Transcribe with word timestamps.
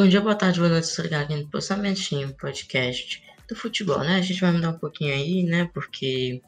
Bom 0.00 0.06
dia, 0.06 0.20
boa 0.20 0.36
tarde, 0.36 0.60
boa 0.60 0.70
noite, 0.70 0.84
estou 0.84 1.04
ligado 1.04 1.24
aqui 1.24 1.34
no 1.34 1.48
Postamentinho, 1.48 2.32
podcast 2.34 3.20
do 3.48 3.56
futebol, 3.56 3.98
né? 3.98 4.14
A 4.14 4.20
gente 4.20 4.40
vai 4.40 4.52
mudar 4.52 4.70
um 4.70 4.78
pouquinho 4.78 5.12
aí, 5.12 5.42
né? 5.42 5.68
Porque 5.74 6.40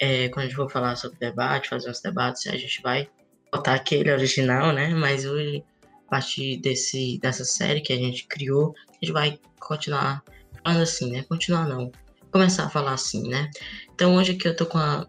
é, 0.00 0.28
quando 0.30 0.46
a 0.46 0.48
gente 0.48 0.56
for 0.56 0.68
falar 0.68 0.96
sobre 0.96 1.16
debate, 1.16 1.68
fazer 1.68 1.88
uns 1.90 2.00
debates, 2.00 2.48
a 2.48 2.56
gente 2.56 2.82
vai 2.82 3.08
botar 3.52 3.74
aquele 3.74 4.10
original, 4.10 4.72
né? 4.72 4.88
Mas 4.88 5.24
hoje, 5.24 5.62
a 6.08 6.10
partir 6.10 6.56
desse, 6.56 7.20
dessa 7.22 7.44
série 7.44 7.82
que 7.82 7.92
a 7.92 7.96
gente 7.96 8.26
criou, 8.26 8.74
a 8.90 8.92
gente 8.94 9.12
vai 9.12 9.38
continuar 9.60 10.24
falando 10.64 10.82
assim, 10.82 11.12
né? 11.12 11.22
Continuar 11.22 11.68
não, 11.68 11.92
começar 12.32 12.64
a 12.64 12.68
falar 12.68 12.94
assim, 12.94 13.28
né? 13.28 13.48
Então 13.94 14.16
hoje 14.16 14.32
aqui 14.32 14.48
eu 14.48 14.56
tô 14.56 14.66
com 14.66 14.78
a 14.78 15.06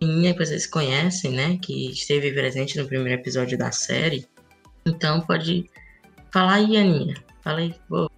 menina 0.00 0.32
que 0.32 0.42
vocês 0.42 0.66
conhecem, 0.66 1.32
né? 1.32 1.58
Que 1.58 1.90
esteve 1.90 2.32
presente 2.32 2.78
no 2.78 2.86
primeiro 2.86 3.20
episódio 3.20 3.58
da 3.58 3.70
série. 3.72 4.26
Então 4.86 5.20
pode 5.20 5.68
falar 6.32 6.54
aí, 6.54 6.78
Aninha. 6.78 7.25
Fala 7.46 7.60
aí, 7.60 7.72
boa. 7.88 8.10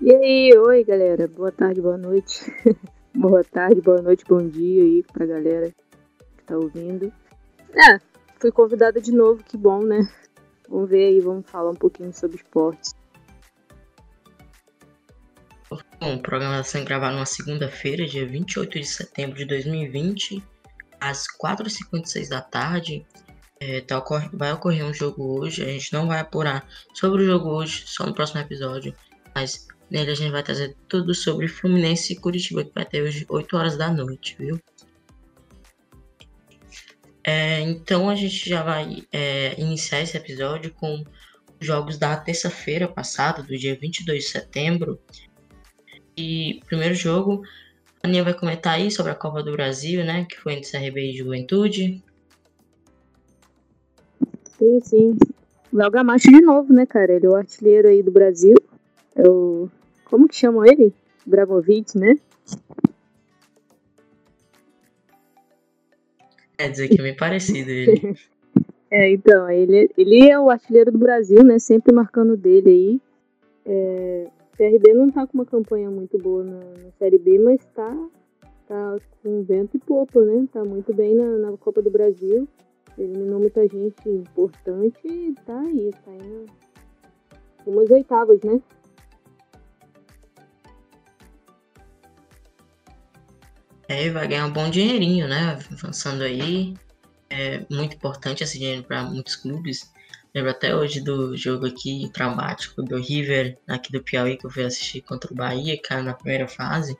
E 0.00 0.14
aí, 0.14 0.56
oi 0.56 0.84
galera, 0.84 1.26
boa 1.26 1.50
tarde, 1.50 1.80
boa 1.80 1.98
noite. 1.98 2.40
boa 3.12 3.42
tarde, 3.42 3.80
boa 3.80 4.00
noite, 4.00 4.24
bom 4.28 4.46
dia 4.46 4.80
aí 4.80 5.02
pra 5.12 5.26
galera 5.26 5.74
que 6.36 6.44
tá 6.44 6.56
ouvindo. 6.56 7.12
É, 7.74 7.98
fui 8.38 8.52
convidada 8.52 9.00
de 9.00 9.10
novo, 9.10 9.42
que 9.42 9.56
bom, 9.56 9.82
né? 9.82 10.08
Vamos 10.68 10.88
ver 10.88 11.08
aí, 11.08 11.20
vamos 11.20 11.50
falar 11.50 11.72
um 11.72 11.74
pouquinho 11.74 12.14
sobre 12.14 12.36
esportes. 12.36 12.94
Bom, 15.68 16.14
o 16.14 16.22
programa 16.22 16.60
está 16.60 16.78
sendo 16.78 16.86
gravado 16.86 17.16
numa 17.16 17.26
segunda-feira, 17.26 18.06
dia 18.06 18.24
28 18.24 18.78
de 18.78 18.86
setembro 18.86 19.36
de 19.36 19.46
2020, 19.46 20.40
às 21.00 21.24
4h56 21.42 22.28
da 22.28 22.40
tarde. 22.40 23.04
É, 23.60 23.82
tá, 23.82 24.02
vai 24.32 24.52
ocorrer 24.54 24.86
um 24.86 24.94
jogo 24.94 25.38
hoje, 25.38 25.62
a 25.62 25.66
gente 25.66 25.92
não 25.92 26.06
vai 26.06 26.18
apurar 26.18 26.66
sobre 26.94 27.22
o 27.22 27.26
jogo 27.26 27.50
hoje, 27.50 27.84
só 27.86 28.06
no 28.06 28.14
próximo 28.14 28.40
episódio, 28.40 28.94
mas 29.34 29.68
nele 29.90 30.12
a 30.12 30.14
gente 30.14 30.32
vai 30.32 30.42
trazer 30.42 30.74
tudo 30.88 31.14
sobre 31.14 31.46
Fluminense 31.46 32.14
e 32.14 32.16
Curitiba, 32.16 32.64
que 32.64 32.72
vai 32.74 32.86
ter 32.86 33.02
hoje 33.02 33.26
8 33.28 33.56
horas 33.56 33.76
da 33.76 33.92
noite, 33.92 34.34
viu? 34.38 34.58
É, 37.22 37.60
então 37.60 38.08
a 38.08 38.14
gente 38.14 38.48
já 38.48 38.62
vai 38.62 39.04
é, 39.12 39.60
iniciar 39.60 40.00
esse 40.00 40.16
episódio 40.16 40.72
com 40.72 41.04
jogos 41.60 41.98
da 41.98 42.16
terça-feira 42.16 42.88
passada, 42.88 43.42
do 43.42 43.56
dia 43.58 43.76
22 43.78 44.24
de 44.24 44.30
setembro. 44.30 44.98
E 46.16 46.60
primeiro 46.66 46.94
jogo, 46.94 47.42
a 48.02 48.06
Aninha 48.08 48.24
vai 48.24 48.32
comentar 48.32 48.74
aí 48.74 48.90
sobre 48.90 49.12
a 49.12 49.14
Copa 49.14 49.42
do 49.42 49.52
Brasil, 49.52 50.02
né? 50.02 50.24
Que 50.24 50.36
foi 50.36 50.54
entre 50.54 50.70
CRB 50.70 51.10
e 51.12 51.16
Juventude. 51.16 52.02
Sim, 54.60 54.80
sim. 54.82 55.18
Léo 55.72 55.90
Gamacho 55.90 56.30
de 56.30 56.42
novo, 56.42 56.70
né, 56.70 56.84
cara? 56.84 57.14
Ele 57.14 57.24
é 57.24 57.30
o 57.30 57.34
artilheiro 57.34 57.88
aí 57.88 58.02
do 58.02 58.10
Brasil. 58.10 58.54
É 59.16 59.26
o. 59.26 59.70
Como 60.04 60.28
que 60.28 60.36
chamam 60.36 60.66
ele? 60.66 60.92
Bramovic, 61.24 61.96
né? 61.96 62.14
É 66.58 66.68
dizer 66.68 66.88
que 66.88 67.00
é 67.00 67.02
bem 67.02 67.16
parecido 67.16 67.70
ele. 67.70 68.14
é, 68.90 69.10
então, 69.10 69.50
ele, 69.50 69.90
ele 69.96 70.28
é 70.28 70.38
o 70.38 70.50
artilheiro 70.50 70.92
do 70.92 70.98
Brasil, 70.98 71.42
né? 71.42 71.58
Sempre 71.58 71.94
marcando 71.94 72.36
dele 72.36 72.68
aí. 72.68 73.00
É, 73.64 74.26
o 74.52 74.56
CRB 74.58 74.92
não 74.92 75.10
tá 75.10 75.26
com 75.26 75.38
uma 75.38 75.46
campanha 75.46 75.90
muito 75.90 76.18
boa 76.18 76.44
na, 76.44 76.58
na 76.58 76.90
Série 76.98 77.18
B, 77.18 77.38
mas 77.38 77.64
tá, 77.74 77.96
tá 78.68 78.98
com 79.22 79.42
vento 79.42 79.78
e 79.78 79.80
popa, 79.80 80.22
né? 80.22 80.46
Tá 80.52 80.62
muito 80.66 80.92
bem 80.92 81.14
na, 81.14 81.38
na 81.38 81.56
Copa 81.56 81.80
do 81.80 81.90
Brasil 81.90 82.46
eliminou 83.02 83.40
muita 83.40 83.62
gente 83.62 84.08
importante 84.08 84.98
e 85.04 85.34
tá 85.46 85.58
aí, 85.58 85.90
tá 86.04 86.12
indo 86.12 86.46
umas 87.66 87.90
oitavas, 87.90 88.40
né? 88.42 88.60
É, 93.88 94.08
vai 94.10 94.28
ganhar 94.28 94.46
um 94.46 94.52
bom 94.52 94.70
dinheirinho, 94.70 95.26
né? 95.26 95.58
Avançando 95.72 96.22
aí. 96.22 96.74
É 97.28 97.64
muito 97.70 97.96
importante 97.96 98.42
esse 98.42 98.58
dinheiro 98.58 98.84
para 98.84 99.02
muitos 99.04 99.36
clubes. 99.36 99.92
Lembro 100.34 100.50
até 100.50 100.74
hoje 100.74 101.00
do 101.00 101.36
jogo 101.36 101.66
aqui 101.66 102.08
traumático 102.12 102.82
do 102.82 102.96
River, 102.96 103.58
aqui 103.66 103.90
do 103.90 104.02
Piauí, 104.02 104.36
que 104.36 104.46
eu 104.46 104.50
fui 104.50 104.64
assistir 104.64 105.00
contra 105.00 105.32
o 105.32 105.36
Bahia, 105.36 105.80
cara, 105.82 106.02
na 106.02 106.14
primeira 106.14 106.46
fase 106.46 106.96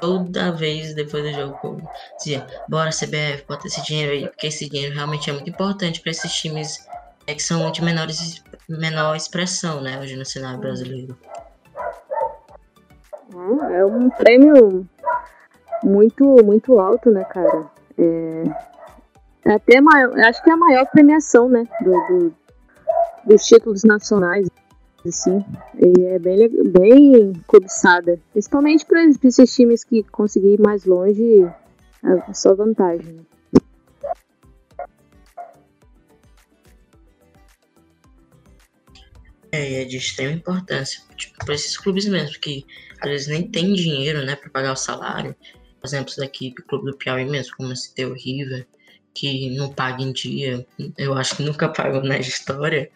toda 0.00 0.52
vez 0.52 0.94
depois 0.94 1.24
do 1.24 1.32
jogo 1.32 1.80
dizia, 2.16 2.46
bora 2.68 2.90
CBF, 2.90 3.44
bota 3.48 3.66
esse 3.66 3.82
dinheiro 3.82 4.12
aí, 4.12 4.28
porque 4.28 4.46
esse 4.46 4.68
dinheiro 4.68 4.94
realmente 4.94 5.30
é 5.30 5.32
muito 5.32 5.48
importante 5.48 6.00
para 6.00 6.10
esses 6.10 6.32
times 6.32 6.86
é, 7.26 7.34
que 7.34 7.42
são 7.42 7.70
de 7.70 7.82
menores, 7.82 8.42
menor 8.68 9.16
expressão, 9.16 9.80
né, 9.80 9.98
hoje 10.00 10.16
no 10.16 10.24
cenário 10.24 10.58
brasileiro. 10.58 11.16
É 13.72 13.84
um 13.84 14.10
prêmio 14.10 14.86
muito, 15.82 16.24
muito 16.44 16.78
alto, 16.78 17.10
né, 17.10 17.24
cara? 17.24 17.66
É, 17.98 18.44
é 19.46 19.54
até 19.54 19.80
maior, 19.80 20.18
acho 20.20 20.42
que 20.42 20.50
é 20.50 20.52
a 20.52 20.56
maior 20.56 20.86
premiação, 20.86 21.48
né, 21.48 21.64
do, 21.80 21.90
do 21.90 22.44
dos 23.26 23.46
títulos 23.46 23.84
nacionais 23.84 24.48
assim. 25.08 25.44
E 25.78 26.04
é 26.04 26.18
bem, 26.18 26.48
bem 26.70 27.32
cobiçada. 27.46 28.20
Principalmente 28.32 28.84
para 28.84 29.04
esses 29.04 29.54
times 29.54 29.84
que 29.84 30.02
conseguir 30.04 30.54
ir 30.54 30.60
mais 30.60 30.84
longe, 30.84 31.42
é 32.02 32.32
só 32.32 32.54
vantagem. 32.54 33.20
É, 39.52 39.82
é 39.82 39.84
de 39.84 39.96
extrema 39.96 40.32
importância 40.32 41.00
tipo, 41.16 41.44
para 41.44 41.54
esses 41.54 41.76
clubes 41.78 42.06
mesmo, 42.06 42.38
que 42.40 42.66
às 43.00 43.08
vezes 43.08 43.26
nem 43.28 43.48
tem 43.48 43.72
dinheiro 43.72 44.24
né, 44.24 44.36
para 44.36 44.50
pagar 44.50 44.72
o 44.72 44.76
salário. 44.76 45.34
Exemplos 45.84 46.16
daqui 46.16 46.52
do 46.54 46.62
clube 46.62 46.90
do 46.90 46.96
Piauí 46.96 47.24
mesmo, 47.24 47.54
como 47.56 47.72
esse 47.72 47.92
o 48.04 48.14
River, 48.14 48.66
que 49.12 49.50
não 49.56 49.72
paga 49.72 50.02
em 50.02 50.12
dia, 50.12 50.66
eu 50.98 51.14
acho 51.14 51.36
que 51.36 51.42
nunca 51.42 51.68
pagou 51.72 52.02
na 52.02 52.18
história. 52.18 52.90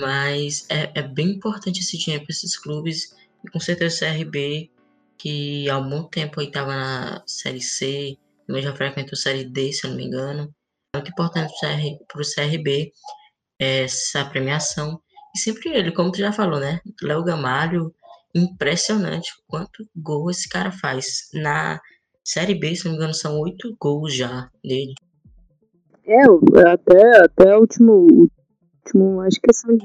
Mas 0.00 0.66
é, 0.70 0.90
é 0.94 1.02
bem 1.02 1.30
importante 1.30 1.80
esse 1.80 1.98
dinheiro 1.98 2.24
para 2.24 2.32
esses 2.32 2.56
clubes. 2.58 3.14
E 3.44 3.50
com 3.50 3.60
certeza 3.60 3.96
o 3.96 3.98
CRB, 3.98 4.70
que 5.18 5.68
há 5.68 5.78
um 5.78 5.88
bom 5.88 6.04
tempo 6.04 6.40
estava 6.40 6.74
na 6.74 7.22
Série 7.26 7.60
C, 7.60 8.16
também 8.46 8.62
já 8.62 8.74
frequentou 8.74 9.16
Série 9.16 9.44
D, 9.44 9.72
se 9.72 9.86
eu 9.86 9.90
não 9.90 9.96
me 9.96 10.04
engano. 10.04 10.54
É 10.94 10.98
muito 10.98 11.10
importante 11.10 11.52
para 11.60 12.20
o 12.20 12.24
CRB 12.24 12.92
essa 13.58 14.24
premiação. 14.24 15.00
E 15.34 15.38
sempre 15.38 15.70
ele, 15.70 15.92
como 15.92 16.12
tu 16.12 16.18
já 16.18 16.32
falou, 16.32 16.60
né? 16.60 16.80
Léo 17.02 17.24
Gamalho, 17.24 17.94
impressionante 18.34 19.30
quanto 19.46 19.88
gol 19.96 20.30
esse 20.30 20.48
cara 20.48 20.70
faz. 20.70 21.30
Na 21.32 21.80
Série 22.24 22.54
B, 22.54 22.74
se 22.74 22.84
não 22.84 22.92
me 22.92 22.98
engano, 22.98 23.14
são 23.14 23.38
oito 23.40 23.74
gols 23.80 24.14
já 24.14 24.50
dele. 24.62 24.94
É, 26.04 26.22
até, 26.68 27.24
até 27.24 27.56
o 27.56 27.60
último, 27.60 28.28
último, 28.84 29.20
acho 29.20 29.40
que 29.40 29.52
são. 29.52 29.78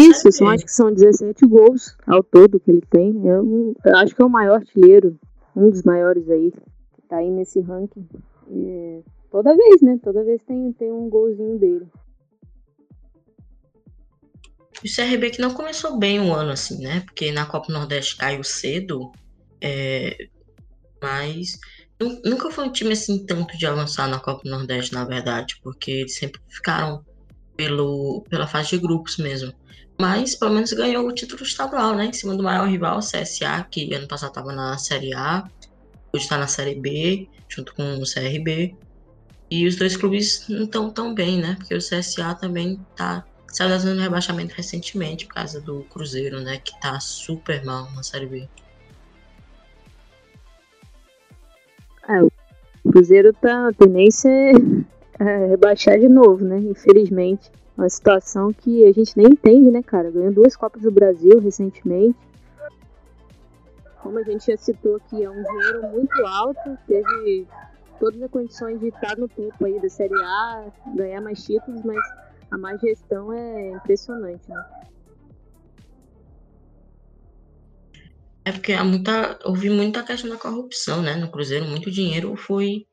Isso, 0.00 0.32
são, 0.32 0.48
acho 0.48 0.64
que 0.64 0.72
são 0.72 0.92
17 0.92 1.46
gols 1.46 1.96
ao 2.06 2.22
todo 2.22 2.58
que 2.58 2.70
ele 2.70 2.82
tem. 2.88 3.26
Eu, 3.26 3.74
eu, 3.84 3.96
acho 3.96 4.14
que 4.14 4.22
é 4.22 4.24
o 4.24 4.30
maior 4.30 4.56
artilheiro, 4.56 5.18
um 5.54 5.70
dos 5.70 5.82
maiores 5.82 6.28
aí, 6.30 6.50
que 6.50 7.02
tá 7.08 7.18
aí 7.18 7.30
nesse 7.30 7.60
ranking. 7.60 8.06
E, 8.50 9.02
toda 9.30 9.56
vez, 9.56 9.82
né? 9.82 9.98
Toda 10.02 10.24
vez 10.24 10.42
tem, 10.42 10.72
tem 10.72 10.90
um 10.90 11.08
golzinho 11.08 11.58
dele. 11.58 11.86
O 14.84 14.88
CRB 14.94 15.30
que 15.30 15.40
não 15.40 15.54
começou 15.54 15.98
bem 15.98 16.20
o 16.20 16.34
ano, 16.34 16.50
assim, 16.50 16.82
né? 16.82 17.00
Porque 17.00 17.30
na 17.30 17.46
Copa 17.46 17.72
Nordeste 17.72 18.16
caiu 18.16 18.42
cedo. 18.42 19.12
É... 19.60 20.28
Mas 21.00 21.58
nunca 22.24 22.50
foi 22.50 22.66
um 22.66 22.72
time 22.72 22.92
assim 22.92 23.24
tanto 23.24 23.56
de 23.56 23.66
avançar 23.66 24.08
na 24.08 24.18
Copa 24.18 24.42
Nordeste, 24.44 24.92
na 24.92 25.04
verdade, 25.04 25.58
porque 25.62 25.90
eles 25.90 26.16
sempre 26.16 26.40
ficaram 26.48 27.04
pelo, 27.56 28.24
pela 28.28 28.46
fase 28.46 28.70
de 28.70 28.78
grupos 28.78 29.16
mesmo. 29.18 29.52
Mas 29.98 30.34
pelo 30.34 30.52
menos 30.52 30.72
ganhou 30.72 31.06
o 31.06 31.12
título 31.12 31.42
estadual, 31.42 31.94
né? 31.94 32.06
Em 32.06 32.12
cima 32.12 32.34
do 32.34 32.42
maior 32.42 32.68
rival, 32.68 32.98
CSA, 32.98 33.66
que 33.70 33.92
ano 33.94 34.08
passado 34.08 34.30
estava 34.30 34.52
na 34.52 34.76
Série 34.76 35.14
A, 35.14 35.48
hoje 36.12 36.24
está 36.24 36.36
na 36.36 36.48
Série 36.48 36.74
B, 36.74 37.28
junto 37.48 37.74
com 37.74 37.94
o 37.94 38.02
CRB. 38.02 38.74
E 39.50 39.66
os 39.66 39.76
dois 39.76 39.96
clubes 39.96 40.46
não 40.48 40.64
estão 40.64 40.90
tão 40.90 41.14
bem, 41.14 41.40
né? 41.40 41.54
Porque 41.56 41.74
o 41.74 41.78
CSA 41.78 42.34
também 42.34 42.80
tá 42.96 43.24
saiu 43.54 43.70
da 43.70 43.78
zona 43.78 43.94
de 43.94 44.00
rebaixamento 44.00 44.52
recentemente 44.56 45.26
por 45.26 45.34
causa 45.34 45.60
do 45.60 45.84
Cruzeiro, 45.84 46.40
né? 46.40 46.58
Que 46.58 46.78
tá 46.80 46.98
super 46.98 47.64
mal 47.64 47.88
na 47.92 48.02
Série 48.02 48.26
B. 48.26 48.48
É, 52.08 52.22
o 52.22 52.32
Cruzeiro 52.90 53.32
tá. 53.32 53.68
A 53.68 53.72
tendência 53.72 54.30
é, 55.18 55.46
rebaixar 55.46 55.98
de 55.98 56.08
novo, 56.08 56.44
né? 56.44 56.58
Infelizmente. 56.58 57.50
É 57.76 57.80
uma 57.80 57.88
situação 57.88 58.52
que 58.52 58.86
a 58.86 58.92
gente 58.92 59.16
nem 59.16 59.26
entende, 59.26 59.70
né, 59.70 59.82
cara? 59.82 60.10
Ganhou 60.10 60.32
duas 60.32 60.56
Copas 60.56 60.82
do 60.82 60.92
Brasil 60.92 61.40
recentemente. 61.40 62.18
Como 64.00 64.18
a 64.18 64.22
gente 64.22 64.46
já 64.46 64.56
citou 64.56 64.96
aqui, 64.96 65.24
é 65.24 65.30
um 65.30 65.42
dinheiro 65.42 65.82
muito 65.90 66.26
alto. 66.26 66.78
Teve 66.86 67.46
todas 67.98 68.22
as 68.22 68.30
condições 68.30 68.78
de 68.78 68.88
estar 68.88 69.16
no 69.16 69.28
topo 69.28 69.64
aí 69.64 69.80
da 69.80 69.88
Série 69.88 70.14
A, 70.14 70.66
ganhar 70.94 71.20
mais 71.20 71.42
títulos, 71.42 71.82
mas 71.82 71.98
a 72.50 72.58
má 72.58 72.76
gestão 72.76 73.32
é 73.32 73.70
impressionante, 73.70 74.48
né? 74.48 74.64
É 78.44 78.52
porque 78.52 78.74
há 78.74 78.84
muita, 78.84 79.38
houve 79.44 79.70
muita 79.70 80.02
questão 80.02 80.30
da 80.30 80.36
corrupção, 80.36 81.02
né? 81.02 81.16
No 81.16 81.30
Cruzeiro, 81.30 81.64
muito 81.64 81.90
dinheiro 81.90 82.36
foi 82.36 82.86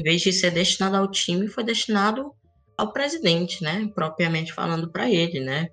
em 0.00 0.02
vez 0.02 0.22
de 0.22 0.32
ser 0.32 0.50
destinado 0.50 0.96
ao 0.96 1.10
time, 1.10 1.46
foi 1.46 1.62
destinado 1.62 2.32
ao 2.76 2.90
presidente, 2.90 3.62
né? 3.62 3.90
Propriamente 3.94 4.50
falando 4.50 4.90
para 4.90 5.10
ele, 5.10 5.40
né? 5.40 5.68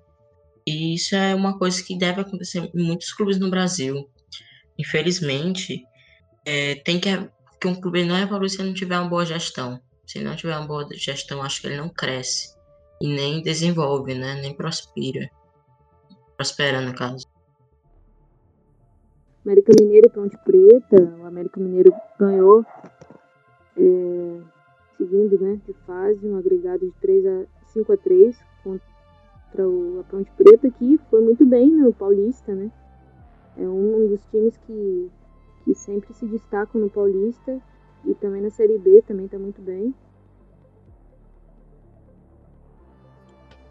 E 0.66 0.94
isso 0.94 1.16
é 1.16 1.34
uma 1.34 1.58
coisa 1.58 1.82
que 1.82 1.96
deve 1.96 2.20
acontecer 2.20 2.70
em 2.74 2.82
muitos 2.82 3.10
clubes 3.10 3.38
no 3.38 3.48
Brasil. 3.48 4.06
Infelizmente, 4.78 5.82
é, 6.44 6.74
tem 6.74 7.00
que 7.00 7.08
que 7.58 7.66
um 7.66 7.74
clube 7.74 8.04
não 8.04 8.16
evolui 8.18 8.50
se 8.50 8.62
não 8.62 8.74
tiver 8.74 8.98
uma 8.98 9.08
boa 9.08 9.24
gestão. 9.24 9.80
Se 10.06 10.20
não 10.20 10.36
tiver 10.36 10.56
uma 10.56 10.66
boa 10.66 10.86
gestão, 10.92 11.42
acho 11.42 11.62
que 11.62 11.66
ele 11.66 11.78
não 11.78 11.88
cresce 11.88 12.54
e 13.00 13.08
nem 13.08 13.42
desenvolve, 13.42 14.14
né? 14.14 14.34
Nem 14.34 14.54
prospera. 14.54 15.28
Prospera, 16.36 16.82
no 16.82 16.94
caso. 16.94 17.26
América 19.44 19.72
Mineiro 19.80 20.06
e 20.06 20.10
Ponte 20.10 20.36
Preta. 20.44 21.02
O 21.18 21.24
América 21.24 21.58
Mineiro 21.58 21.92
ganhou, 22.20 22.64
é, 23.78 24.40
seguindo 24.96 25.38
né, 25.40 25.60
de 25.66 25.72
fase, 25.86 26.26
um 26.26 26.36
agregado 26.36 26.86
de 26.86 26.92
3 27.00 27.26
a 27.26 27.44
5 27.66 27.92
a 27.92 27.96
3 27.96 28.38
contra 28.64 29.68
o, 29.68 30.00
a 30.00 30.04
Ponte 30.04 30.30
Preta, 30.36 30.70
que 30.70 30.98
foi 31.10 31.20
muito 31.20 31.46
bem 31.46 31.70
no 31.70 31.92
Paulista, 31.92 32.54
né? 32.54 32.70
É 33.56 33.62
um 33.62 34.08
dos 34.08 34.20
times 34.30 34.56
que, 34.66 35.10
que 35.64 35.74
sempre 35.74 36.12
se 36.14 36.26
destacam 36.26 36.80
no 36.80 36.90
Paulista 36.90 37.60
e 38.04 38.14
também 38.14 38.42
na 38.42 38.50
Série 38.50 38.78
B 38.78 39.02
também 39.02 39.26
está 39.26 39.38
muito 39.38 39.60
bem. 39.60 39.94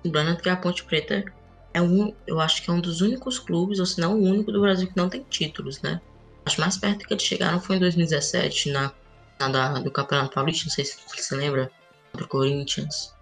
Lembrando 0.04 0.38
que 0.38 0.50
a 0.50 0.56
Ponte 0.56 0.84
Preta 0.86 1.26
é 1.74 1.82
um, 1.82 2.14
eu 2.26 2.40
acho 2.40 2.64
que 2.64 2.70
é 2.70 2.74
um 2.74 2.82
dos 2.82 3.02
únicos 3.02 3.40
clubes, 3.40 3.80
ou 3.80 3.86
se 3.86 4.00
não 4.00 4.20
o 4.20 4.24
único 4.24 4.52
do 4.52 4.62
Brasil 4.62 4.88
que 4.88 4.98
não 4.98 5.10
tem 5.10 5.24
títulos, 5.30 5.82
né? 5.82 6.02
Acho 6.46 6.62
mais 6.62 6.78
perto 6.78 7.06
que 7.06 7.14
eles 7.14 7.24
chegaram 7.24 7.60
foi 7.60 7.76
em 7.76 7.80
2017, 7.80 8.72
na, 8.72 8.94
da, 9.38 9.80
do 9.80 9.92
Campeonato 9.92 10.34
Paulista, 10.34 10.66
não 10.66 10.72
sei 10.72 10.86
se 10.86 10.98
você 11.08 11.36
lembra, 11.36 11.72
contra 12.12 12.26
o 12.26 12.30
Corinthians. 12.30 13.14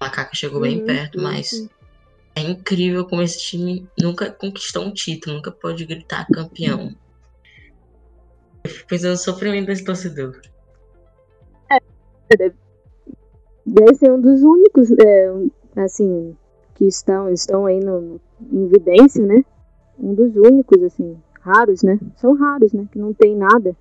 A 0.00 0.06
Macaca 0.06 0.34
chegou 0.34 0.60
bem 0.60 0.80
uhum, 0.80 0.86
perto, 0.86 1.18
uhum. 1.18 1.24
mas 1.24 1.68
é 2.34 2.40
incrível 2.40 3.06
como 3.06 3.22
esse 3.22 3.40
time 3.40 3.88
nunca 3.98 4.30
conquistou 4.30 4.84
um 4.84 4.92
título, 4.92 5.36
nunca 5.36 5.50
pode 5.50 5.84
gritar 5.84 6.26
campeão. 6.26 6.94
Eu 8.64 8.70
fico 8.70 8.88
pensando 8.88 9.10
no 9.12 9.16
sofrimento 9.16 9.66
desse 9.66 9.84
torcedor. 9.84 10.40
É, 11.70 11.78
deve, 12.36 12.56
deve 13.66 13.94
ser 13.94 14.10
um 14.10 14.20
dos 14.20 14.42
únicos, 14.42 14.90
é, 14.92 15.32
assim, 15.76 16.36
que 16.74 16.86
estão, 16.86 17.28
estão 17.28 17.66
aí 17.66 17.80
no, 17.80 18.20
em 18.40 18.64
evidência, 18.64 19.24
né? 19.24 19.44
Um 19.98 20.14
dos 20.14 20.34
únicos, 20.36 20.82
assim, 20.82 21.16
raros, 21.40 21.82
né? 21.82 21.98
São 22.16 22.34
raros, 22.34 22.72
né? 22.72 22.88
Que 22.90 22.98
não 22.98 23.12
tem 23.12 23.36
nada. 23.36 23.76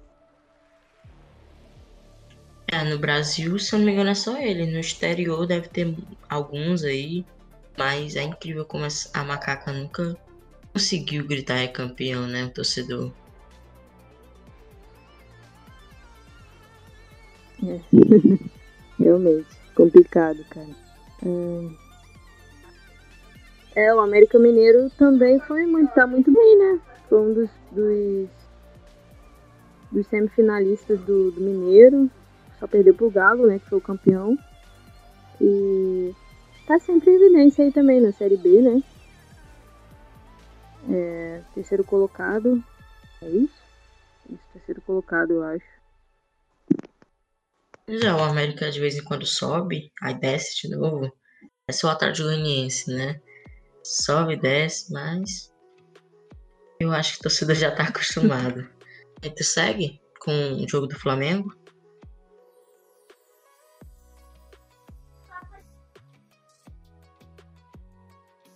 É, 2.71 2.85
no 2.85 2.97
Brasil, 2.97 3.59
se 3.59 3.73
eu 3.75 3.79
não 3.79 3.85
me 3.85 3.91
engano, 3.91 4.09
é 4.11 4.15
só 4.15 4.37
ele. 4.37 4.65
No 4.65 4.79
exterior 4.79 5.45
deve 5.45 5.67
ter 5.67 5.93
alguns 6.29 6.85
aí. 6.85 7.25
Mas 7.77 8.15
é 8.15 8.23
incrível 8.23 8.65
como 8.65 8.85
a 9.13 9.23
macaca 9.23 9.73
nunca 9.73 10.17
conseguiu 10.71 11.25
gritar 11.27 11.57
é 11.57 11.67
campeão, 11.67 12.27
né? 12.27 12.45
O 12.45 12.49
torcedor. 12.49 13.11
É. 17.63 17.79
Realmente, 18.97 19.49
complicado, 19.75 20.43
cara. 20.49 20.69
Hum. 21.25 21.75
É, 23.75 23.93
o 23.93 23.99
América 23.99 24.37
Mineiro 24.37 24.89
também 24.97 25.39
foi 25.41 25.65
muito, 25.65 25.93
tá 25.93 26.05
muito 26.05 26.31
bem, 26.31 26.57
né? 26.57 26.79
Foi 27.09 27.19
um 27.19 27.33
dos, 27.33 27.49
dos, 27.71 28.29
dos 29.91 30.07
semifinalistas 30.07 30.99
do, 31.01 31.31
do 31.31 31.41
Mineiro. 31.41 32.09
Só 32.61 32.67
perdeu 32.67 32.93
pro 32.93 33.09
Galo, 33.09 33.47
né? 33.47 33.57
Que 33.57 33.65
foi 33.65 33.79
o 33.79 33.81
campeão. 33.81 34.37
E 35.41 36.13
tá 36.67 36.79
sempre 36.79 37.09
em 37.11 37.15
evidência 37.15 37.65
aí 37.65 37.71
também 37.71 37.99
na 37.99 38.11
Série 38.13 38.37
B, 38.37 38.61
né? 38.61 38.81
É, 40.89 41.41
terceiro 41.55 41.83
colocado. 41.83 42.63
É 43.23 43.29
isso? 43.29 43.59
Terceiro 44.53 44.79
colocado, 44.81 45.31
eu 45.31 45.43
acho. 45.43 45.65
Já 47.89 48.15
o 48.15 48.23
América 48.23 48.71
de 48.71 48.79
vez 48.79 48.95
em 48.95 49.03
quando 49.03 49.25
sobe, 49.25 49.91
aí 49.99 50.13
desce 50.13 50.61
de 50.61 50.75
novo. 50.75 51.11
É 51.67 51.71
só 51.71 51.87
o 51.87 51.89
Atlético 51.89 52.27
Goianiense, 52.27 52.93
né? 52.93 53.19
sobe 53.83 54.35
desce, 54.35 54.91
mas 54.91 55.51
eu 56.79 56.91
acho 56.91 57.13
que 57.13 57.19
o 57.19 57.23
torcedor 57.23 57.55
já 57.55 57.71
tá 57.71 57.83
acostumado. 57.89 58.69
e 59.23 59.29
tu 59.29 59.43
segue 59.43 59.99
com 60.19 60.31
o 60.31 60.69
jogo 60.69 60.87
do 60.87 60.99
Flamengo? 60.99 61.51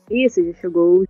Isso, 0.10 0.44
já 0.44 0.54
chegou 0.54 1.02
o 1.02 1.06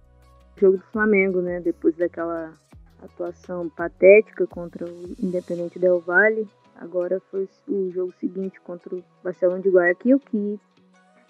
jogo 0.58 0.78
do 0.78 0.84
Flamengo, 0.92 1.42
né? 1.42 1.60
Depois 1.60 1.96
daquela 1.96 2.54
atuação 3.02 3.70
patética 3.70 4.48
contra 4.48 4.86
o 4.86 5.16
Independente 5.22 5.78
Del 5.78 6.00
Valle. 6.00 6.48
Agora 6.76 7.22
foi 7.32 7.48
o 7.68 7.92
jogo 7.92 8.14
seguinte 8.20 8.60
contra 8.62 8.96
o 8.96 9.04
Barcelona 9.24 9.62
de 9.62 9.70
Guayaquil, 9.70 10.20
que 10.20 10.60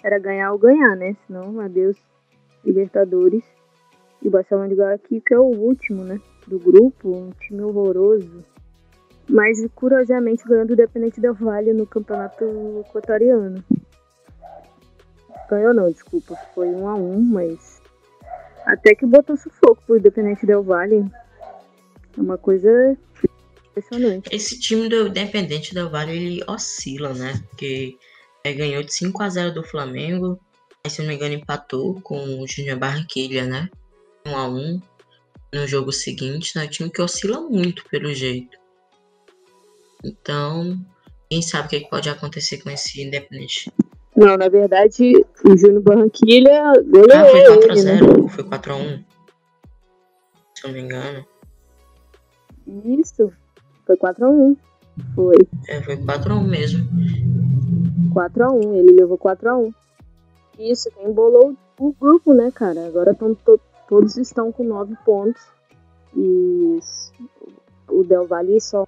era 0.03 0.19
ganhar 0.19 0.51
ou 0.51 0.59
ganhar, 0.59 0.95
né? 0.95 1.15
Senão, 1.25 1.59
adeus 1.59 1.97
Libertadores. 2.63 3.43
E 4.21 4.27
o 4.27 4.31
Barcelona 4.31 4.69
de 4.69 4.75
Guayaquil, 4.75 5.21
que 5.21 5.33
é 5.33 5.39
o 5.39 5.43
último, 5.43 6.03
né? 6.03 6.19
Do 6.47 6.59
grupo, 6.59 7.15
um 7.15 7.31
time 7.31 7.61
horroroso. 7.61 8.43
Mas 9.27 9.65
curiosamente 9.73 10.47
ganhando 10.47 10.73
o 10.73 10.75
Dependente 10.75 11.19
Del 11.19 11.33
Valle 11.33 11.73
no 11.73 11.87
campeonato 11.87 12.45
equatoriano. 12.87 13.63
Ganhou 15.49 15.73
não, 15.73 15.91
desculpa. 15.91 16.35
Foi 16.53 16.67
um 16.67 16.87
a 16.87 16.95
um, 16.95 17.21
mas. 17.21 17.81
Até 18.65 18.95
que 18.95 19.05
botou 19.05 19.37
sufoco 19.37 19.81
pro 19.85 19.97
Independente 19.97 20.45
Del 20.45 20.63
Valle. 20.63 21.05
É 22.17 22.21
uma 22.21 22.37
coisa 22.37 22.97
impressionante. 23.69 24.29
Esse 24.31 24.59
time 24.59 24.89
do 24.89 25.07
Independente 25.07 25.73
Del 25.73 25.89
Valle, 25.89 26.13
ele 26.13 26.43
oscila, 26.47 27.13
né? 27.13 27.41
Porque 27.49 27.97
é, 28.43 28.53
ganhou 28.53 28.83
de 28.83 28.93
5 28.93 29.21
a 29.21 29.29
0 29.29 29.53
do 29.53 29.63
Flamengo, 29.63 30.39
se 30.87 31.01
não 31.01 31.09
me 31.09 31.15
engano, 31.15 31.33
empatou 31.33 31.99
com 32.01 32.39
o 32.39 32.47
Júnior 32.47 32.77
Barranquilha, 32.77 33.45
né? 33.45 33.69
1 34.25 34.35
a 34.35 34.47
1 34.47 34.81
no 35.53 35.67
jogo 35.67 35.91
seguinte, 35.91 36.55
né? 36.55 36.67
Time 36.67 36.89
que 36.89 37.01
oscila 37.01 37.41
muito 37.41 37.83
pelo 37.89 38.13
jeito. 38.13 38.57
Então, 40.03 40.79
quem 41.29 41.41
sabe 41.41 41.67
o 41.67 41.69
que 41.69 41.89
pode 41.89 42.09
acontecer 42.09 42.59
com 42.59 42.69
esse 42.69 43.01
Independente. 43.01 43.71
Não, 44.15 44.37
na 44.37 44.47
verdade, 44.47 45.25
o 45.43 45.57
Júnior 45.57 45.81
Barranquilha 45.81 46.73
goleou 46.87 47.11
Ah, 47.13 47.25
foi 47.25 47.67
4x0 47.67 47.83
né? 47.83 48.29
foi 48.29 48.43
4x1. 48.45 49.05
Se 50.55 50.63
eu 50.63 50.67
não 50.67 50.73
me 50.73 50.81
engano. 50.81 51.25
Isso, 52.85 53.33
foi 53.85 53.97
4x1. 53.97 54.57
Foi. 55.13 55.35
É, 55.67 55.81
foi 55.81 55.97
4x1 55.97 56.47
mesmo. 56.47 56.87
4x1, 58.13 58.75
ele 58.75 58.91
levou 58.93 59.17
4x1. 59.17 59.73
Isso, 60.57 60.89
quem 60.91 61.09
embolou 61.09 61.53
o 61.77 61.93
grupo, 61.99 62.33
né, 62.33 62.49
cara? 62.51 62.87
Agora 62.87 63.13
tão, 63.13 63.35
to, 63.35 63.59
todos 63.89 64.15
estão 64.15 64.49
com 64.51 64.63
nove 64.63 64.95
pontos. 65.05 65.41
E 66.15 66.79
o 67.89 68.03
Del 68.05 68.25
Valle 68.25 68.61
só, 68.61 68.87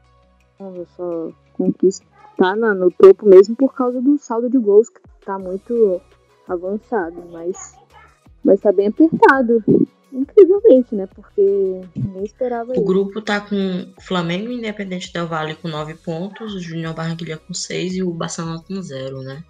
só 0.96 1.30
conquista 1.54 2.06
tá 2.38 2.56
na, 2.56 2.74
no 2.74 2.92
topo 2.92 3.28
mesmo 3.28 3.56
por 3.56 3.74
causa 3.74 4.02
do 4.02 4.18
saldo 4.18 4.50
de 4.50 4.58
gols 4.58 4.90
que 4.90 5.02
tá 5.26 5.38
muito 5.38 6.02
avançado, 6.48 7.24
mas, 7.32 7.76
mas 8.44 8.62
tá 8.62 8.72
bem 8.72 8.88
apertado. 8.88 9.64
Incrivelmente, 10.14 10.96
né? 10.96 11.06
Porque 11.06 11.82
ninguém 11.96 12.24
esperava 12.24 12.72
O 12.72 12.74
isso. 12.74 12.84
grupo 12.86 13.22
tá 13.22 13.42
com 13.42 13.94
Flamengo 14.02 14.50
Independente 14.50 15.12
Del 15.12 15.28
Valle 15.28 15.54
com 15.56 15.68
9 15.68 15.96
pontos, 15.96 16.56
o 16.56 16.60
Júnior 16.60 16.94
Barranquilla 16.94 17.38
com 17.38 17.54
6 17.54 17.98
e 17.98 18.04
o 18.04 18.12
Barcelona 18.12 18.64
com 18.66 18.82
0, 18.82 19.22
né? 19.22 19.44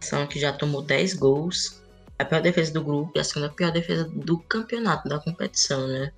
seleção 0.00 0.26
que 0.26 0.38
já 0.38 0.52
tomou 0.52 0.82
10 0.82 1.14
gols, 1.14 1.80
a 2.18 2.24
pior 2.24 2.42
defesa 2.42 2.72
do 2.72 2.82
grupo 2.82 3.12
e 3.14 3.20
a 3.20 3.24
segunda 3.24 3.50
pior 3.50 3.70
defesa 3.70 4.04
do 4.04 4.38
campeonato, 4.38 5.08
da 5.08 5.18
competição, 5.20 5.86
né? 5.86 6.12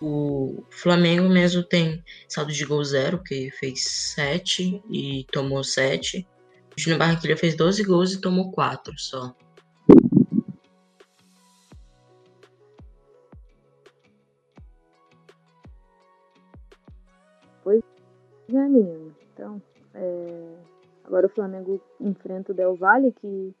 O 0.00 0.64
Flamengo 0.70 1.28
mesmo 1.28 1.62
tem 1.62 2.02
saldo 2.28 2.52
de 2.52 2.64
gol 2.64 2.82
zero, 2.82 3.18
porque 3.18 3.50
fez 3.58 3.84
7 4.14 4.82
e 4.90 5.26
tomou 5.30 5.62
7. 5.62 6.26
O 6.76 6.80
Júnior 6.80 6.98
Barranquilla 6.98 7.36
fez 7.36 7.54
12 7.54 7.82
gols 7.84 8.12
e 8.12 8.20
tomou 8.20 8.50
4 8.50 8.98
só. 8.98 9.34
Pois 17.62 17.82
é, 18.48 18.52
menino. 18.52 19.14
Então, 19.34 19.62
é, 19.94 20.60
Agora 21.10 21.26
o 21.26 21.30
Flamengo 21.30 21.82
enfrenta 22.00 22.52
o 22.52 22.54
Del 22.54 22.76
Valle, 22.76 23.10
que 23.10 23.52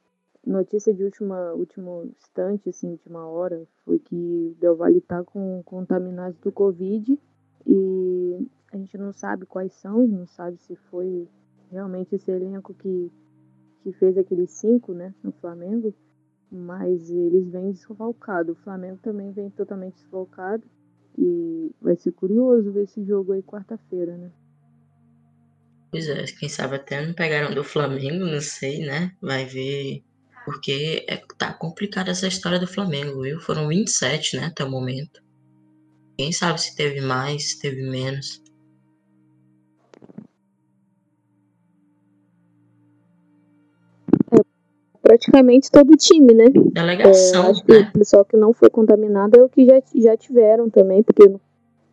notícia 0.46 0.92
de 0.92 1.04
última, 1.04 1.52
último 1.52 2.04
instante, 2.18 2.68
assim, 2.68 2.90
última 2.90 3.26
hora, 3.26 3.66
foi 3.84 3.98
que 3.98 4.56
Del 4.58 4.76
Valle 4.76 5.00
tá 5.00 5.22
com 5.22 5.62
contaminados 5.64 6.38
do 6.40 6.50
Covid 6.50 7.18
e 7.66 8.48
a 8.72 8.76
gente 8.76 8.96
não 8.96 9.12
sabe 9.12 9.46
quais 9.46 9.72
são, 9.74 10.06
não 10.06 10.26
sabe 10.26 10.58
se 10.58 10.76
foi 10.90 11.28
realmente 11.70 12.14
esse 12.14 12.30
elenco 12.30 12.74
que, 12.74 13.10
que 13.82 13.92
fez 13.92 14.16
aqueles 14.16 14.50
cinco, 14.50 14.92
né, 14.92 15.14
no 15.22 15.32
Flamengo, 15.32 15.94
mas 16.50 17.10
eles 17.10 17.48
vêm 17.48 17.70
desfalcados. 17.70 18.56
O 18.56 18.62
Flamengo 18.62 18.98
também 19.02 19.30
vem 19.32 19.50
totalmente 19.50 19.94
desfalcado 19.94 20.64
e 21.16 21.70
vai 21.80 21.96
ser 21.96 22.12
curioso 22.12 22.72
ver 22.72 22.84
esse 22.84 23.04
jogo 23.04 23.32
aí 23.32 23.42
quarta-feira, 23.42 24.16
né? 24.16 24.30
Pois 25.90 26.08
é, 26.08 26.24
quem 26.38 26.48
sabe 26.48 26.76
até 26.76 27.04
não 27.04 27.12
pegaram 27.12 27.52
do 27.52 27.64
Flamengo, 27.64 28.24
não 28.24 28.40
sei, 28.40 28.84
né? 28.86 29.12
Vai 29.20 29.44
ver. 29.44 30.04
Porque 30.44 31.04
é, 31.08 31.20
tá 31.38 31.52
complicada 31.52 32.10
essa 32.10 32.26
história 32.26 32.58
do 32.58 32.66
Flamengo, 32.66 33.22
viu? 33.22 33.40
Foram 33.40 33.68
27, 33.68 34.36
né, 34.36 34.46
até 34.46 34.64
o 34.64 34.70
momento. 34.70 35.22
Quem 36.16 36.32
sabe 36.32 36.60
se 36.60 36.74
teve 36.74 37.00
mais, 37.00 37.50
se 37.50 37.60
teve 37.60 37.82
menos. 37.82 38.42
É, 44.32 44.38
praticamente 45.02 45.70
todo 45.70 45.92
o 45.92 45.96
time, 45.96 46.34
né? 46.34 46.44
Delegação. 46.72 47.44
É, 47.44 47.50
acho 47.50 47.64
que 47.64 47.72
né? 47.72 47.90
o 47.94 47.98
pessoal 47.98 48.24
que 48.24 48.36
não 48.36 48.52
foi 48.52 48.70
contaminado 48.70 49.38
é 49.38 49.42
o 49.42 49.48
que 49.48 49.64
já, 49.64 49.82
já 49.94 50.16
tiveram 50.16 50.68
também, 50.68 51.02
porque. 51.02 51.22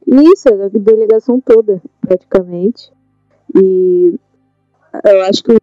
Isso, 0.05 0.47
é 0.47 0.65
a 0.65 0.69
delegação 0.69 1.39
toda, 1.41 1.81
praticamente. 2.01 2.91
E 3.55 4.17
eu 5.05 5.21
acho 5.23 5.43
que 5.43 5.57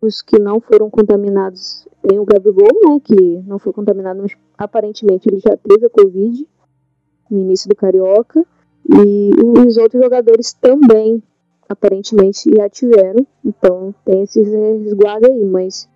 os 0.00 0.22
que 0.22 0.38
não 0.38 0.60
foram 0.60 0.88
contaminados 0.88 1.86
tem 2.02 2.18
o 2.18 2.24
Gabigol, 2.24 2.68
né? 2.84 3.00
Que 3.02 3.42
não 3.46 3.58
foi 3.58 3.72
contaminado, 3.72 4.20
mas 4.22 4.36
aparentemente 4.56 5.28
ele 5.28 5.40
já 5.40 5.56
teve 5.56 5.86
a 5.86 5.90
Covid 5.90 6.46
no 7.30 7.38
início 7.38 7.68
do 7.68 7.76
Carioca. 7.76 8.44
E 8.90 9.30
os 9.66 9.76
outros 9.76 10.02
jogadores 10.02 10.52
também, 10.54 11.22
aparentemente, 11.68 12.50
já 12.56 12.68
tiveram. 12.68 13.26
Então 13.44 13.94
tem 14.04 14.22
esse 14.22 14.40
resguardo 14.40 15.26
aí, 15.26 15.44
mas 15.44 15.88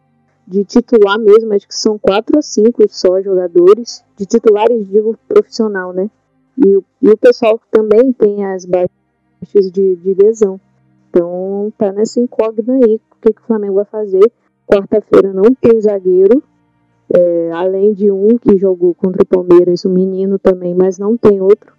de 0.47 0.65
titular 0.65 1.19
mesmo, 1.19 1.55
acho 1.55 1.69
que 1.69 1.75
são 1.75 1.99
quatro 1.99 2.37
ou 2.37 2.43
cinco 2.43 2.85
só 2.89 3.23
jogadores. 3.23 4.05
De 4.17 4.27
titulares, 4.27 4.89
digo 4.89 5.17
profissional, 5.29 5.93
né? 5.93 6.11
E 6.59 6.77
o, 6.77 6.85
e 7.01 7.09
o 7.09 7.17
pessoal 7.17 7.59
também 7.71 8.13
tem 8.13 8.45
as 8.45 8.67
baixas 8.67 8.91
de, 9.71 9.97
de 9.97 10.15
lesão. 10.15 10.61
Então 11.63 11.71
tá 11.71 11.93
nessa 11.93 12.21
incógnita 12.21 12.73
aí, 12.73 12.97
o 12.97 13.17
que, 13.21 13.33
que 13.33 13.43
o 13.43 13.47
Flamengo 13.47 13.75
vai 13.75 13.85
fazer. 13.85 14.33
Quarta-feira 14.67 15.33
não 15.33 15.55
tem 15.55 15.81
zagueiro, 15.81 16.43
é, 17.15 17.51
além 17.53 17.93
de 17.93 18.11
um 18.11 18.39
que 18.39 18.59
jogou 18.59 18.95
contra 18.95 19.23
o 19.23 19.27
Palmeiras, 19.27 19.85
o 19.85 19.91
menino 19.91 20.39
também, 20.39 20.75
mas 20.75 20.99
não 20.99 21.17
tem 21.17 21.41
outro. 21.41 21.73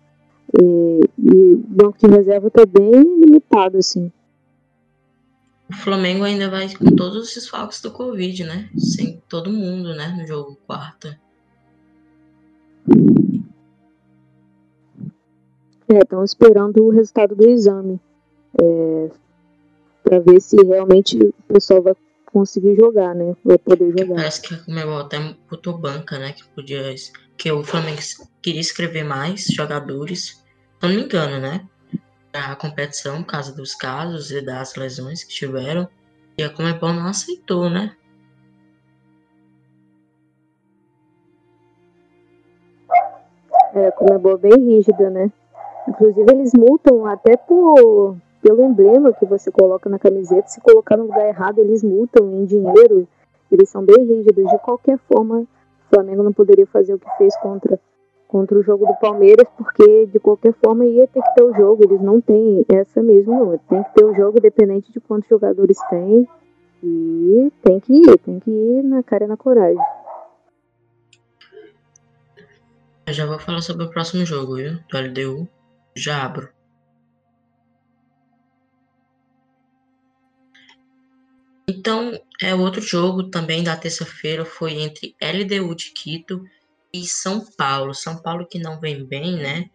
E, 0.62 1.02
e 1.18 1.54
o 1.56 1.58
banco 1.68 1.98
de 1.98 2.08
reserva 2.08 2.50
tá 2.50 2.66
bem 2.66 2.92
limitado, 2.92 3.78
assim. 3.78 4.12
O 5.70 5.76
Flamengo 5.76 6.24
ainda 6.24 6.50
vai 6.50 6.72
com 6.76 6.96
todos 6.96 7.24
os 7.24 7.34
desfalques 7.34 7.82
do 7.82 7.92
Covid, 7.92 8.44
né? 8.44 8.70
Sem 8.78 9.22
todo 9.28 9.52
mundo, 9.52 9.96
né? 9.96 10.16
No 10.16 10.28
jogo 10.28 10.58
quarta. 10.68 11.20
É, 15.88 16.00
estão 16.00 16.24
esperando 16.24 16.84
o 16.84 16.90
resultado 16.90 17.36
do 17.36 17.50
exame. 17.50 18.00
É, 18.62 19.10
para 20.04 20.20
ver 20.20 20.42
se 20.42 20.56
realmente 20.64 21.18
o 21.18 21.34
pessoal 21.48 21.82
vai 21.82 21.96
conseguir 22.26 22.76
jogar, 22.76 23.14
né? 23.16 23.36
Vai 23.46 23.58
poder 23.58 23.92
jogar. 23.98 24.16
Parece 24.16 24.42
que 24.42 24.54
a 24.54 24.58
Comebol 24.58 25.00
até 25.00 25.18
botou 25.50 25.78
banca, 25.78 26.20
né? 26.20 26.34
Que 26.34 26.44
podia. 26.50 26.94
Que 27.38 27.52
o 27.52 27.64
Flamengo 27.64 28.00
queria 28.42 28.62
escrever 28.62 29.04
mais 29.04 29.46
jogadores. 29.46 30.44
Se 30.80 30.88
não 30.88 30.90
me 30.90 31.04
engano, 31.04 31.40
né? 31.40 31.68
A 32.34 32.56
competição, 32.56 33.24
por 33.24 33.32
causa 33.32 33.56
dos 33.56 33.76
casos 33.76 34.32
e 34.32 34.42
das 34.42 34.76
lesões 34.76 35.24
que 35.24 35.34
tiveram. 35.34 35.88
E 36.38 36.44
a 36.44 36.50
Comebol 36.50 36.94
não 36.94 37.08
aceitou, 37.08 37.70
né? 37.70 37.96
É, 43.76 43.88
a 43.88 43.92
Comebol 43.92 44.34
é 44.34 44.38
bem 44.38 44.66
rígida, 44.66 45.10
né? 45.10 45.32
Inclusive 45.88 46.32
eles 46.32 46.54
multam 46.54 47.06
até 47.06 47.36
por 47.38 48.18
pelo 48.44 48.62
emblema 48.62 49.14
que 49.14 49.26
você 49.26 49.50
coloca 49.50 49.90
na 49.90 49.98
camiseta, 49.98 50.50
se 50.50 50.60
colocar 50.60 50.98
no 50.98 51.06
lugar 51.06 51.26
errado, 51.26 51.60
eles 51.60 51.82
multam 51.82 52.30
em 52.34 52.46
dinheiro. 52.46 53.08
Eles 53.50 53.70
são 53.70 53.86
bem 53.86 54.04
rígidos. 54.06 54.52
De 54.52 54.60
qualquer 54.60 55.00
forma, 55.08 55.40
o 55.40 55.48
Flamengo 55.96 56.22
não 56.22 56.34
poderia 56.34 56.68
fazer 56.68 56.94
o 56.94 57.00
que 57.00 57.10
fez 57.18 57.36
contra, 57.38 57.80
contra 58.28 58.60
o 58.60 58.62
jogo 58.62 58.86
do 58.86 58.96
Palmeiras, 58.96 59.48
porque 59.58 60.08
de 60.08 60.20
qualquer 60.20 60.54
forma 60.62 60.86
ia 60.86 61.08
ter 61.08 61.22
que 61.22 61.36
ter 61.36 61.44
o 61.44 61.54
jogo. 61.54 61.86
Eles 61.86 62.02
não 62.02 62.20
têm 62.20 62.66
essa 62.68 63.02
mesmo, 63.02 63.34
não. 63.34 63.58
Tem 63.58 63.82
que 63.82 63.94
ter 63.94 64.04
o 64.04 64.14
jogo 64.14 64.38
independente 64.38 64.92
de 64.92 65.00
quantos 65.00 65.30
jogadores 65.30 65.78
tem. 65.90 66.28
E 66.84 67.50
tem 67.64 67.80
que 67.80 67.94
ir, 67.94 68.18
tem 68.20 68.40
que 68.42 68.52
ir 68.52 68.84
na 68.84 69.02
cara 69.04 69.24
e 69.24 69.28
na 69.28 69.38
coragem. 69.38 69.82
Eu 73.08 73.14
já 73.14 73.26
vou 73.26 73.40
falar 73.40 73.62
sobre 73.62 73.86
o 73.86 73.90
próximo 73.90 74.26
jogo, 74.26 74.58
viu? 74.58 74.80
Do 74.92 74.98
LDU. 74.98 75.48
Já 75.96 76.26
abro. 76.26 76.50
Então, 81.68 82.20
é 82.42 82.54
outro 82.54 82.82
jogo 82.82 83.30
também 83.30 83.64
da 83.64 83.78
terça-feira 83.78 84.44
foi 84.44 84.74
entre 84.82 85.16
LDU 85.22 85.74
de 85.76 85.92
Quito 85.92 86.44
e 86.92 87.08
São 87.08 87.46
Paulo. 87.58 87.94
São 87.94 88.22
Paulo 88.22 88.46
que 88.46 88.60
não 88.60 88.80
vem 88.80 89.06
bem, 89.06 89.38
né? 89.38 89.70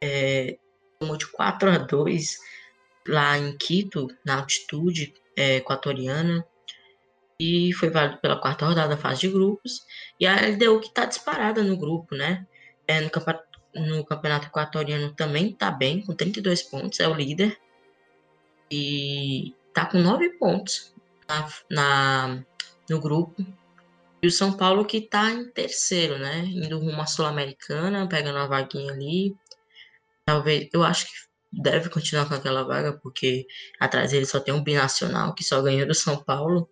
É, 0.00 0.58
tomou 0.98 1.16
de 1.16 1.26
4 1.28 1.70
a 1.70 1.78
2 1.78 2.38
lá 3.06 3.38
em 3.38 3.56
Quito, 3.56 4.08
na 4.24 4.36
altitude 4.36 5.14
é, 5.36 5.56
equatoriana. 5.56 6.44
E 7.40 7.72
foi 7.74 7.88
válido 7.88 8.18
pela 8.18 8.40
quarta 8.40 8.66
rodada 8.66 8.96
da 8.96 8.96
fase 8.96 9.20
de 9.20 9.28
grupos. 9.28 9.86
E 10.18 10.26
a 10.26 10.34
LDU 10.34 10.80
que 10.80 10.88
está 10.88 11.04
disparada 11.04 11.62
no 11.62 11.76
grupo, 11.76 12.16
né? 12.16 12.44
É, 12.86 13.00
no, 13.00 13.10
campeonato, 13.10 13.60
no 13.76 14.04
campeonato 14.04 14.46
equatoriano 14.48 15.14
também 15.14 15.50
está 15.50 15.70
bem, 15.70 16.02
com 16.04 16.14
32 16.14 16.64
pontos, 16.64 16.98
é 16.98 17.06
o 17.06 17.14
líder. 17.14 17.56
E 18.68 19.54
tá 19.72 19.86
com 19.86 19.98
9 19.98 20.30
pontos 20.30 20.97
na, 21.28 21.48
na, 21.70 22.44
no 22.88 23.00
grupo. 23.00 23.44
E 24.22 24.26
o 24.26 24.32
São 24.32 24.56
Paulo 24.56 24.84
que 24.84 25.00
tá 25.00 25.30
em 25.30 25.50
terceiro, 25.50 26.18
né? 26.18 26.44
Indo 26.46 26.78
rumo 26.78 27.00
à 27.00 27.06
Sul-Americana, 27.06 28.08
pegando 28.08 28.36
uma 28.36 28.48
vaguinha 28.48 28.92
ali. 28.92 29.36
Talvez, 30.24 30.68
eu 30.72 30.82
acho 30.82 31.06
que 31.06 31.12
deve 31.52 31.88
continuar 31.88 32.28
com 32.28 32.34
aquela 32.34 32.64
vaga, 32.64 32.92
porque 32.94 33.46
atrás 33.78 34.10
dele 34.10 34.26
só 34.26 34.40
tem 34.40 34.52
um 34.52 34.62
binacional 34.62 35.34
que 35.34 35.44
só 35.44 35.62
ganhou 35.62 35.86
do 35.86 35.94
São 35.94 36.22
Paulo 36.22 36.68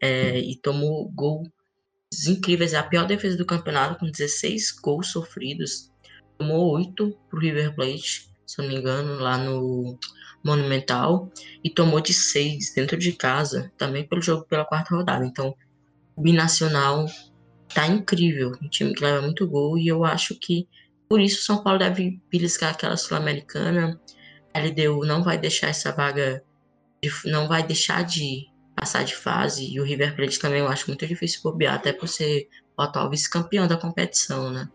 é, 0.00 0.38
e 0.38 0.56
tomou 0.56 1.10
gols 1.10 1.48
incríveis. 2.28 2.72
É 2.74 2.78
a 2.78 2.82
pior 2.82 3.06
defesa 3.06 3.36
do 3.36 3.46
campeonato, 3.46 3.98
com 3.98 4.10
16 4.10 4.72
gols 4.80 5.08
sofridos. 5.08 5.90
Tomou 6.38 6.72
8 6.76 7.10
pro 7.28 7.40
River 7.40 7.74
Plate, 7.74 8.30
se 8.46 8.58
não 8.58 8.68
me 8.68 8.76
engano, 8.76 9.18
lá 9.18 9.38
no 9.38 9.98
Monumental 10.44 11.30
e 11.62 11.70
tomou 11.70 12.00
de 12.00 12.12
6 12.12 12.74
dentro 12.74 12.98
de 12.98 13.12
casa, 13.12 13.72
também 13.78 14.06
pelo 14.06 14.20
jogo 14.20 14.44
pela 14.44 14.64
quarta 14.64 14.94
rodada. 14.94 15.24
Então, 15.24 15.54
o 16.14 16.22
binacional 16.22 17.06
tá 17.72 17.86
incrível, 17.86 18.52
um 18.62 18.68
time 18.68 18.94
que 18.94 19.02
leva 19.02 19.22
muito 19.22 19.48
gol 19.48 19.78
e 19.78 19.88
eu 19.88 20.04
acho 20.04 20.34
que 20.38 20.68
por 21.08 21.20
isso 21.20 21.40
o 21.40 21.44
São 21.44 21.62
Paulo 21.62 21.78
deve 21.78 22.20
beliscar 22.30 22.72
aquela 22.72 22.96
sul-americana. 22.96 24.00
A 24.52 24.60
LDU 24.60 25.04
não 25.04 25.22
vai 25.22 25.38
deixar 25.38 25.68
essa 25.68 25.90
vaga, 25.90 26.44
de, 27.02 27.10
não 27.24 27.48
vai 27.48 27.62
deixar 27.62 28.04
de 28.04 28.46
passar 28.76 29.04
de 29.04 29.14
fase 29.14 29.72
e 29.72 29.80
o 29.80 29.84
River 29.84 30.14
Plate 30.14 30.38
também 30.38 30.60
eu 30.60 30.68
acho 30.68 30.88
muito 30.88 31.06
difícil 31.06 31.40
bobear, 31.42 31.74
até 31.74 31.92
por 31.92 32.08
ser 32.08 32.48
o 32.76 32.82
atual 32.82 33.10
vice-campeão 33.10 33.66
da 33.66 33.76
competição, 33.76 34.50
né? 34.50 34.68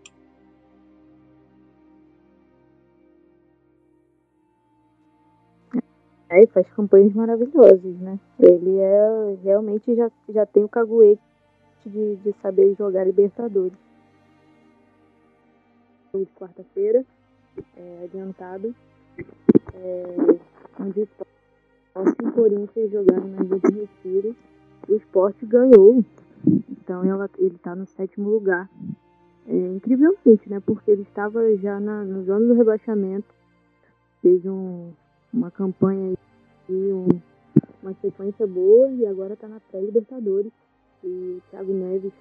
É, 6.30 6.44
e 6.44 6.48
faz 6.48 6.70
campanhas 6.74 7.12
maravilhosas, 7.14 8.00
né? 8.00 8.20
Ele 8.40 8.78
é 8.78 9.38
realmente 9.44 9.96
já, 9.96 10.12
já 10.30 10.46
tem 10.46 10.64
o 10.64 10.70
caguete 10.70 11.20
de, 11.84 12.18
de 12.18 12.34
saber 12.42 12.76
jogar 12.76 13.04
Libertadores. 13.04 13.78
De 16.14 16.26
quarta-feira, 16.36 17.04
é, 17.76 18.04
adiantado, 18.04 18.76
é, 19.74 20.04
onde 20.80 21.02
Esporte 21.02 22.24
e 22.24 22.32
Corinthians 22.32 22.92
jogaram 22.92 23.28
na 23.28 23.44
Ilha 23.44 23.60
de 23.60 23.80
Retiro. 23.80 24.36
O 24.88 24.96
esporte 24.96 25.46
ganhou, 25.46 26.04
então 26.70 27.04
ela, 27.04 27.30
ele 27.38 27.56
está 27.56 27.76
no 27.76 27.86
sétimo 27.86 28.30
lugar. 28.30 28.70
É, 29.48 29.54
incrivelmente, 29.54 30.48
né? 30.48 30.60
Porque 30.60 30.92
ele 30.92 31.02
estava 31.02 31.56
já 31.58 31.80
na, 31.80 32.04
no 32.04 32.24
zona 32.24 32.48
do 32.48 32.54
rebaixamento, 32.54 33.28
fez 34.22 34.46
um 34.46 34.92
uma 35.34 35.52
campanha 35.52 36.16
e 36.68 36.74
um, 36.74 37.08
uma 37.82 37.94
sequência 38.02 38.46
boa 38.46 38.90
e 38.92 39.06
agora 39.06 39.34
está 39.34 39.48
na 39.48 39.60
pré-Libertadores. 39.60 40.52
E 41.04 41.08
o 41.08 41.42
Thiago 41.50 41.74
Neves 41.74 42.14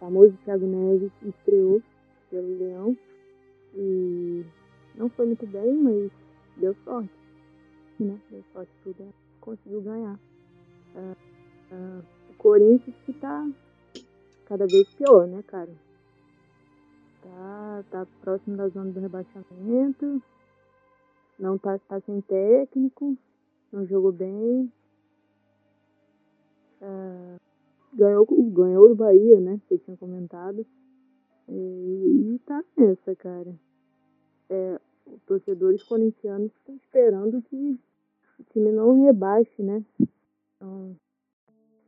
famoso 0.00 0.36
Thiago 0.44 0.66
Neves 0.66 1.12
estreou 1.22 1.82
pelo 2.30 2.58
Leão 2.58 2.96
e 3.74 4.44
não 4.94 5.08
foi 5.10 5.26
muito 5.26 5.46
bem, 5.46 5.76
mas 5.76 6.10
deu 6.56 6.74
sorte, 6.84 7.10
né? 8.00 8.18
Deu 8.30 8.42
sorte 8.52 8.72
tudo, 8.82 9.14
conseguiu 9.40 9.82
ganhar. 9.82 10.18
Uh, 10.94 11.16
uh, 11.72 12.04
o 12.30 12.34
Corinthians 12.38 12.96
que 13.04 13.12
tá 13.12 13.48
cada 14.46 14.66
vez 14.66 14.88
pior, 14.94 15.26
né, 15.28 15.42
cara? 15.46 15.70
Tá, 17.22 17.84
tá 17.90 18.06
próximo 18.22 18.56
da 18.56 18.68
zona 18.68 18.90
do 18.90 19.00
rebaixamento, 19.00 20.22
não 21.40 21.56
tá, 21.56 21.78
tá 21.78 21.98
sem 22.00 22.20
técnico, 22.20 23.16
não 23.72 23.86
jogou 23.86 24.12
bem. 24.12 24.70
Uh, 26.82 27.40
ganhou, 27.94 28.26
ganhou 28.50 28.88
do 28.88 28.94
Bahia, 28.94 29.40
né? 29.40 29.60
Você 29.66 29.78
tinha 29.78 29.96
comentado. 29.96 30.66
E, 31.48 32.34
e 32.34 32.38
tá 32.40 32.62
nessa, 32.76 33.16
cara. 33.16 33.54
É, 34.50 34.78
os 35.06 35.22
torcedores 35.22 35.82
corintianos 35.82 36.52
estão 36.52 36.76
esperando 36.76 37.42
que 37.42 37.78
o 38.38 38.44
time 38.52 38.70
não 38.70 39.02
rebaixe, 39.02 39.62
né? 39.62 39.84
Então, 40.56 40.94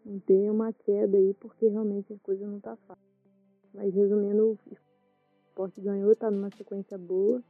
não 0.04 0.18
tenha 0.20 0.50
uma 0.50 0.72
queda 0.72 1.16
aí, 1.16 1.34
porque 1.34 1.68
realmente 1.68 2.12
a 2.12 2.18
coisa 2.22 2.46
não 2.46 2.58
tá 2.58 2.74
fácil. 2.76 3.02
Mas 3.74 3.94
resumindo, 3.94 4.58
o 4.66 4.74
esporte 5.44 5.80
ganhou, 5.80 6.14
tá 6.16 6.30
numa 6.30 6.50
sequência 6.56 6.96
boa. 6.96 7.42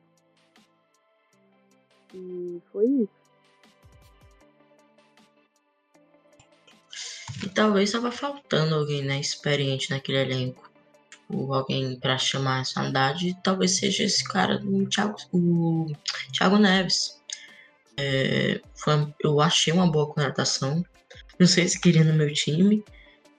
E 2.15 2.61
foi 2.71 2.87
isso. 2.87 3.23
E 7.43 7.49
talvez 7.49 7.89
estava 7.89 8.13
faltando 8.13 8.75
alguém 8.75 9.03
né, 9.03 9.19
experiente 9.19 9.91
naquele 9.91 10.19
elenco. 10.19 10.71
Ou 11.29 11.55
alguém 11.55 11.99
para 11.99 12.19
chamar 12.19 12.61
essa 12.61 12.81
unidade. 12.81 13.37
Talvez 13.43 13.77
seja 13.77 14.05
esse 14.05 14.23
cara 14.25 14.61
Thiago, 14.91 15.17
o 15.33 15.87
Thiago 16.33 16.59
Neves. 16.59 17.21
É, 17.97 18.61
foi, 18.75 19.13
eu 19.21 19.41
achei 19.41 19.73
uma 19.73 19.91
boa 19.91 20.07
contratação. 20.07 20.85
Não 21.39 21.47
sei 21.47 21.67
se 21.67 21.81
queria 21.81 22.05
no 22.05 22.13
meu 22.13 22.33
time, 22.33 22.85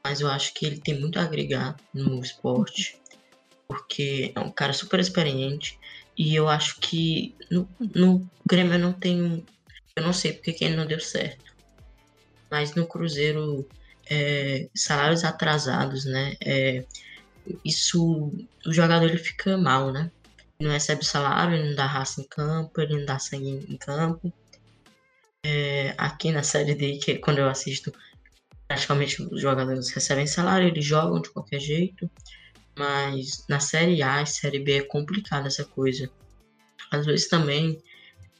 mas 0.03 0.19
eu 0.19 0.27
acho 0.27 0.53
que 0.53 0.65
ele 0.65 0.79
tem 0.79 0.99
muito 0.99 1.19
a 1.19 1.23
agregar 1.23 1.77
no 1.93 2.19
esporte. 2.19 2.99
Porque 3.67 4.33
é 4.35 4.39
um 4.39 4.51
cara 4.51 4.73
super 4.73 4.99
experiente. 4.99 5.79
E 6.17 6.35
eu 6.35 6.47
acho 6.47 6.79
que 6.79 7.35
no, 7.49 7.67
no 7.95 8.29
Grêmio 8.45 8.77
não 8.77 8.93
tem. 8.93 9.45
Eu 9.95 10.03
não 10.03 10.13
sei 10.13 10.33
porque 10.33 10.53
que 10.53 10.63
ele 10.63 10.75
não 10.75 10.85
deu 10.85 10.99
certo. 10.99 11.53
Mas 12.49 12.75
no 12.75 12.85
Cruzeiro 12.85 13.67
é, 14.09 14.69
salários 14.75 15.23
atrasados, 15.23 16.05
né? 16.05 16.35
É, 16.43 16.85
isso 17.63 18.31
o 18.65 18.73
jogador 18.73 19.09
ele 19.09 19.17
fica 19.17 19.57
mal, 19.57 19.91
né? 19.91 20.11
Ele 20.59 20.69
não 20.69 20.73
recebe 20.73 21.05
salário, 21.05 21.55
ele 21.55 21.69
não 21.69 21.75
dá 21.75 21.85
raça 21.85 22.21
em 22.21 22.25
campo, 22.25 22.79
ele 22.79 22.97
não 22.97 23.05
dá 23.05 23.19
sangue 23.19 23.65
em 23.67 23.77
campo. 23.77 24.31
É, 25.45 25.93
aqui 25.97 26.31
na 26.31 26.43
série 26.43 26.75
D, 26.75 26.97
que 26.99 27.11
é 27.11 27.17
quando 27.17 27.39
eu 27.39 27.49
assisto, 27.49 27.91
praticamente 28.67 29.21
os 29.21 29.41
jogadores 29.41 29.89
recebem 29.91 30.25
salário, 30.25 30.67
eles 30.67 30.85
jogam 30.85 31.21
de 31.21 31.29
qualquer 31.29 31.59
jeito. 31.59 32.09
Mas 32.77 33.45
na 33.47 33.59
série 33.59 34.01
A 34.01 34.21
e 34.21 34.25
série 34.25 34.59
B 34.59 34.77
é 34.79 34.83
complicado 34.83 35.47
essa 35.47 35.63
coisa. 35.63 36.09
Às 36.91 37.05
vezes 37.05 37.27
também 37.27 37.81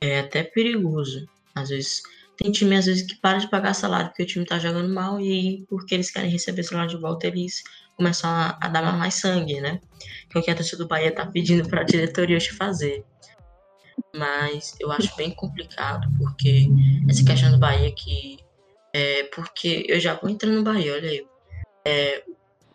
é 0.02 0.20
até 0.20 0.44
perigoso. 0.44 1.28
Às 1.56 1.70
vezes 1.70 2.04
tem 2.38 2.52
time, 2.52 2.76
às 2.76 2.86
vezes, 2.86 3.04
que 3.04 3.16
para 3.16 3.38
de 3.38 3.50
pagar 3.50 3.74
salário 3.74 4.08
porque 4.08 4.24
o 4.24 4.26
time 4.26 4.46
tá 4.46 4.58
jogando 4.58 4.94
mal 4.94 5.20
e 5.20 5.32
aí, 5.32 5.66
porque 5.70 5.94
eles 5.94 6.10
querem 6.10 6.30
receber 6.30 6.64
salário 6.64 6.90
de 6.90 6.98
volta, 6.98 7.28
eles 7.28 7.64
começam 7.96 8.30
a, 8.30 8.58
a 8.60 8.68
dar 8.68 8.98
mais 8.98 9.16
sangue, 9.16 9.62
né? 9.62 9.80
Que 10.30 10.38
é 10.38 10.42
o 10.42 10.44
que 10.44 10.52
a 10.52 10.56
torcida 10.56 10.84
do 10.84 10.88
Bahia 10.88 11.14
tá 11.14 11.26
pedindo 11.26 11.68
para 11.70 11.82
a 11.82 11.86
diretoria 11.86 12.38
hoje 12.38 12.50
fazer. 12.50 13.06
Mas 14.16 14.76
eu 14.80 14.92
acho 14.92 15.16
bem 15.16 15.32
complicado, 15.32 16.08
porque 16.18 16.68
essa 17.08 17.24
questão 17.24 17.52
do 17.52 17.60
Bahia 17.60 17.92
que. 17.92 18.38
É, 18.96 19.24
porque 19.36 19.86
eu 19.88 20.00
já 20.00 20.16
vou 20.16 20.30
entrando 20.30 20.56
no 20.56 20.64
Bahia, 20.64 20.94
olha 20.94 21.10
aí. 21.10 21.26
É, 21.86 22.24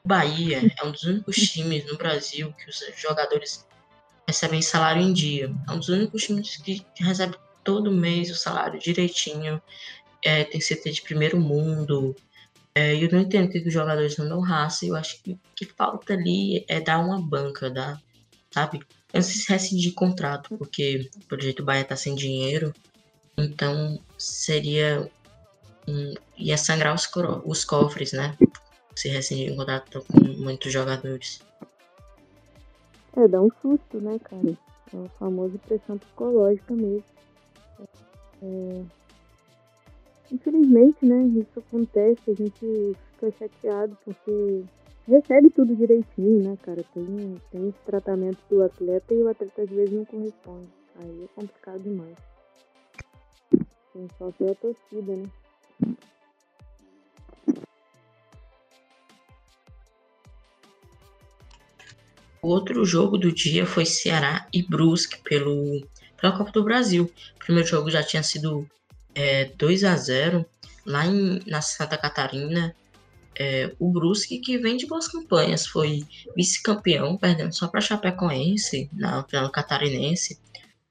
o 0.05 0.09
Bahia 0.09 0.73
é 0.79 0.85
um 0.85 0.91
dos 0.91 1.05
únicos 1.05 1.37
times 1.37 1.87
no 1.87 1.97
Brasil 1.97 2.53
que 2.53 2.71
os 2.71 2.83
jogadores 2.97 3.67
recebem 4.27 4.63
salário 4.63 5.03
em 5.03 5.13
dia. 5.13 5.53
É 5.69 5.73
um 5.73 5.79
dos 5.79 5.89
únicos 5.89 6.25
times 6.25 6.57
que 6.57 6.85
recebe 7.01 7.37
todo 7.65 7.91
mês 7.91 8.31
o 8.31 8.35
salário 8.35 8.79
direitinho, 8.79 9.61
é, 10.25 10.45
tem 10.45 10.61
CT 10.61 10.91
de 10.91 11.03
primeiro 11.03 11.39
mundo. 11.41 12.15
É, 12.75 12.95
eu 12.95 13.11
não 13.11 13.21
entendo 13.21 13.51
que 13.51 13.59
os 13.59 13.73
jogadores 13.73 14.17
não 14.17 14.29
dão 14.29 14.41
raça, 14.41 14.87
eu 14.87 14.95
acho 14.95 15.23
que 15.23 15.39
que 15.55 15.65
falta 15.65 16.13
ali 16.13 16.65
é 16.69 16.81
dar 16.81 16.99
uma 16.99 17.21
banca, 17.21 17.69
dar, 17.69 18.01
sabe? 18.51 18.81
Antes 19.13 19.35
de 19.35 19.53
rescindir 19.53 19.95
contrato, 19.95 20.57
porque, 20.57 21.11
por 21.29 21.41
jeito, 21.41 21.63
o 21.63 21.67
Bahia 21.67 21.85
tá 21.85 21.97
sem 21.97 22.15
dinheiro, 22.15 22.73
então 23.37 23.99
seria. 24.17 25.11
Um, 25.89 26.15
ia 26.37 26.59
sangrar 26.59 26.95
os, 26.95 27.09
os 27.45 27.65
cofres, 27.65 28.13
né? 28.13 28.37
Se 28.99 29.09
rescindir 29.09 29.55
contrato 29.55 30.05
com 30.09 30.19
muitos 30.43 30.73
jogadores. 30.73 31.41
É, 33.17 33.29
dá 33.29 33.41
um 33.41 33.49
susto, 33.63 34.01
né, 34.01 34.19
cara? 34.19 34.59
É 34.93 34.97
o 34.97 35.09
famoso 35.21 35.57
pressão 35.61 35.97
psicológica 35.99 36.75
mesmo. 36.75 37.05
É... 38.43 38.85
Infelizmente, 40.33 41.07
né, 41.07 41.23
isso 41.29 41.61
acontece, 41.61 42.29
a 42.29 42.35
gente 42.35 42.97
fica 43.13 43.31
chateado 43.39 43.97
porque 44.05 44.65
recebe 45.07 45.49
tudo 45.51 45.77
direitinho, 45.77 46.43
né, 46.43 46.59
cara? 46.61 46.85
Tem, 46.93 47.41
tem 47.53 47.69
esse 47.69 47.79
tratamento 47.87 48.41
do 48.51 48.65
atleta 48.65 49.15
e 49.15 49.23
o 49.23 49.29
atleta 49.29 49.63
às 49.63 49.71
vezes 49.71 49.95
não 49.95 50.05
corresponde. 50.07 50.69
Aí 50.97 51.23
é 51.23 51.41
complicado 51.41 51.81
demais. 51.85 52.17
Tem 53.93 54.09
só 54.19 54.33
ter 54.33 54.51
a 54.51 54.55
torcida, 54.57 55.15
né? 55.15 55.31
Outro 62.49 62.85
jogo 62.85 63.17
do 63.17 63.33
dia 63.33 63.67
foi 63.67 63.85
Ceará 63.85 64.47
e 64.53 64.63
Brusque 64.63 65.23
pelo 65.23 65.83
pela 66.21 66.37
Copa 66.37 66.51
do 66.51 66.65
Brasil. 66.65 67.11
O 67.37 67.39
primeiro 67.39 67.69
jogo 67.69 67.91
já 67.91 68.03
tinha 68.03 68.23
sido 68.23 68.69
é, 69.15 69.47
2 69.57 69.85
a 69.85 69.97
0 69.97 70.45
lá 70.85 71.07
em, 71.07 71.41
na 71.47 71.61
Santa 71.63 71.97
Catarina. 71.97 72.75
É, 73.39 73.73
o 73.79 73.91
Brusque, 73.91 74.41
que 74.41 74.59
vem 74.59 74.77
de 74.77 74.87
boas 74.87 75.07
campanhas, 75.07 75.67
foi 75.67 76.05
vice-campeão, 76.37 77.17
perdendo 77.17 77.55
só 77.55 77.69
para 77.69 77.81
Chapecoense 77.81 78.91
na 78.93 79.23
final 79.25 79.51
catarinense. 79.51 80.41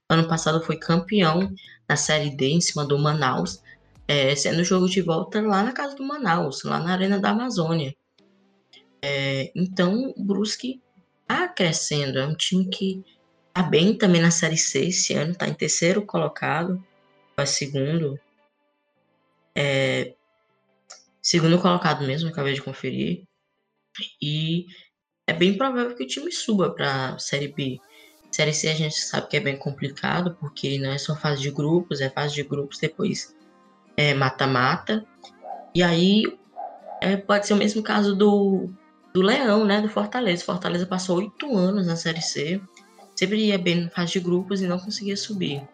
Ano 0.09 0.27
passado 0.27 0.63
foi 0.63 0.77
campeão 0.77 1.53
na 1.87 1.97
Série 1.97 2.29
D 2.29 2.47
em 2.47 2.61
cima 2.61 2.85
do 2.85 2.97
Manaus, 2.97 3.61
é, 4.07 4.33
sendo 4.35 4.61
o 4.61 4.63
jogo 4.63 4.87
de 4.87 5.01
volta 5.01 5.41
lá 5.41 5.61
na 5.61 5.73
casa 5.73 5.95
do 5.95 6.03
Manaus, 6.03 6.63
lá 6.63 6.79
na 6.79 6.93
Arena 6.93 7.19
da 7.19 7.31
Amazônia. 7.31 7.93
É, 9.01 9.51
então, 9.53 10.13
o 10.15 10.23
Brusque 10.23 10.81
está 11.29 11.47
crescendo, 11.47 12.19
é 12.19 12.25
um 12.25 12.35
time 12.35 12.69
que 12.69 13.03
Tá 13.57 13.63
bem 13.63 13.97
também 13.97 14.21
na 14.21 14.29
Série 14.29 14.55
C 14.55 14.85
esse 14.85 15.15
ano, 15.15 15.33
tá 15.33 15.47
em 15.47 15.53
terceiro 15.55 16.05
colocado, 16.05 16.79
é 17.35 17.43
segundo. 17.43 18.19
É, 19.55 20.13
segundo 21.19 21.59
colocado 21.59 22.05
mesmo, 22.05 22.29
acabei 22.29 22.53
de 22.53 22.61
conferir. 22.61 23.23
E 24.21 24.67
é 25.25 25.33
bem 25.33 25.57
provável 25.57 25.95
que 25.95 26.03
o 26.03 26.07
time 26.07 26.31
suba 26.31 26.69
para 26.69 27.17
Série 27.17 27.47
B. 27.47 27.79
Série 28.29 28.53
C 28.53 28.69
a 28.69 28.75
gente 28.75 28.93
sabe 28.93 29.27
que 29.27 29.37
é 29.37 29.39
bem 29.39 29.57
complicado, 29.57 30.37
porque 30.39 30.77
não 30.77 30.91
é 30.91 30.99
só 30.99 31.15
fase 31.15 31.41
de 31.41 31.49
grupos, 31.49 31.99
é 31.99 32.11
fase 32.11 32.35
de 32.35 32.43
grupos, 32.43 32.77
depois 32.77 33.35
é 33.97 34.13
mata-mata. 34.13 35.03
E 35.73 35.81
aí 35.81 36.25
é, 37.01 37.17
pode 37.17 37.47
ser 37.47 37.55
o 37.55 37.57
mesmo 37.57 37.81
caso 37.81 38.15
do, 38.15 38.69
do 39.13 39.21
Leão, 39.21 39.65
né? 39.65 39.81
Do 39.81 39.89
Fortaleza. 39.89 40.43
Fortaleza 40.43 40.85
passou 40.85 41.17
oito 41.17 41.55
anos 41.55 41.87
na 41.87 41.95
Série 41.95 42.21
C 42.21 42.61
sempre 43.17 43.47
ia 43.47 43.57
bem 43.57 43.85
na 43.85 43.89
fase 43.89 44.13
de 44.13 44.19
grupos 44.19 44.61
e 44.61 44.67
não 44.67 44.77
conseguia 44.77 45.17
subir. 45.17 45.67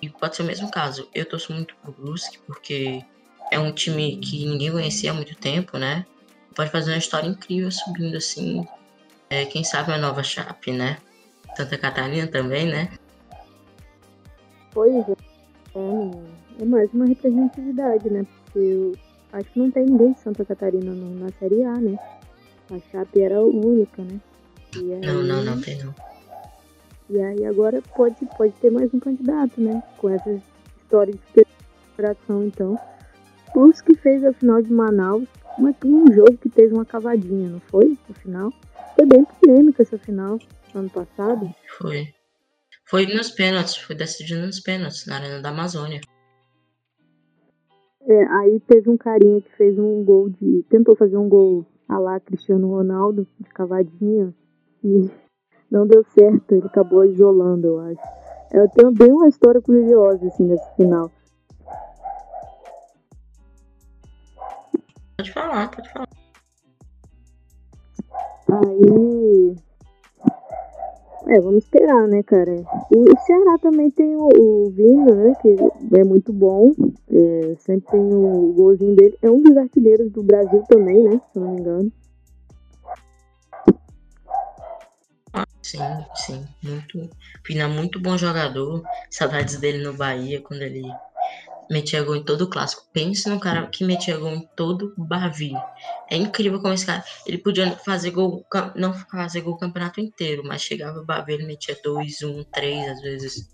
E 0.00 0.08
pode 0.08 0.34
ser 0.34 0.42
o 0.42 0.46
mesmo 0.46 0.70
caso. 0.70 1.06
Eu 1.14 1.26
torço 1.26 1.52
muito 1.52 1.76
pro 1.76 1.92
Brusque, 1.92 2.38
porque 2.46 3.04
é 3.52 3.58
um 3.58 3.70
time 3.70 4.16
que 4.16 4.46
ninguém 4.46 4.72
conhecia 4.72 5.10
há 5.10 5.14
muito 5.14 5.36
tempo, 5.36 5.76
né? 5.76 6.06
Pode 6.54 6.70
fazer 6.70 6.92
uma 6.92 6.98
história 6.98 7.28
incrível 7.28 7.70
subindo 7.70 8.16
assim. 8.16 8.66
É, 9.28 9.44
quem 9.44 9.62
sabe 9.62 9.90
uma 9.90 9.98
nova 9.98 10.22
chape, 10.22 10.72
né? 10.72 10.96
Santa 11.54 11.76
Catarina 11.76 12.26
também, 12.26 12.66
né? 12.66 12.90
Pois 14.72 14.94
é. 14.94 15.16
É, 15.74 16.62
é 16.62 16.64
mais 16.64 16.90
uma 16.94 17.04
representatividade, 17.04 18.08
né? 18.08 18.26
Porque 18.46 18.58
eu 18.58 18.96
acho 19.34 19.50
que 19.50 19.58
não 19.58 19.70
tem 19.70 19.84
ninguém 19.84 20.14
de 20.14 20.20
Santa 20.20 20.44
Catarina 20.44 20.92
na 20.94 21.28
Série 21.38 21.62
A, 21.64 21.74
né? 21.74 21.98
A 22.70 22.78
Chape 22.90 23.20
era 23.20 23.38
a 23.38 23.42
única, 23.42 24.02
né? 24.02 24.20
Aí... 24.76 25.00
Não, 25.00 25.22
não, 25.22 25.44
não 25.44 25.60
tem 25.60 25.82
não. 25.82 25.94
E 27.08 27.20
aí 27.20 27.44
agora 27.44 27.82
pode, 27.96 28.24
pode 28.36 28.52
ter 28.60 28.70
mais 28.70 28.94
um 28.94 29.00
candidato, 29.00 29.60
né? 29.60 29.82
Com 29.98 30.08
essa 30.10 30.30
história 30.80 31.12
de 31.12 31.44
superação, 31.90 32.44
então. 32.44 32.78
Os 33.56 33.80
que 33.80 33.96
fez 33.96 34.24
a 34.24 34.32
final 34.32 34.62
de 34.62 34.72
Manaus, 34.72 35.28
uma, 35.58 35.74
um 35.84 36.12
jogo 36.12 36.36
que 36.36 36.48
teve 36.48 36.72
uma 36.72 36.84
cavadinha, 36.84 37.48
não 37.48 37.60
foi? 37.60 37.98
No 38.08 38.14
final. 38.14 38.52
Foi 38.94 39.06
bem 39.06 39.24
polêmica 39.24 39.82
essa 39.82 39.98
final 39.98 40.38
ano 40.72 40.90
passado. 40.90 41.52
Foi. 41.78 42.14
Foi 42.84 43.06
nos 43.06 43.30
pênaltis, 43.30 43.76
foi 43.76 43.96
decidido 43.96 44.46
nos 44.46 44.60
pênaltis, 44.60 45.06
na 45.06 45.16
Arena 45.16 45.40
da 45.40 45.48
Amazônia. 45.50 46.00
É, 48.02 48.24
aí 48.24 48.60
teve 48.66 48.88
um 48.88 48.96
carinha 48.96 49.40
que 49.40 49.56
fez 49.56 49.78
um 49.78 50.02
gol 50.04 50.30
de. 50.30 50.64
tentou 50.68 50.96
fazer 50.96 51.16
um 51.16 51.28
gol 51.28 51.66
a 51.90 51.98
lá 51.98 52.20
Cristiano 52.20 52.68
Ronaldo, 52.68 53.26
de 53.38 53.50
cavadinha, 53.50 54.32
e 54.82 55.10
não 55.68 55.86
deu 55.86 56.04
certo, 56.04 56.52
ele 56.52 56.66
acabou 56.66 57.04
isolando, 57.04 57.66
eu 57.66 57.80
acho. 57.80 58.20
Eu 58.52 58.68
tenho 58.70 58.92
bem 58.92 59.12
uma 59.12 59.28
história 59.28 59.60
curiosa, 59.60 60.26
assim, 60.26 60.44
nesse 60.44 60.74
final. 60.76 61.10
Pode 65.16 65.32
falar, 65.32 65.70
pode 65.70 65.92
falar. 65.92 66.08
Aí. 68.48 69.56
É, 71.28 71.40
vamos 71.40 71.64
esperar, 71.64 72.08
né, 72.08 72.22
cara? 72.24 72.64
O 72.92 73.18
Ceará 73.20 73.58
também 73.58 73.90
tem 73.90 74.16
o, 74.16 74.28
o 74.36 74.70
Vina, 74.70 75.14
né? 75.14 75.34
Que 75.40 75.56
é 75.96 76.04
muito 76.04 76.32
bom. 76.32 76.72
É, 77.12 77.56
sempre 77.58 77.90
tem 77.90 78.00
o 78.00 78.52
golzinho 78.52 78.94
dele. 78.94 79.18
É 79.20 79.30
um 79.30 79.42
dos 79.42 79.56
artilheiros 79.56 80.10
do 80.12 80.22
Brasil 80.22 80.62
também, 80.68 81.02
né? 81.02 81.20
Se 81.32 81.38
eu 81.38 81.42
não 81.42 81.54
me 81.54 81.60
engano. 81.60 81.92
Sim, 85.62 85.78
sim. 86.14 86.44
Muito. 86.62 87.10
Vina, 87.46 87.68
muito 87.68 88.00
bom 88.00 88.16
jogador. 88.16 88.82
Saudades 89.10 89.58
dele 89.58 89.82
no 89.82 89.92
Bahia, 89.92 90.40
quando 90.40 90.62
ele 90.62 90.82
metia 91.70 92.02
gol 92.02 92.16
em 92.16 92.24
todo 92.24 92.42
o 92.42 92.50
clássico. 92.50 92.82
Pense 92.92 93.28
no 93.28 93.38
cara 93.38 93.66
que 93.68 93.84
metia 93.84 94.18
gol 94.18 94.30
em 94.30 94.48
todo 94.56 94.92
o 94.98 95.04
Bavi. 95.04 95.52
É 96.10 96.16
incrível 96.16 96.60
como 96.60 96.74
esse 96.74 96.84
cara. 96.84 97.04
Ele 97.26 97.38
podia 97.38 97.70
fazer 97.78 98.10
gol, 98.10 98.44
não 98.74 98.92
fazer 98.92 99.40
gol 99.40 99.54
o 99.54 99.58
campeonato 99.58 100.00
inteiro, 100.00 100.42
mas 100.44 100.62
chegava 100.62 100.98
o 100.98 101.06
Bavi, 101.06 101.34
ele 101.34 101.46
metia 101.46 101.76
2, 101.82 102.22
1, 102.22 102.44
3 102.52 102.88
às 102.88 103.00
vezes. 103.00 103.48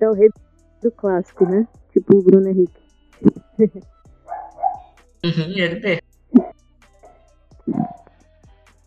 É 0.00 0.08
o 0.08 0.12
rei 0.12 0.28
do 0.82 0.90
clássico, 0.90 1.44
né? 1.44 1.66
Tipo 1.92 2.18
o 2.18 2.22
Bruno 2.22 2.48
Henrique. 2.48 2.80
uhum, 5.24 5.52
ele 5.56 5.80
mesmo. 5.80 6.02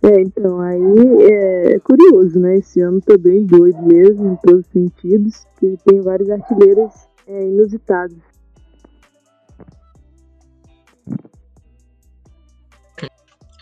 É, 0.04 0.22
então, 0.22 0.60
aí 0.62 0.84
é 1.24 1.80
curioso, 1.80 2.40
né? 2.40 2.58
Esse 2.58 2.80
ano 2.80 3.02
tá 3.02 3.18
bem 3.18 3.44
doido 3.44 3.82
mesmo, 3.82 4.34
em 4.34 4.36
todos 4.36 4.64
os 4.66 4.72
sentidos, 4.72 5.46
que 5.60 5.78
tem 5.84 6.00
vários 6.02 6.30
artilheiros 6.30 6.94
é, 7.26 7.48
inusitados. 7.48 8.18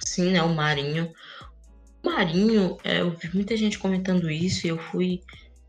Sim, 0.02 0.32
né? 0.34 0.44
O 0.44 0.54
Marinho. 0.54 1.14
O 2.04 2.10
Marinho, 2.10 2.78
é, 2.84 3.00
eu 3.00 3.12
vi 3.12 3.34
muita 3.34 3.56
gente 3.56 3.80
comentando 3.80 4.30
isso 4.30 4.68
e 4.68 4.70
eu 4.70 4.78
fui 4.78 5.22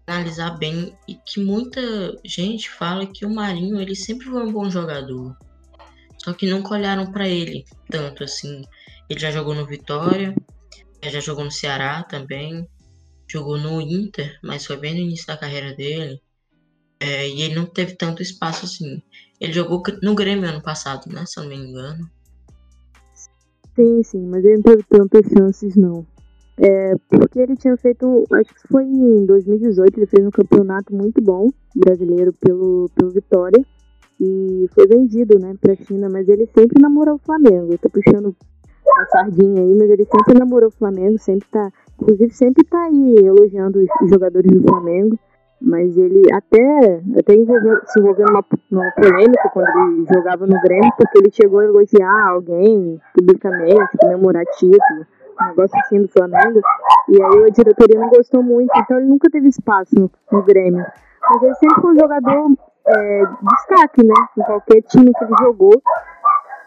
analisar 0.06 0.58
bem 0.58 0.96
e 1.08 1.14
que 1.14 1.40
muita 1.40 1.80
gente 2.24 2.70
fala 2.70 3.06
que 3.06 3.24
o 3.24 3.34
Marinho 3.34 3.80
ele 3.80 3.96
sempre 3.96 4.26
foi 4.26 4.44
um 4.44 4.52
bom 4.52 4.70
jogador. 4.70 5.36
Só 6.18 6.32
que 6.32 6.48
nunca 6.48 6.74
olharam 6.74 7.10
para 7.10 7.28
ele 7.28 7.64
tanto 7.88 8.24
assim. 8.24 8.62
Ele 9.08 9.20
já 9.20 9.30
jogou 9.30 9.54
no 9.54 9.66
Vitória, 9.66 10.34
já 11.02 11.20
jogou 11.20 11.44
no 11.44 11.50
Ceará 11.50 12.02
também, 12.02 12.66
jogou 13.26 13.58
no 13.58 13.80
Inter, 13.80 14.38
mas 14.42 14.64
foi 14.64 14.76
bem 14.76 14.94
no 14.94 15.00
início 15.00 15.26
da 15.26 15.36
carreira 15.36 15.74
dele. 15.74 16.20
É, 17.00 17.28
e 17.28 17.42
ele 17.42 17.54
não 17.54 17.66
teve 17.66 17.96
tanto 17.96 18.22
espaço 18.22 18.64
assim. 18.64 19.02
Ele 19.40 19.52
jogou 19.52 19.82
no 20.02 20.14
Grêmio 20.14 20.48
ano 20.48 20.62
passado, 20.62 21.12
né? 21.12 21.24
Se 21.26 21.38
eu 21.38 21.44
não 21.44 21.50
me 21.50 21.56
engano. 21.56 22.10
Sim, 23.74 24.02
sim, 24.02 24.26
mas 24.26 24.44
ele 24.44 24.56
não 24.56 24.62
teve 24.62 24.82
tantas 24.84 25.26
chances 25.26 25.76
não. 25.76 26.06
É, 26.56 26.94
porque 27.08 27.40
ele 27.40 27.56
tinha 27.56 27.76
feito, 27.76 28.24
acho 28.32 28.54
que 28.54 28.68
foi 28.68 28.84
em 28.84 29.26
2018, 29.26 29.98
ele 29.98 30.06
fez 30.06 30.24
um 30.24 30.30
campeonato 30.30 30.94
muito 30.94 31.20
bom 31.20 31.50
brasileiro 31.74 32.32
pelo, 32.34 32.88
pelo 32.94 33.10
Vitória 33.10 33.64
e 34.20 34.68
foi 34.72 34.86
vendido, 34.86 35.38
né, 35.38 35.54
pra 35.60 35.74
China, 35.74 36.08
mas 36.08 36.28
ele 36.28 36.46
sempre 36.46 36.80
namorou 36.80 37.16
o 37.16 37.18
Flamengo. 37.18 37.76
Tô 37.78 37.90
puxando 37.90 38.34
a 38.98 39.06
sardinha 39.06 39.62
aí, 39.62 39.74
mas 39.74 39.90
ele 39.90 40.04
sempre 40.04 40.38
namorou 40.38 40.68
o 40.68 40.72
Flamengo, 40.72 41.18
sempre 41.18 41.48
tá, 41.50 41.72
inclusive 42.00 42.32
sempre 42.32 42.64
tá 42.64 42.84
aí 42.84 43.16
elogiando 43.24 43.80
os 43.80 44.10
jogadores 44.10 44.50
do 44.52 44.62
Flamengo, 44.62 45.18
mas 45.60 45.96
ele 45.96 46.22
até, 46.32 47.02
até 47.18 47.34
envolveu, 47.34 47.80
se 47.86 47.98
envolveu 47.98 48.26
numa, 48.26 48.44
numa 48.70 48.90
polêmica 48.92 49.50
quando 49.52 49.68
ele 49.68 50.06
jogava 50.14 50.46
no 50.46 50.60
Grêmio, 50.60 50.92
porque 50.96 51.18
ele 51.18 51.30
chegou 51.32 51.60
a 51.60 51.64
elogiar 51.64 52.28
alguém 52.28 53.00
publicamente, 53.14 53.98
comemorar 53.98 54.44
título, 54.58 55.06
um 55.40 55.48
negócio 55.48 55.78
assim 55.80 56.02
do 56.02 56.08
Flamengo, 56.08 56.60
e 57.08 57.22
aí 57.22 57.44
a 57.44 57.48
diretoria 57.50 58.00
não 58.00 58.08
gostou 58.08 58.42
muito, 58.42 58.70
então 58.76 58.98
ele 58.98 59.06
nunca 59.06 59.30
teve 59.30 59.48
espaço 59.48 59.94
no, 59.94 60.10
no 60.30 60.42
Grêmio. 60.42 60.84
Mas 61.30 61.42
ele 61.42 61.54
sempre 61.54 61.80
foi 61.80 61.92
um 61.92 61.98
jogador 61.98 62.50
é, 62.86 63.22
destaque, 63.42 64.04
né? 64.04 64.14
Em 64.38 64.42
qualquer 64.42 64.82
time 64.82 65.12
que 65.12 65.24
ele 65.24 65.34
jogou. 65.40 65.82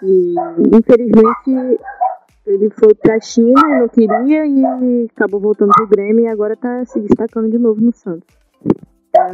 E 0.02 0.36
infelizmente 0.76 1.80
ele 2.46 2.70
foi 2.70 2.94
pra 2.96 3.20
China, 3.20 3.62
não 3.80 3.90
queria, 3.90 4.46
e 4.46 5.10
acabou 5.14 5.40
voltando 5.40 5.72
pro 5.76 5.88
Grêmio 5.88 6.26
e 6.26 6.28
agora 6.28 6.56
tá 6.56 6.86
se 6.86 7.00
destacando 7.00 7.50
de 7.50 7.58
novo 7.58 7.82
no 7.82 7.94
Santos. 7.94 8.28
É, 9.18 9.32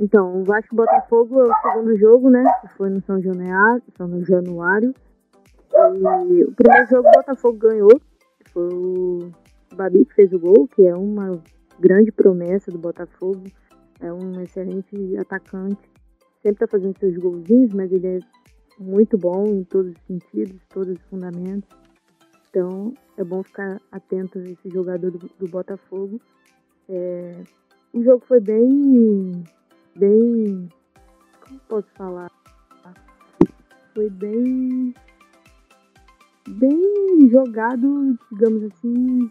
então, 0.00 0.40
o 0.40 0.44
Vasco 0.44 0.74
Botafogo 0.74 1.40
é 1.40 1.44
o 1.44 1.54
segundo 1.62 1.96
jogo, 1.96 2.30
né? 2.30 2.44
Foi 2.76 2.88
no 2.88 3.00
São 3.02 3.20
Januário. 3.20 3.82
São 3.96 4.24
Januário. 4.24 4.94
E 6.28 6.44
o 6.44 6.52
primeiro 6.52 6.86
jogo 6.88 7.08
o 7.08 7.12
Botafogo 7.12 7.58
ganhou. 7.58 8.00
Foi 8.54 8.68
o 8.72 9.32
Babi 9.74 10.04
que 10.04 10.14
fez 10.14 10.32
o 10.32 10.38
gol, 10.38 10.68
que 10.68 10.86
é 10.86 10.94
uma 10.94 11.42
grande 11.78 12.12
promessa 12.12 12.70
do 12.70 12.78
Botafogo. 12.78 13.44
É 14.00 14.12
um 14.12 14.40
excelente 14.40 15.16
atacante. 15.18 15.90
Sempre 16.40 16.60
tá 16.60 16.66
fazendo 16.68 16.96
seus 16.98 17.16
golzinhos, 17.16 17.74
mas 17.74 17.92
ele 17.92 18.06
é 18.06 18.18
muito 18.78 19.18
bom 19.18 19.46
em 19.46 19.64
todos 19.64 19.92
os 19.92 20.02
sentidos, 20.06 20.60
todos 20.68 20.94
os 20.94 21.02
fundamentos. 21.10 21.68
Então 22.48 22.94
é 23.16 23.24
bom 23.24 23.42
ficar 23.42 23.80
atento 23.90 24.38
a 24.38 24.42
esse 24.42 24.70
jogador 24.70 25.10
do, 25.10 25.18
do 25.18 25.48
Botafogo. 25.48 26.20
É, 26.88 27.42
o 27.92 28.02
jogo 28.02 28.24
foi 28.26 28.40
bem. 28.40 29.44
bem. 29.96 30.68
como 31.40 31.60
posso 31.68 31.88
falar? 31.96 32.30
Foi 33.94 34.10
bem. 34.10 34.94
Bem 36.48 37.28
jogado, 37.30 38.18
digamos 38.30 38.64
assim, 38.64 39.30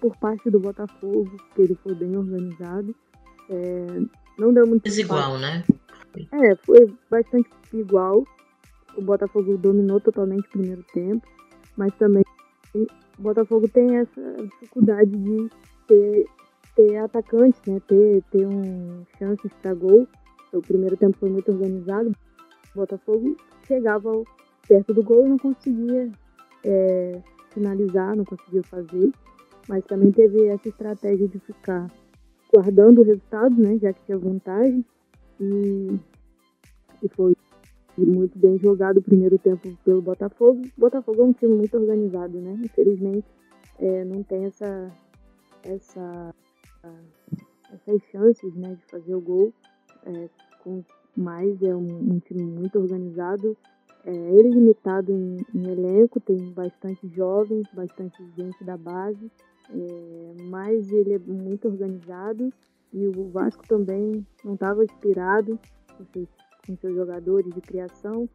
por 0.00 0.16
parte 0.16 0.50
do 0.50 0.60
Botafogo, 0.60 1.36
que 1.54 1.62
ele 1.62 1.74
foi 1.82 1.94
bem 1.94 2.16
organizado. 2.16 2.94
É, 3.48 3.86
não 4.38 4.52
deu 4.52 4.66
muito. 4.66 4.84
Desigual, 4.84 5.38
né? 5.38 5.64
É, 6.32 6.56
foi 6.56 6.92
bastante 7.10 7.48
igual. 7.72 8.24
O 8.96 9.02
Botafogo 9.02 9.56
dominou 9.56 10.00
totalmente 10.00 10.46
o 10.46 10.50
primeiro 10.50 10.84
tempo, 10.92 11.26
mas 11.76 11.94
também 11.94 12.22
o 12.74 12.86
Botafogo 13.18 13.68
tem 13.68 13.96
essa 13.96 14.36
dificuldade 14.42 15.10
de 15.10 15.48
ter, 15.86 16.26
ter 16.76 16.96
atacantes, 16.98 17.60
né? 17.66 17.80
Ter, 17.86 18.22
ter 18.30 18.46
um 18.46 19.04
chances 19.18 19.52
para 19.62 19.74
gol. 19.74 20.06
O 20.52 20.60
primeiro 20.60 20.96
tempo 20.96 21.16
foi 21.18 21.30
muito 21.30 21.50
organizado. 21.50 22.14
O 22.74 22.78
Botafogo 22.78 23.36
chegava 23.66 24.22
perto 24.68 24.92
do 24.92 25.02
gol 25.02 25.26
e 25.26 25.30
não 25.30 25.38
conseguia 25.38 26.10
é, 26.64 27.20
finalizar, 27.50 28.16
não 28.16 28.24
conseguia 28.24 28.62
fazer. 28.64 29.12
Mas 29.68 29.84
também 29.84 30.10
teve 30.10 30.46
essa 30.48 30.68
estratégia 30.68 31.28
de 31.28 31.38
ficar 31.38 31.90
guardando 32.52 33.00
o 33.00 33.04
resultado, 33.04 33.54
né? 33.56 33.78
Já 33.78 33.92
que 33.92 34.02
tinha 34.04 34.18
vantagem. 34.18 34.84
E, 35.40 35.98
e 37.02 37.08
foi 37.10 37.34
muito 37.96 38.38
bem 38.38 38.58
jogado 38.58 38.98
o 38.98 39.02
primeiro 39.02 39.38
tempo 39.38 39.68
pelo 39.84 40.02
Botafogo. 40.02 40.62
O 40.76 40.80
Botafogo 40.80 41.22
é 41.22 41.24
um 41.24 41.32
time 41.32 41.54
muito 41.54 41.76
organizado, 41.76 42.40
né? 42.40 42.58
Infelizmente 42.64 43.26
é, 43.78 44.04
não 44.04 44.22
tem 44.22 44.44
essa, 44.44 44.92
essa, 45.64 46.34
essas 47.72 48.02
chances 48.10 48.54
né, 48.54 48.74
de 48.74 48.84
fazer 48.86 49.14
o 49.14 49.20
gol. 49.20 49.52
É, 50.04 50.28
com 50.62 50.82
mais 51.16 51.60
é 51.62 51.74
um, 51.74 52.14
um, 52.14 52.18
time 52.20 52.44
muito 52.44 52.78
organizado. 52.78 53.56
É, 54.04 54.10
ele 54.10 54.48
é 54.48 54.50
limitado 54.50 55.12
em, 55.12 55.36
em, 55.54 55.70
elenco, 55.70 56.20
tem 56.20 56.36
bastante 56.52 57.06
jovens, 57.08 57.66
bastante 57.72 58.16
gente 58.36 58.64
da 58.64 58.76
base, 58.76 59.30
é, 59.70 60.34
mas 60.50 60.90
ele 60.90 61.14
é 61.14 61.18
muito 61.18 61.68
organizado 61.68 62.52
e 62.92 63.06
o 63.06 63.30
Vasco 63.30 63.66
também 63.66 64.26
não 64.44 64.54
estava 64.54 64.84
inspirado. 64.84 65.58
Com 66.66 66.76
seus 66.76 66.94
jogadores 66.94 67.52
de 67.52 67.60
criação 67.60 68.28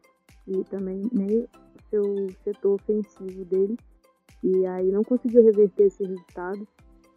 e 0.48 0.64
também 0.66 1.02
nem 1.12 1.40
o 1.44 1.50
seu 1.90 2.04
setor 2.44 2.76
ofensivo 2.76 3.44
dele. 3.46 3.78
E 4.44 4.66
aí 4.66 4.92
não 4.92 5.04
conseguiu 5.04 5.44
reverter 5.44 5.86
esse 5.86 6.04
resultado. 6.04 6.68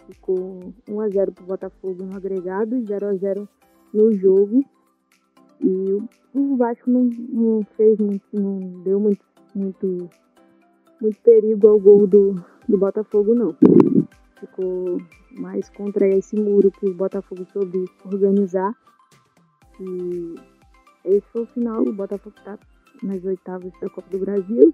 Ficou 0.07 0.73
1 0.89 1.01
a 1.01 1.09
0 1.09 1.33
para 1.33 1.45
o 1.45 1.47
Botafogo 1.47 2.05
no 2.05 2.17
agregado 2.17 2.77
e 2.77 2.85
0 2.85 3.07
a 3.07 3.15
0 3.15 3.49
no 3.93 4.13
jogo. 4.13 4.65
E 5.61 5.99
o 6.35 6.57
Vasco 6.57 6.91
não, 6.91 7.05
não 7.05 7.63
fez 7.77 7.99
muito, 7.99 8.25
não 8.33 8.83
deu 8.83 9.01
muito 9.01 9.31
muito, 9.55 10.11
muito 11.01 11.21
perigo 11.23 11.69
ao 11.69 11.79
gol 11.79 12.07
do, 12.07 12.35
do 12.69 12.79
Botafogo, 12.79 13.35
não. 13.35 13.57
Ficou 14.39 15.01
mais 15.39 15.69
contra 15.71 16.09
esse 16.09 16.37
muro 16.37 16.71
que 16.71 16.87
o 16.87 16.95
Botafogo 16.95 17.45
soube 17.53 17.85
organizar. 18.05 18.75
E 19.81 20.35
esse 21.05 21.27
foi 21.33 21.43
o 21.43 21.47
final. 21.47 21.83
O 21.83 21.93
Botafogo 21.93 22.35
está 22.39 22.59
nas 23.03 23.25
oitavas 23.25 23.73
da 23.81 23.89
Copa 23.91 24.09
do 24.11 24.19
Brasil. 24.19 24.73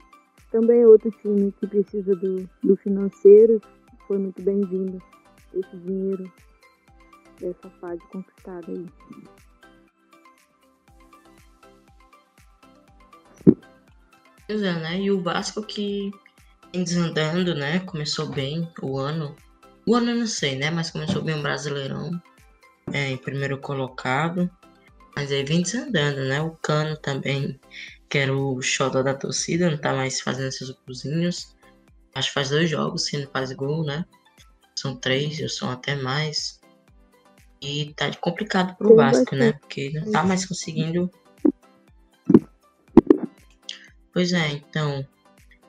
Também 0.50 0.82
é 0.82 0.86
outro 0.86 1.10
time 1.22 1.52
que 1.52 1.66
precisa 1.66 2.14
do, 2.14 2.48
do 2.62 2.76
financeiro. 2.76 3.60
Foi 4.06 4.18
muito 4.18 4.42
bem-vindo 4.42 5.02
esse 5.52 5.76
dinheiro 5.78 6.30
dessa 7.40 7.68
fase 7.80 8.00
conquistada 8.12 8.66
aí. 8.68 8.86
Pois 14.46 14.62
é, 14.62 14.72
né? 14.74 15.00
E 15.00 15.10
o 15.10 15.22
Vasco 15.22 15.62
que 15.62 16.10
vem 16.72 16.84
desandando, 16.84 17.54
né? 17.54 17.80
Começou 17.80 18.28
bem 18.28 18.68
o 18.80 18.98
ano. 18.98 19.34
O 19.86 19.94
ano 19.94 20.10
eu 20.10 20.16
não 20.16 20.26
sei, 20.26 20.56
né? 20.56 20.70
Mas 20.70 20.90
começou 20.90 21.22
bem 21.22 21.38
o 21.38 21.42
Brasileirão. 21.42 22.10
É, 22.92 23.10
em 23.10 23.16
primeiro 23.16 23.58
colocado. 23.58 24.50
Mas 25.16 25.32
aí 25.32 25.42
vem 25.44 25.62
desandando, 25.62 26.24
né? 26.24 26.40
O 26.40 26.50
Cano 26.50 26.96
também, 26.96 27.58
que 28.08 28.18
era 28.18 28.36
o 28.36 28.60
xodó 28.60 29.02
da 29.02 29.14
torcida, 29.14 29.70
não 29.70 29.78
tá 29.78 29.94
mais 29.94 30.20
fazendo 30.20 30.48
esses 30.48 30.70
golzinhos. 30.86 31.56
Acho 32.14 32.28
que 32.28 32.34
faz 32.34 32.50
dois 32.50 32.70
jogos, 32.70 33.06
se 33.06 33.18
não 33.18 33.30
faz 33.30 33.52
gol, 33.52 33.84
né? 33.84 34.04
São 34.74 34.94
três, 34.94 35.40
ou 35.40 35.48
são 35.48 35.70
até 35.70 35.96
mais. 35.96 36.60
E 37.60 37.94
tá 37.94 38.10
complicado 38.20 38.76
pro 38.76 38.94
Vasco, 38.94 39.34
né? 39.34 39.54
Porque 39.54 39.90
não 39.90 40.12
tá 40.12 40.22
mais 40.22 40.46
conseguindo. 40.46 41.10
Pois 44.16 44.32
é, 44.32 44.48
então. 44.48 45.06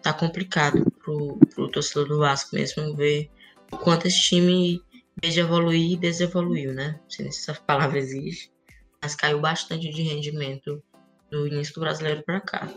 Tá 0.02 0.14
complicado 0.14 0.90
pro, 1.04 1.38
pro 1.54 1.70
torcedor 1.70 2.08
do 2.08 2.20
Vasco 2.20 2.56
mesmo 2.56 2.96
ver 2.96 3.30
o 3.74 3.78
quanto 3.78 4.08
esse 4.08 4.22
time 4.22 4.82
veja 5.22 5.42
evoluir 5.42 5.92
e 5.92 5.98
desevoluiu, 5.98 6.74
né? 6.74 6.98
Se 7.10 7.28
essa 7.28 7.54
palavra 7.54 8.00
existe 8.00 8.50
mas 9.02 9.16
caiu 9.16 9.42
bastante 9.42 9.90
de 9.90 10.02
rendimento 10.02 10.82
do 11.30 11.46
início 11.46 11.74
do 11.76 11.82
brasileiro 11.82 12.24
para 12.24 12.40
cá. 12.40 12.74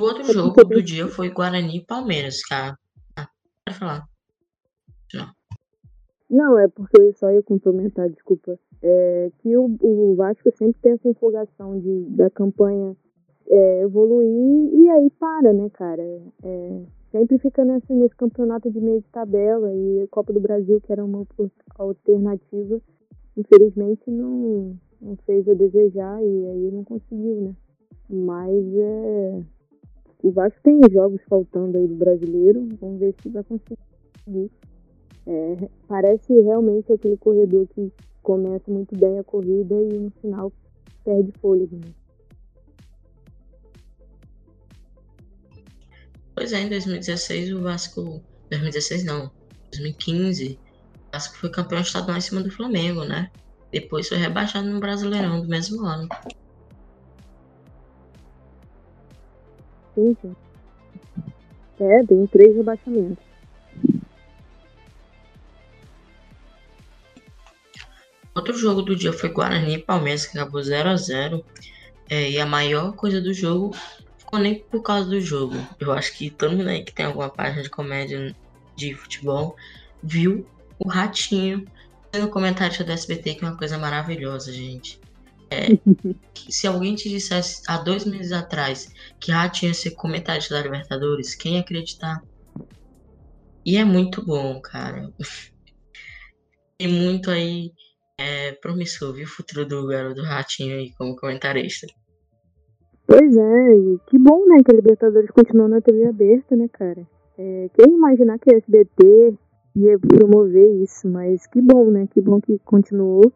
O 0.00 0.04
outro 0.04 0.32
jogo 0.32 0.62
do 0.62 0.80
dia 0.80 1.08
foi 1.08 1.30
Guarani 1.30 1.78
e 1.78 1.84
Palmeiras, 1.84 2.40
cara. 2.42 2.78
Ah, 3.16 3.28
falar. 3.72 4.08
Não. 5.12 5.32
Não, 6.30 6.58
é 6.60 6.68
porque 6.68 7.00
eu 7.00 7.12
só 7.14 7.28
ia 7.28 7.42
complementar, 7.42 8.08
desculpa. 8.08 8.56
É 8.80 9.32
que 9.40 9.56
o, 9.56 9.76
o 9.80 10.14
Vasco 10.14 10.48
sempre 10.56 10.80
tem 10.80 10.92
essa 10.92 11.08
empolgação 11.08 11.80
de, 11.80 12.04
da 12.10 12.30
campanha 12.30 12.96
é, 13.48 13.82
evoluir 13.82 14.74
e 14.74 14.88
aí 14.90 15.10
para, 15.10 15.52
né, 15.52 15.68
cara? 15.70 16.02
É, 16.42 16.80
sempre 17.10 17.38
fica 17.38 17.64
nesse, 17.64 17.92
nesse 17.92 18.16
campeonato 18.16 18.70
de 18.70 18.80
meio 18.80 19.00
de 19.00 19.08
tabela 19.08 19.72
e 19.72 20.06
Copa 20.10 20.32
do 20.32 20.40
Brasil, 20.40 20.80
que 20.80 20.92
era 20.92 21.04
uma 21.04 21.26
alternativa, 21.78 22.80
infelizmente 23.36 24.10
não, 24.10 24.76
não 25.00 25.16
fez 25.26 25.48
a 25.48 25.54
desejar 25.54 26.22
e 26.22 26.46
aí 26.46 26.70
não 26.72 26.84
conseguiu, 26.84 27.40
né? 27.40 27.54
Mas 28.08 28.64
é. 28.76 29.42
O 30.22 30.30
Vasco 30.30 30.58
tem 30.62 30.80
jogos 30.90 31.20
faltando 31.28 31.76
aí 31.76 31.86
do 31.86 31.96
brasileiro, 31.96 32.66
vamos 32.80 32.98
ver 32.98 33.14
se 33.20 33.28
vai 33.28 33.44
conseguir. 33.44 34.50
É, 35.26 35.68
parece 35.86 36.32
realmente 36.40 36.92
aquele 36.92 37.16
corredor 37.18 37.66
que 37.68 37.92
começa 38.22 38.70
muito 38.70 38.96
bem 38.98 39.18
a 39.18 39.24
corrida 39.24 39.74
e 39.74 39.98
no 39.98 40.10
final 40.22 40.50
perde 41.04 41.30
fôlego. 41.40 41.76
Né? 41.76 41.92
Pois 46.34 46.52
é, 46.52 46.60
em 46.60 46.68
2016 46.68 47.52
o 47.52 47.62
Vasco. 47.62 48.22
2016 48.50 49.04
não, 49.04 49.30
2015, 49.70 50.58
o 51.08 51.12
Vasco 51.12 51.36
foi 51.36 51.50
campeão 51.50 51.80
estadual 51.80 52.18
em 52.18 52.20
cima 52.20 52.42
do 52.42 52.50
Flamengo, 52.50 53.04
né? 53.04 53.30
Depois 53.72 54.08
foi 54.08 54.18
rebaixado 54.18 54.68
no 54.68 54.80
Brasileirão 54.80 55.40
do 55.40 55.48
mesmo 55.48 55.84
ano. 55.84 56.08
Sim. 59.94 60.16
É, 61.80 62.04
tem 62.04 62.26
três 62.26 62.54
rebaixamentos. 62.56 63.24
Outro 68.34 68.56
jogo 68.56 68.82
do 68.82 68.96
dia 68.96 69.12
foi 69.12 69.30
Guarani 69.30 69.74
e 69.74 69.78
Palmeiras, 69.78 70.26
que 70.26 70.36
acabou 70.36 70.60
0 70.60 70.90
a 70.90 70.96
0 70.96 71.44
é, 72.10 72.30
E 72.30 72.40
a 72.40 72.46
maior 72.46 72.92
coisa 72.96 73.20
do 73.20 73.32
jogo 73.32 73.74
ficou 74.24 74.38
nem 74.38 74.58
por 74.58 74.82
causa 74.82 75.08
do 75.08 75.20
jogo. 75.20 75.54
Eu 75.78 75.92
acho 75.92 76.16
que 76.16 76.30
todo 76.30 76.56
mundo 76.56 76.68
aí 76.68 76.82
que 76.82 76.92
tem 76.92 77.06
alguma 77.06 77.28
página 77.28 77.62
de 77.62 77.70
comédia 77.70 78.34
de 78.76 78.94
futebol 78.94 79.56
viu 80.02 80.46
o 80.78 80.88
Ratinho 80.88 81.64
no 82.12 82.28
comentário 82.28 82.84
do 82.84 82.92
SBT 82.92 83.34
que 83.34 83.44
é 83.44 83.48
uma 83.48 83.56
coisa 83.56 83.78
maravilhosa, 83.78 84.52
gente. 84.52 85.00
É, 85.50 85.68
se 86.48 86.66
alguém 86.66 86.94
te 86.94 87.08
dissesse 87.08 87.62
há 87.68 87.76
dois 87.76 88.04
meses 88.04 88.32
atrás 88.32 88.92
que 89.20 89.30
Ratinho 89.30 89.70
ia 89.70 89.74
ser 89.74 89.92
comentarista 89.92 90.54
da 90.54 90.62
Libertadores, 90.62 91.34
quem 91.34 91.54
ia 91.54 91.60
acreditar? 91.60 92.22
E 93.64 93.76
é 93.76 93.84
muito 93.84 94.24
bom, 94.24 94.60
cara. 94.60 95.12
Tem 96.76 96.88
muito 96.88 97.30
aí 97.30 97.72
é, 98.18 98.52
promissor, 98.52 99.14
viu? 99.14 99.24
O 99.24 99.28
futuro 99.28 99.64
do 99.64 99.86
garoto 99.86 100.22
Ratinho 100.22 100.76
aí 100.76 100.92
como 100.94 101.16
comentarista. 101.16 101.86
Pois 103.06 103.36
é, 103.36 103.76
e 103.76 103.98
que 104.06 104.18
bom, 104.18 104.46
né, 104.46 104.62
que 104.64 104.72
a 104.72 104.74
Libertadores 104.74 105.30
continuou 105.30 105.68
na 105.68 105.80
TV 105.80 106.06
aberta, 106.06 106.56
né, 106.56 106.68
cara? 106.72 107.06
É, 107.36 107.68
quem 107.74 107.94
imaginar 107.94 108.38
que 108.38 108.52
a 108.52 108.56
SBT 108.56 109.34
ia 109.76 109.98
promover 109.98 110.70
isso, 110.82 111.08
mas 111.08 111.46
que 111.46 111.60
bom, 111.60 111.90
né? 111.90 112.06
Que 112.12 112.20
bom 112.20 112.40
que 112.40 112.58
continuou. 112.60 113.32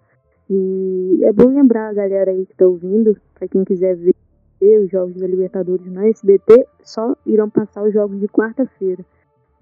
E 0.49 1.21
é 1.25 1.33
bom 1.33 1.49
lembrar 1.49 1.89
a 1.89 1.93
galera 1.93 2.31
aí 2.31 2.47
que 2.47 2.55
tá 2.55 2.67
ouvindo, 2.67 3.17
para 3.35 3.49
quem 3.49 3.65
quiser 3.65 3.97
ver 3.97 4.15
os 4.61 4.91
jogos 4.91 5.15
da 5.17 5.27
Libertadores 5.27 5.87
na 5.91 6.09
SBT, 6.09 6.67
só 6.83 7.15
irão 7.27 7.51
passar 7.51 7.83
os 7.83 7.93
jogos 7.93 8.19
de 8.19 8.29
quarta-feira. 8.29 9.05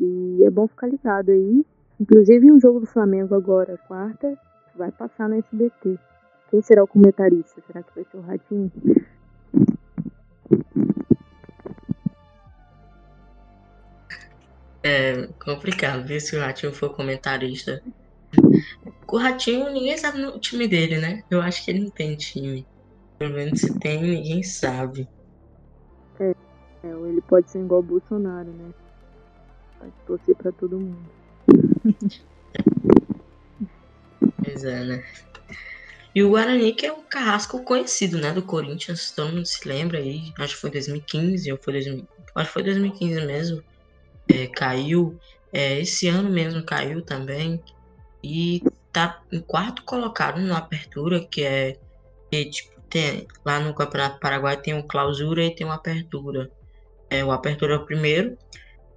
E 0.01 0.45
é 0.45 0.51
bom 0.51 0.67
ficar 0.67 0.87
ligado 0.87 1.31
aí. 1.31 1.65
Inclusive 1.99 2.53
o 2.53 2.61
jogo 2.61 2.81
do 2.81 2.87
Flamengo 2.87 3.35
agora, 3.35 3.79
quarta, 3.89 4.39
vai 4.77 4.93
passar 4.93 5.29
na 5.29 5.39
SBT. 5.39 5.99
Quem 6.51 6.63
será 6.63 6.85
o 6.85 6.87
comentarista? 6.87 7.61
Será 7.67 7.83
que 7.83 7.95
vai 7.95 8.05
ser 8.05 8.17
o 8.17 8.21
Ratinho? 8.21 8.71
É 14.83 15.27
complicado 15.45 16.07
ver 16.07 16.21
se 16.21 16.37
o 16.37 16.41
Ratinho 16.41 16.73
for 16.73 16.95
comentarista. 16.95 17.83
O 19.09 19.17
Ratinho, 19.17 19.69
ninguém 19.73 19.97
sabe 19.99 20.25
o 20.25 20.39
time 20.39 20.69
dele, 20.69 20.99
né? 20.99 21.25
Eu 21.29 21.43
acho 21.43 21.65
que 21.65 21.73
ele 21.73 21.81
não 21.81 21.91
tem 21.91 22.17
time. 22.17 22.65
Pelo 23.19 23.35
menos 23.35 23.61
se 23.61 23.77
tem, 23.81 24.01
ninguém 24.01 24.45
sabe. 24.45 25.09
É, 26.21 26.31
é 26.85 26.89
ele 26.89 27.21
pode 27.23 27.51
ser 27.51 27.59
igual 27.61 27.81
o 27.81 27.83
Bolsonaro, 27.83 28.49
né? 28.49 28.71
Pode 29.81 29.93
torcer 30.07 30.37
pra 30.37 30.53
todo 30.53 30.79
mundo. 30.79 31.11
pois 34.45 34.65
é, 34.65 34.85
né? 34.85 35.05
E 36.17 36.25
o 36.25 36.31
Guarani, 36.31 36.73
que 36.73 36.87
é 36.87 36.93
um 36.93 37.03
carrasco 37.03 37.63
conhecido, 37.63 38.17
né? 38.17 38.33
Do 38.33 38.43
Corinthians, 38.43 39.11
todo 39.11 39.35
mundo 39.35 39.45
se 39.45 39.69
lembra 39.69 39.99
aí. 39.99 40.33
Acho 40.39 40.55
que 40.55 40.61
foi 40.63 40.71
2015, 40.71 41.53
ou 41.53 41.59
foi 41.63 41.75
2000, 41.75 42.09
acho 42.35 42.47
que 42.47 42.53
foi 42.55 42.63
2015 42.63 43.27
mesmo 43.27 43.63
é, 44.27 44.47
caiu. 44.47 45.21
É, 45.53 45.79
esse 45.79 46.09
ano 46.09 46.31
mesmo 46.31 46.65
caiu 46.65 47.03
também. 47.03 47.63
E 48.25 48.63
tá 48.91 49.23
em 49.31 49.41
quarto 49.41 49.83
colocado 49.85 50.41
na 50.41 50.57
apertura, 50.57 51.23
que 51.23 51.43
é. 51.43 51.77
Tipo, 52.33 52.81
tem, 52.89 53.27
lá 53.45 53.61
no 53.61 53.75
Campeonato 53.75 54.19
Paraguai 54.19 54.57
tem 54.57 54.73
o 54.73 54.85
clausura 54.85 55.45
e 55.45 55.55
tem 55.55 55.67
uma 55.67 55.75
apertura. 55.75 56.51
É, 57.11 57.23
o 57.23 57.31
apertura 57.31 57.75
é 57.75 57.77
o 57.77 57.85
primeiro. 57.85 58.39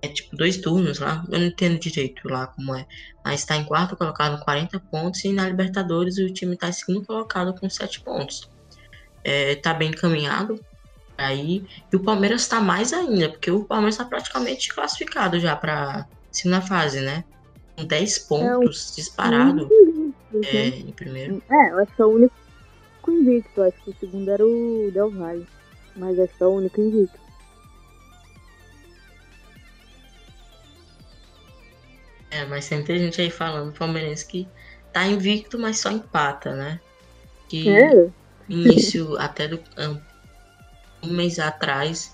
É 0.02 0.08
tipo 0.08 0.36
dois 0.36 0.58
turnos 0.58 1.00
lá. 1.00 1.26
Eu 1.30 1.40
não 1.40 1.48
entendo 1.48 1.80
direito 1.80 2.28
lá 2.28 2.48
como 2.48 2.76
é. 2.76 2.86
Mas 3.24 3.46
tá 3.46 3.56
em 3.56 3.66
quarto 3.66 3.98
colocado 3.98 4.38
com 4.38 4.46
40 4.46 4.80
pontos. 4.92 5.24
E 5.26 5.34
na 5.34 5.48
Libertadores 5.48 6.18
o 6.18 6.34
time 6.34 6.56
tá 6.56 6.70
em 6.70 6.74
segundo 6.74 7.06
colocado 7.06 7.54
com 7.60 7.70
7 7.70 8.02
pontos. 8.02 8.50
É, 9.24 9.56
tá 9.56 9.74
bem 9.74 9.90
encaminhado 9.90 10.60
aí. 11.18 11.66
E 11.92 11.96
o 11.96 12.00
Palmeiras 12.00 12.42
está 12.42 12.62
mais 12.62 12.94
ainda, 12.94 13.30
porque 13.30 13.52
o 13.52 13.66
Palmeiras 13.66 13.96
está 13.96 14.06
praticamente 14.06 14.74
classificado 14.74 15.40
já 15.40 15.56
para 15.56 16.08
segunda 16.32 16.62
fase, 16.62 17.02
né? 17.02 17.24
Com 17.76 17.86
10 17.86 18.20
pontos 18.20 18.92
é 18.92 18.96
disparado 18.96 19.70
é, 20.46 20.68
em 20.68 20.92
primeiro. 20.92 21.42
É, 21.50 21.72
eu 21.72 21.80
acho 21.80 21.96
que 21.96 22.02
é 22.02 22.06
o 22.06 22.10
único 22.10 22.34
invicto. 23.08 23.62
Acho 23.62 23.84
que 23.84 23.90
o 23.90 23.96
segundo 24.00 24.32
era 24.32 24.46
o 24.46 24.90
Del 24.94 25.12
Valle. 25.12 25.46
Mas 25.96 26.18
acho 26.20 26.34
que 26.34 26.44
é 26.44 26.46
o 26.46 26.56
único 26.56 26.80
invicto. 26.80 27.20
É, 32.32 32.46
mas 32.46 32.68
tem 32.68 32.80
muita 32.80 32.98
gente 32.98 33.22
aí 33.22 33.30
falando, 33.30 33.74
palmeirense, 33.74 34.26
que 34.26 34.48
tá 34.94 35.06
invicto, 35.06 35.58
mas 35.58 35.80
só 35.80 35.92
empata, 35.92 36.56
né? 36.56 36.80
Que 37.48 37.70
é. 37.70 38.10
início 38.48 39.18
até 39.20 39.48
do 39.48 39.60
um 41.02 41.13
mês 41.13 41.39
atrás, 41.39 42.13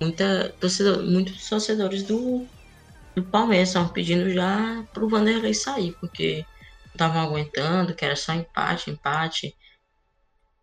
muita 0.00 0.54
torcedor, 0.60 1.02
muitos 1.02 1.48
torcedores 1.48 2.02
do, 2.02 2.46
do 3.14 3.22
Palmeiras 3.24 3.68
estavam 3.68 3.88
pedindo 3.88 4.30
já 4.30 4.84
pro 4.92 5.08
Vanderlei 5.08 5.54
sair, 5.54 5.92
porque 6.00 6.44
não 6.84 6.92
estavam 6.92 7.22
aguentando, 7.22 7.94
que 7.94 8.04
era 8.04 8.16
só 8.16 8.34
empate, 8.34 8.90
empate. 8.90 9.56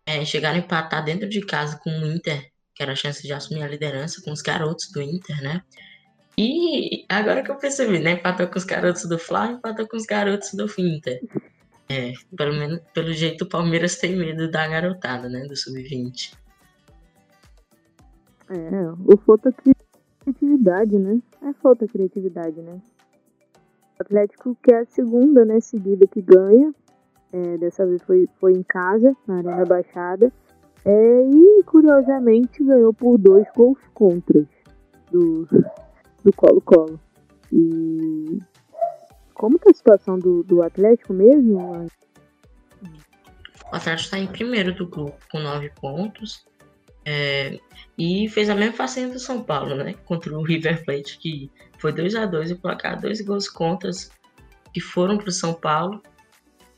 É, 0.06 0.24
chegaram 0.24 0.56
a 0.56 0.60
empatar 0.60 1.04
dentro 1.04 1.28
de 1.28 1.40
casa 1.40 1.78
com 1.82 1.90
o 1.90 2.06
Inter, 2.06 2.50
que 2.74 2.82
era 2.82 2.92
a 2.92 2.96
chance 2.96 3.22
de 3.22 3.32
assumir 3.32 3.62
a 3.62 3.68
liderança 3.68 4.20
com 4.22 4.32
os 4.32 4.42
garotos 4.42 4.90
do 4.92 5.00
Inter, 5.00 5.42
né? 5.42 5.62
E 6.36 7.04
agora 7.08 7.42
que 7.42 7.50
eu 7.50 7.56
percebi, 7.56 7.98
né? 8.00 8.12
Empatou 8.12 8.48
com 8.48 8.58
os 8.58 8.64
garotos 8.64 9.04
do 9.08 9.18
Fla, 9.18 9.52
empatou 9.52 9.86
com 9.86 9.96
os 9.96 10.04
garotos 10.04 10.52
do 10.54 10.66
Inter. 10.78 11.20
É, 11.88 12.12
pelo 12.36 12.54
menos, 12.54 12.80
pelo 12.92 13.12
jeito 13.12 13.44
o 13.44 13.48
Palmeiras 13.48 13.96
tem 13.96 14.16
medo 14.16 14.50
da 14.50 14.66
garotada, 14.66 15.28
né? 15.28 15.46
Do 15.46 15.56
Sub-20. 15.56 16.34
É, 18.50 18.90
o 19.06 19.16
falta 19.18 19.52
criatividade, 19.52 20.98
né? 20.98 21.20
É 21.42 21.52
falta 21.54 21.86
criatividade, 21.86 22.60
né? 22.60 22.80
O 23.98 24.02
Atlético 24.02 24.56
que 24.62 24.74
é 24.74 24.80
a 24.80 24.86
segunda, 24.86 25.44
né, 25.44 25.60
seguida 25.60 26.06
que 26.06 26.20
ganha. 26.20 26.74
É, 27.32 27.58
dessa 27.58 27.86
vez 27.86 28.02
foi, 28.02 28.28
foi 28.38 28.52
em 28.52 28.62
casa, 28.62 29.16
na 29.26 29.38
Arena 29.38 29.64
Baixada. 29.64 30.32
É, 30.84 31.28
e 31.30 31.62
curiosamente 31.64 32.62
ganhou 32.62 32.92
por 32.92 33.18
dois 33.18 33.46
gols 33.56 33.78
contras 33.94 34.46
do, 35.10 35.48
do 36.24 36.32
Colo-Colo. 36.32 36.98
E 37.52 38.38
como 39.34 39.58
é 39.66 39.70
a 39.70 39.74
situação 39.74 40.18
do, 40.18 40.42
do 40.42 40.62
Atlético 40.62 41.12
mesmo? 41.12 41.88
O 43.70 43.76
Atlético 43.76 44.04
está 44.04 44.18
em 44.18 44.26
primeiro 44.26 44.74
do 44.74 44.86
grupo 44.86 45.18
com 45.30 45.38
nove 45.38 45.70
pontos. 45.80 46.46
É, 47.06 47.58
e 47.98 48.28
fez 48.30 48.48
a 48.48 48.54
mesma 48.54 48.74
façanha 48.74 49.08
do 49.08 49.18
São 49.18 49.42
Paulo, 49.42 49.74
né? 49.74 49.94
Contra 50.06 50.36
o 50.36 50.42
River 50.42 50.84
Plate, 50.84 51.18
que 51.18 51.50
foi 51.78 51.92
2 51.92 52.14
a 52.14 52.24
2 52.24 52.52
e 52.52 52.54
placar 52.54 52.98
dois 52.98 53.20
gols 53.20 53.48
contras 53.48 54.10
que 54.72 54.80
foram 54.80 55.18
para 55.18 55.28
o 55.28 55.32
São 55.32 55.52
Paulo. 55.52 56.02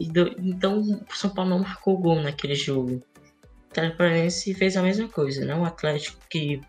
Do, 0.00 0.34
então 0.38 0.80
o 0.80 1.14
São 1.14 1.30
Paulo 1.30 1.50
não 1.50 1.58
marcou 1.60 1.96
gol 1.96 2.20
naquele 2.20 2.54
jogo. 2.54 2.96
O 2.96 3.70
Atlético 3.70 3.98
Paranaense 3.98 4.54
fez 4.54 4.76
a 4.76 4.82
mesma 4.82 5.08
coisa, 5.08 5.44
né? 5.44 5.54
O 5.54 5.64
Atlético 5.64 6.18
que 6.28 6.60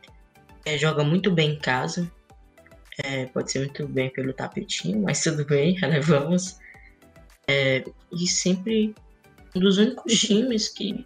é, 0.66 0.78
joga 0.78 1.04
muito 1.04 1.32
bem 1.32 1.54
em 1.54 1.60
casa. 1.60 2.12
É, 3.04 3.26
pode 3.28 3.52
ser 3.52 3.60
muito 3.60 3.88
bem 3.88 4.10
pelo 4.12 4.34
tapetinho, 4.34 5.02
mas 5.02 5.22
tudo 5.22 5.46
bem, 5.46 5.74
relevamos. 5.80 6.60
É, 7.48 7.84
e 8.12 8.28
sempre 8.28 8.96
um 9.56 9.60
dos 9.60 9.78
únicos 9.78 10.14
times 10.20 10.70
que 10.70 11.06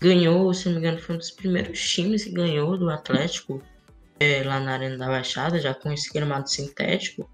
ganhou, 0.00 0.52
se 0.52 0.66
não 0.66 0.74
me 0.74 0.78
engano, 0.80 0.98
foi 0.98 1.14
um 1.14 1.18
dos 1.18 1.30
primeiros 1.30 1.80
times 1.80 2.24
que 2.24 2.32
ganhou 2.32 2.76
do 2.76 2.90
Atlético 2.90 3.62
é, 4.18 4.42
lá 4.42 4.60
na 4.60 4.72
Arena 4.72 4.96
da 4.98 5.06
Baixada, 5.06 5.58
já 5.58 5.72
com 5.72 5.92
esse 5.92 6.12
gramado 6.12 6.50
sintético. 6.50 7.30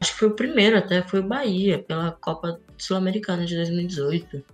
Acho 0.00 0.12
que 0.12 0.18
foi 0.18 0.28
o 0.28 0.36
primeiro, 0.36 0.78
até 0.78 1.02
foi 1.02 1.20
o 1.20 1.26
Bahia, 1.26 1.82
pela 1.82 2.12
Copa 2.12 2.60
Sul-Americana 2.78 3.44
de 3.44 3.56
2018. 3.56 4.44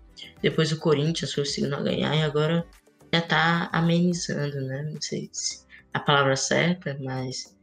Depois 0.42 0.72
o 0.72 0.79
Corinthians 0.79 1.33
foi 1.33 1.42
o 1.42 1.46
segundo 1.46 1.74
a 1.74 1.83
ganhar 1.83 2.14
e 2.14 2.22
agora 2.22 2.66
já 3.12 3.20
tá 3.20 3.68
amenizando, 3.72 4.61
né? 4.61 4.83
Não 4.92 5.00
sei 5.00 5.29
se 5.33 5.64
é 5.92 5.98
a 5.98 6.00
palavra 6.00 6.37
certa, 6.37 6.96
mas 7.00 7.57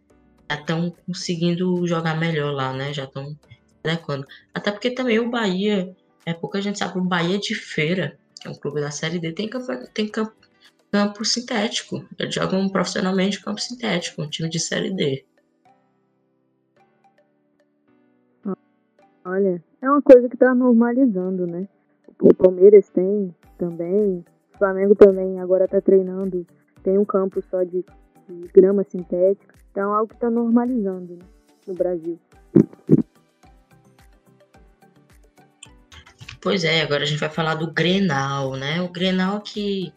já 0.49 0.59
estão 0.59 0.93
conseguindo 1.05 1.85
jogar 1.87 2.17
melhor 2.17 2.53
lá, 2.53 2.73
né? 2.73 2.93
Já 2.93 3.03
estão 3.05 3.35
adequando. 3.83 4.25
Até 4.53 4.71
porque 4.71 4.91
também 4.91 5.19
o 5.19 5.29
Bahia, 5.29 5.95
é 6.25 6.33
pouca 6.33 6.61
gente 6.61 6.79
sabe, 6.79 6.99
o 6.99 7.03
Bahia 7.03 7.37
de 7.37 7.55
feira 7.55 8.17
que 8.39 8.47
é 8.47 8.51
um 8.51 8.55
clube 8.55 8.79
da 8.79 8.91
Série 8.91 9.19
D, 9.19 9.33
tem 9.33 9.49
campo, 9.49 9.67
tem 9.93 10.07
campo, 10.07 10.33
campo 10.91 11.25
sintético. 11.25 12.05
Eles 12.17 12.33
jogam 12.33 12.67
profissionalmente 12.69 13.43
campo 13.43 13.59
sintético, 13.59 14.21
um 14.21 14.29
time 14.29 14.49
de 14.49 14.59
Série 14.59 14.93
D. 14.93 15.25
Olha, 19.25 19.61
é 19.81 19.89
uma 19.89 20.01
coisa 20.01 20.29
que 20.29 20.35
está 20.35 20.55
normalizando, 20.55 21.45
né? 21.45 21.67
O 22.21 22.33
Palmeiras 22.33 22.87
tem 22.89 23.35
também, 23.57 24.23
o 24.53 24.57
Flamengo 24.57 24.95
também 24.95 25.39
agora 25.39 25.65
está 25.65 25.81
treinando, 25.81 26.47
tem 26.81 26.97
um 26.97 27.05
campo 27.05 27.43
só 27.49 27.63
de, 27.63 27.83
de 28.29 28.47
grama 28.53 28.83
sintética. 28.83 29.55
Então 29.71 29.93
algo 29.93 30.07
que 30.07 30.15
está 30.15 30.29
normalizando 30.29 31.15
né, 31.15 31.25
no 31.67 31.73
Brasil. 31.73 32.19
Pois 36.41 36.63
é, 36.63 36.81
agora 36.81 37.03
a 37.03 37.05
gente 37.05 37.19
vai 37.19 37.29
falar 37.29 37.55
do 37.55 37.71
Grenal, 37.71 38.55
né? 38.55 38.81
O 38.81 38.89
Grenal 38.89 39.41
que. 39.41 39.93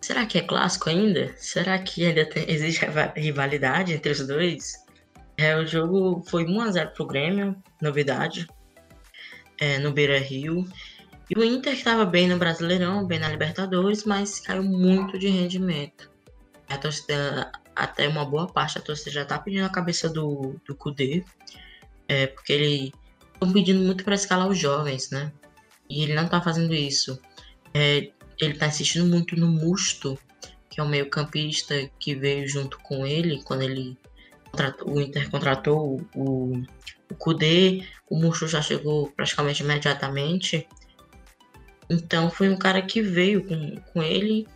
Será 0.00 0.24
que 0.24 0.38
é 0.38 0.42
clássico 0.42 0.88
ainda? 0.88 1.34
Será 1.36 1.78
que 1.78 2.06
ainda 2.06 2.24
tem, 2.24 2.44
existe 2.50 2.86
rivalidade 3.16 3.92
entre 3.92 4.12
os 4.12 4.26
dois? 4.26 4.74
É, 5.36 5.56
o 5.56 5.66
jogo 5.66 6.22
foi 6.28 6.44
1x0 6.44 6.92
pro 6.92 7.06
Grêmio, 7.06 7.56
novidade, 7.82 8.46
é, 9.60 9.78
no 9.78 9.92
Beira 9.92 10.18
Rio. 10.18 10.64
E 11.28 11.38
o 11.38 11.44
Inter 11.44 11.72
estava 11.72 12.04
bem 12.04 12.28
no 12.28 12.38
Brasileirão, 12.38 13.06
bem 13.06 13.18
na 13.18 13.28
Libertadores, 13.28 14.04
mas 14.04 14.38
caiu 14.38 14.62
muito 14.62 15.18
de 15.18 15.28
rendimento. 15.28 16.15
A 16.68 16.78
torcida, 16.78 17.52
até 17.74 18.08
uma 18.08 18.24
boa 18.24 18.46
parte, 18.46 18.78
a 18.78 18.80
torcida 18.80 19.10
já 19.10 19.24
tá 19.24 19.38
pedindo 19.38 19.64
a 19.64 19.70
cabeça 19.70 20.08
do, 20.08 20.60
do 20.66 20.74
Kudê, 20.74 21.24
é, 22.08 22.26
porque 22.26 22.52
ele 22.52 22.92
estão 23.32 23.52
pedindo 23.52 23.80
muito 23.82 24.04
para 24.04 24.14
escalar 24.14 24.48
os 24.48 24.58
jovens, 24.58 25.10
né? 25.10 25.32
E 25.88 26.02
ele 26.02 26.14
não 26.14 26.24
está 26.24 26.40
fazendo 26.40 26.74
isso. 26.74 27.20
É, 27.72 28.10
ele 28.40 28.54
está 28.54 28.66
insistindo 28.66 29.06
muito 29.06 29.36
no 29.36 29.46
Musto, 29.46 30.18
que 30.68 30.80
é 30.80 30.82
o 30.82 30.88
meio-campista 30.88 31.88
que 31.98 32.14
veio 32.14 32.48
junto 32.48 32.78
com 32.80 33.06
ele 33.06 33.42
quando 33.42 33.62
ele 33.62 33.96
o 34.86 35.00
Inter 35.00 35.30
contratou 35.30 36.00
o, 36.14 36.62
o 37.10 37.14
Kudê. 37.18 37.84
O 38.08 38.18
Musto 38.18 38.48
já 38.48 38.62
chegou 38.62 39.10
praticamente 39.10 39.62
imediatamente. 39.62 40.66
Então 41.90 42.30
foi 42.30 42.48
um 42.48 42.56
cara 42.56 42.82
que 42.82 43.02
veio 43.02 43.44
com, 43.44 43.76
com 43.92 44.02
ele 44.02 44.46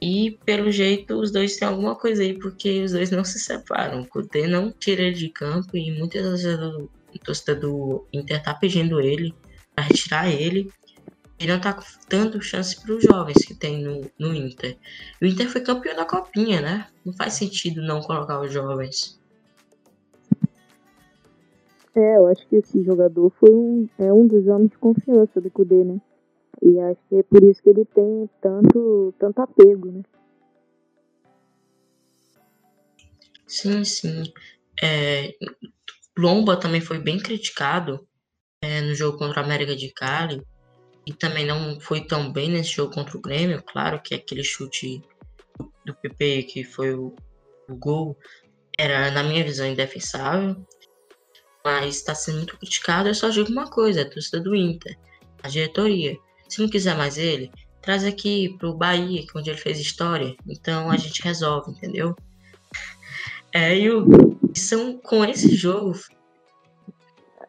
e 0.00 0.38
pelo 0.44 0.70
jeito 0.70 1.14
os 1.14 1.30
dois 1.30 1.56
têm 1.56 1.68
alguma 1.68 1.94
coisa 1.94 2.22
aí, 2.22 2.38
porque 2.38 2.82
os 2.82 2.92
dois 2.92 3.10
não 3.10 3.24
se 3.24 3.38
separam. 3.38 4.02
O 4.02 4.06
Kudê 4.06 4.46
não 4.46 4.70
tira 4.70 5.02
ele 5.02 5.14
de 5.14 5.28
campo 5.28 5.76
e 5.76 6.02
o 6.02 6.08
torcedor 7.18 7.60
do 7.60 8.06
Inter 8.12 8.42
tá 8.42 8.54
pedindo 8.54 9.00
ele 9.00 9.34
para 9.74 9.84
retirar 9.84 10.30
ele. 10.30 10.70
Ele 11.38 11.52
não 11.52 11.60
tá 11.60 11.78
dando 12.08 12.40
chance 12.40 12.80
para 12.80 12.94
os 12.94 13.02
jovens 13.02 13.44
que 13.44 13.54
tem 13.54 13.82
no, 13.82 14.02
no 14.18 14.34
Inter. 14.34 14.76
O 15.20 15.26
Inter 15.26 15.48
foi 15.48 15.60
campeão 15.60 15.96
da 15.96 16.04
Copinha, 16.04 16.60
né? 16.60 16.86
Não 17.04 17.12
faz 17.12 17.34
sentido 17.34 17.82
não 17.82 18.00
colocar 18.00 18.40
os 18.40 18.52
jovens. 18.52 19.20
É, 21.94 22.16
eu 22.16 22.26
acho 22.26 22.46
que 22.48 22.56
esse 22.56 22.82
jogador 22.82 23.30
foi 23.38 23.50
um, 23.50 23.88
é 23.98 24.12
um 24.12 24.26
dos 24.26 24.46
homens 24.48 24.70
de 24.70 24.78
confiança 24.78 25.40
do 25.40 25.50
Cudê, 25.50 25.84
né? 25.84 26.00
E 26.62 26.80
acho 26.80 27.00
que 27.08 27.16
é 27.16 27.22
por 27.22 27.42
isso 27.42 27.62
que 27.62 27.70
ele 27.70 27.84
tem 27.84 28.28
tanto, 28.40 29.14
tanto 29.18 29.40
apego, 29.40 29.90
né? 29.90 30.02
Sim, 33.46 33.84
sim. 33.84 34.22
É, 34.82 35.34
Lomba 36.16 36.56
também 36.56 36.80
foi 36.80 36.98
bem 36.98 37.18
criticado 37.18 38.06
é, 38.62 38.80
no 38.80 38.94
jogo 38.94 39.18
contra 39.18 39.42
o 39.42 39.44
América 39.44 39.76
de 39.76 39.92
Cali 39.92 40.42
e 41.06 41.12
também 41.12 41.46
não 41.46 41.78
foi 41.78 42.00
tão 42.00 42.32
bem 42.32 42.50
nesse 42.50 42.70
jogo 42.70 42.94
contra 42.94 43.16
o 43.16 43.20
Grêmio. 43.20 43.62
Claro 43.62 44.00
que 44.00 44.14
aquele 44.14 44.42
chute 44.42 45.02
do 45.84 45.94
PP 45.94 46.44
que 46.44 46.64
foi 46.64 46.94
o, 46.94 47.14
o 47.68 47.76
gol 47.76 48.16
era, 48.78 49.10
na 49.10 49.22
minha 49.22 49.44
visão, 49.44 49.66
indefensável, 49.66 50.56
mas 51.64 51.96
está 51.96 52.14
sendo 52.14 52.38
muito 52.38 52.58
criticado. 52.58 53.08
Eu 53.08 53.14
só 53.14 53.28
digo 53.28 53.50
uma 53.50 53.70
coisa: 53.70 54.02
a 54.02 54.10
torcida 54.10 54.40
do 54.40 54.54
Inter, 54.54 54.98
a 55.42 55.48
diretoria. 55.48 56.16
Se 56.54 56.62
não 56.62 56.68
quiser 56.68 56.96
mais 56.96 57.18
ele, 57.18 57.50
traz 57.82 58.04
aqui 58.04 58.56
pro 58.60 58.76
Bahia, 58.76 59.22
que 59.26 59.36
é 59.36 59.40
onde 59.40 59.50
ele 59.50 59.58
fez 59.58 59.80
história. 59.80 60.36
Então 60.46 60.88
a 60.88 60.96
gente 60.96 61.20
resolve, 61.20 61.72
entendeu? 61.72 62.14
É, 63.52 63.76
e 63.76 63.90
o, 63.90 64.06
são 64.54 64.96
com 64.98 65.24
esse 65.24 65.52
jogo. 65.56 65.94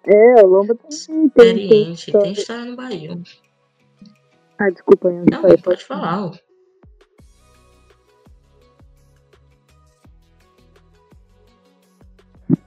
É, 0.08 0.44
o 0.44 0.48
Lomba 0.48 0.74
tem, 0.74 0.90
experiente, 0.90 2.12
tem, 2.12 2.20
tem 2.20 2.32
história 2.32 2.66
no 2.66 2.76
Bahia. 2.76 3.16
Ah, 4.58 4.72
desculpa, 4.72 5.10
eu 5.10 5.24
não, 5.32 5.42
não 5.44 5.58
pode 5.58 5.86
falar. 5.86 6.32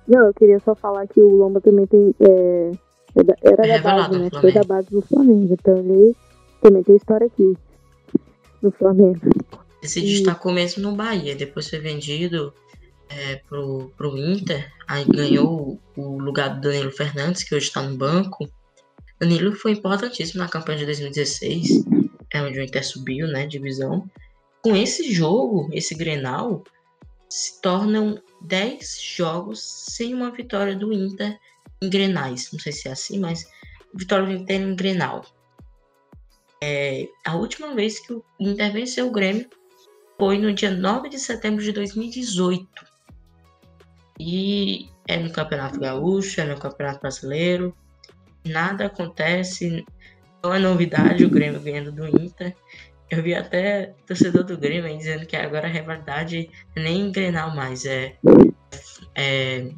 Não, 0.07 0.26
eu 0.28 0.34
queria 0.34 0.61
só 0.61 0.76
falar 0.76 1.05
que 1.09 1.20
o 1.20 1.34
Lomba 1.34 1.61
também 1.61 1.84
tem. 1.89 2.14
É, 2.20 2.70
era 3.43 3.66
é 3.66 3.80
da 3.80 3.97
base, 3.97 4.18
né? 4.20 4.30
Foi 4.41 4.53
da 4.53 4.62
base 4.62 4.89
do 4.89 5.03
Flamengo. 5.03 5.53
Então 5.53 5.76
ele 5.78 6.14
também 6.61 6.82
tem 6.82 6.96
história 6.96 7.26
aqui. 7.26 7.56
No 8.61 8.72
Flamengo. 8.72 9.20
Ele 9.80 9.88
se 9.88 10.00
destacou 10.00 10.52
mesmo 10.52 10.82
no 10.82 10.96
Bahia. 10.96 11.36
Depois 11.36 11.68
foi 11.70 11.78
vendido 11.78 12.52
é, 13.09 13.36
pro, 13.48 13.90
pro 13.96 14.16
Inter, 14.16 14.70
aí 14.86 15.04
ganhou 15.04 15.80
o 15.96 16.18
lugar 16.18 16.48
do 16.48 16.61
Danilo 16.61 16.90
Fernandes, 16.90 17.42
que 17.42 17.54
hoje 17.54 17.66
está 17.66 17.82
no 17.82 17.96
banco. 17.96 18.48
Danilo 19.18 19.54
foi 19.54 19.72
importantíssimo 19.72 20.42
na 20.42 20.48
campanha 20.48 20.78
de 20.78 20.86
2016, 20.86 21.84
é 22.32 22.42
onde 22.42 22.59
o 22.59 22.62
Inter 22.62 22.86
subiu, 22.86 23.26
né, 23.26 23.46
divisão. 23.46 24.09
Com 24.62 24.76
esse 24.76 25.12
jogo, 25.12 25.68
esse 25.72 25.94
Grenal, 25.94 26.62
se 27.28 27.61
tornam 27.61 28.20
10 28.42 29.00
jogos 29.16 29.61
sem 29.62 30.14
uma 30.14 30.30
vitória 30.30 30.76
do 30.76 30.92
Inter 30.92 31.38
em 31.80 31.88
Grenais. 31.88 32.50
Não 32.52 32.59
sei 32.59 32.72
se 32.72 32.88
é 32.88 32.92
assim, 32.92 33.18
mas 33.18 33.46
vitória 33.94 34.26
do 34.26 34.32
Inter 34.32 34.61
em 34.61 34.76
Grenal. 34.76 35.24
É, 36.61 37.09
a 37.24 37.36
última 37.36 37.74
vez 37.74 38.00
que 38.00 38.12
o 38.12 38.24
Inter 38.38 38.72
venceu 38.72 39.06
o 39.06 39.12
Grêmio 39.12 39.48
foi 40.18 40.38
no 40.38 40.52
dia 40.52 40.70
9 40.70 41.09
de 41.09 41.18
setembro 41.18 41.62
de 41.62 41.72
2018. 41.72 42.66
E 44.18 44.88
é 45.06 45.16
no 45.16 45.30
Campeonato 45.30 45.78
Gaúcho, 45.78 46.40
é 46.40 46.44
no 46.44 46.59
Campeonato 46.59 47.00
Brasileiro. 47.00 47.74
Nada 48.44 48.86
acontece, 48.86 49.84
não 50.42 50.52
é 50.52 50.59
novidade 50.59 51.24
o 51.24 51.30
Grêmio 51.30 51.61
ganhando 51.61 51.92
do 51.92 52.09
Inter. 52.09 52.54
Eu 53.11 53.22
vi 53.22 53.34
até 53.34 53.94
torcedor 54.06 54.44
do 54.44 54.59
Grêmio 54.59 54.96
dizendo 54.98 55.26
que 55.26 55.36
agora 55.36 55.68
a 55.68 55.70
rivalidade 55.70 56.50
nem 56.76 57.11
Grenal 57.12 57.54
mais, 57.54 57.86
é, 57.86 58.16
é. 59.14 59.70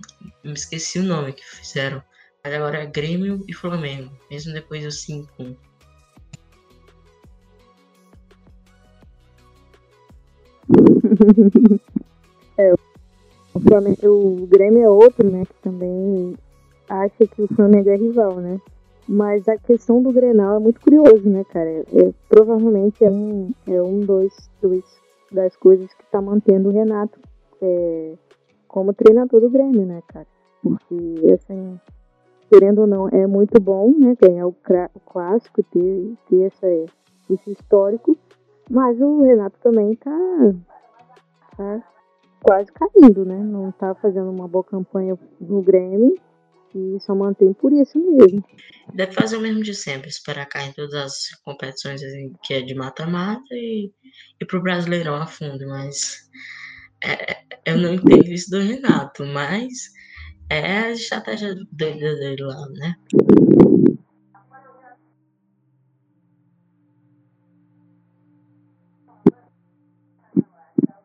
Me 0.43 0.55
esqueci 0.55 0.99
o 0.99 1.05
nome 1.05 1.33
que 1.33 1.45
fizeram. 1.45 2.03
Mas 2.43 2.55
agora 2.55 2.83
é 2.83 2.87
Grêmio 2.87 3.45
e 3.47 3.53
Flamengo, 3.53 4.11
mesmo 4.31 4.55
depois 4.55 4.83
do 4.83 4.91
5 4.91 5.57
é, 12.57 12.73
o, 13.55 13.61
Flamengo, 13.61 14.43
o 14.43 14.47
Grêmio 14.47 14.83
é 14.83 14.89
outro, 14.89 15.31
né? 15.31 15.45
Que 15.45 15.55
também 15.63 16.37
acha 16.89 17.27
que 17.27 17.43
o 17.43 17.49
Flamengo 17.55 17.89
é 17.91 17.97
rival, 17.97 18.37
né? 18.37 18.61
Mas 19.09 19.49
a 19.49 19.57
questão 19.57 20.03
do 20.03 20.13
Grenal 20.13 20.57
é 20.57 20.59
muito 20.61 20.81
curioso, 20.81 21.29
né, 21.29 21.45
cara? 21.45 21.69
É, 21.69 22.13
provavelmente 22.29 23.05
é 23.05 23.11
um, 23.11 23.51
é 23.67 23.83
um 23.83 24.01
dois, 24.01 24.33
dois 24.63 24.85
das 25.33 25.57
coisas 25.57 25.93
que 25.95 26.05
tá 26.11 26.21
mantendo 26.21 26.69
o 26.69 26.73
Renato 26.73 27.19
é, 27.61 28.15
como 28.69 28.93
treinador 28.93 29.41
do 29.41 29.51
Grêmio, 29.51 29.85
né, 29.85 30.03
cara? 30.07 30.27
Porque, 30.63 31.33
assim, 31.33 31.81
querendo 32.49 32.83
ou 32.83 32.87
não, 32.87 33.09
é 33.09 33.27
muito 33.27 33.61
bom, 33.61 33.93
né, 33.97 34.17
ganhar 34.21 34.47
o, 34.47 34.55
o 34.95 35.01
clássico, 35.01 35.63
ter, 35.63 36.15
ter 36.29 36.43
essa, 36.43 36.67
esse 37.29 37.53
histórico, 37.53 38.17
mas 38.69 39.01
o 39.01 39.23
Renato 39.23 39.57
também 39.63 39.95
tá, 39.97 40.55
tá 41.61 41.83
quase 42.43 42.73
caindo, 42.73 43.25
né? 43.25 43.37
Não 43.37 43.71
tá 43.73 43.95
fazendo 43.97 44.31
uma 44.31 44.49
boa 44.49 44.65
campanha 44.65 45.19
no 45.39 45.63
Grêmio 45.63 46.15
e 46.75 46.99
só 47.01 47.15
mantém 47.15 47.53
por 47.53 47.73
isso 47.73 47.99
mesmo. 47.99 48.43
Deve 48.95 49.13
fazer 49.13 49.37
o 49.37 49.41
mesmo 49.41 49.63
de 49.63 49.75
sempre, 49.75 50.09
esperar 50.09 50.47
cair 50.47 50.71
em 50.71 50.73
todas 50.73 50.95
as 50.95 51.15
competições 51.45 52.03
assim, 52.03 52.33
que 52.43 52.55
é 52.55 52.63
de 52.63 52.75
mata-mata 52.75 53.53
e, 53.53 53.93
e 54.41 54.47
pro 54.47 54.63
Brasileirão 54.63 55.17
a 55.17 55.27
fundo, 55.27 55.67
mas 55.69 56.29
é, 57.05 57.33
é, 57.33 57.45
eu 57.67 57.79
não 57.79 57.95
entendo 57.95 58.29
isso 58.29 58.51
do 58.51 58.61
Renato, 58.61 59.25
mas 59.27 59.91
é 60.49 60.79
a 60.79 60.91
estratégia 60.93 61.55
dele, 61.73 62.17
dele 62.17 62.43
lá, 62.43 62.67
né? 62.71 62.95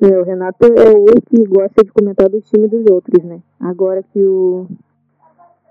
É, 0.06 0.20
o 0.20 0.24
Renato 0.24 0.64
é 0.66 0.92
o 0.92 1.06
que 1.20 1.44
gosta 1.46 1.84
de 1.84 1.92
comentar 1.92 2.30
do 2.30 2.40
time 2.40 2.68
dos 2.68 2.86
outros, 2.92 3.24
né? 3.24 3.42
Agora 3.60 4.04
que 4.04 4.24
o, 4.24 4.68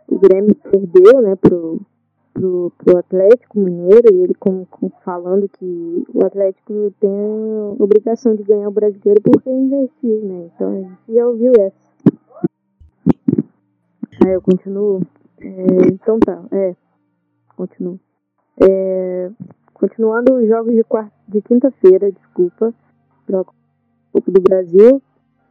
o 0.09 0.19
Grêmio 0.19 0.57
perdeu, 0.57 1.23
né, 1.23 1.37
pro, 1.37 1.81
pro, 2.33 2.73
pro 2.77 2.99
Atlético 2.99 3.61
Mineiro, 3.61 4.13
e 4.13 4.25
ele 4.25 4.35
com, 4.35 4.67
com, 4.67 4.91
falando 5.05 5.49
que 5.49 6.05
o 6.13 6.27
Atlético 6.27 6.93
tem 6.99 7.13
a 7.13 7.83
obrigação 7.83 8.35
de 8.35 8.43
ganhar 8.43 8.69
o 8.69 8.73
brasileiro 8.73 9.21
porque 9.23 9.49
investiu, 9.49 10.25
né? 10.25 10.51
Então 10.53 10.73
a 10.73 10.81
gente 10.81 11.15
já 11.15 11.29
ouviu 11.29 11.53
essa. 11.57 11.85
Aí 14.27 14.33
eu 14.33 14.43
continuo. 14.43 15.01
É, 15.41 15.87
então 15.93 16.19
tá, 16.19 16.45
é. 16.51 16.75
Continuo. 17.57 18.01
É, 18.61 19.31
continuando 19.73 20.35
os 20.35 20.49
jogos 20.49 20.75
de, 20.75 20.83
quarta, 20.83 21.13
de 21.29 21.41
quinta-feira, 21.41 22.11
desculpa. 22.11 22.75
Copa 24.15 24.31
do 24.31 24.41
Brasil, 24.41 25.03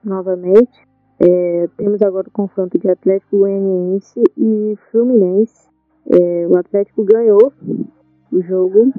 novamente. 0.01 0.87
É, 1.19 1.67
temos 1.75 2.01
agora 2.01 2.29
o 2.29 2.31
confronto 2.31 2.79
de 2.79 2.89
Atlético 2.89 3.39
Goianiense 3.39 4.23
e 4.37 4.77
Fluminense. 4.89 5.67
É, 6.09 6.47
o 6.47 6.55
Atlético 6.55 7.03
ganhou 7.03 7.51
o 8.31 8.41
jogo. 8.41 8.93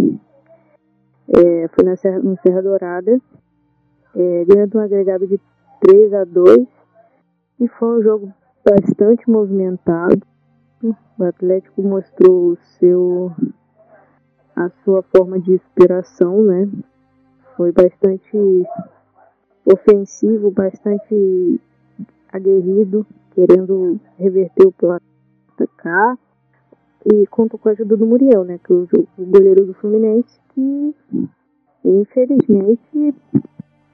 É, 1.28 1.68
foi 1.68 1.82
na 1.82 1.96
Serra, 1.96 2.18
no 2.18 2.36
Serra 2.42 2.60
Dourada. 2.60 3.18
É, 4.14 4.44
ganhando 4.44 4.76
um 4.76 4.82
agregado 4.82 5.26
de 5.26 5.40
3 5.80 6.12
a 6.12 6.24
2 6.24 6.68
E 7.60 7.66
foi 7.66 8.00
um 8.00 8.02
jogo 8.02 8.34
bastante 8.62 9.30
movimentado. 9.30 10.20
O 11.18 11.24
Atlético 11.24 11.82
mostrou 11.82 12.58
seu, 12.78 13.32
a 14.54 14.68
sua 14.84 15.02
forma 15.04 15.40
de 15.40 15.54
inspiração, 15.54 16.42
né? 16.42 16.68
Foi 17.56 17.72
bastante 17.72 18.36
ofensivo, 19.64 20.50
bastante 20.50 21.60
aguerrido, 22.32 23.06
querendo 23.34 24.00
reverter 24.18 24.66
o 24.66 24.72
placar. 24.72 26.18
E 27.06 27.26
contou 27.26 27.58
com 27.58 27.68
a 27.68 27.72
ajuda 27.72 27.96
do 27.96 28.06
Muriel, 28.06 28.44
né? 28.44 28.58
Que 28.64 28.72
o, 28.72 28.88
o 29.18 29.26
goleiro 29.26 29.66
do 29.66 29.74
Fluminense, 29.74 30.40
que 30.54 30.94
infelizmente 31.84 33.14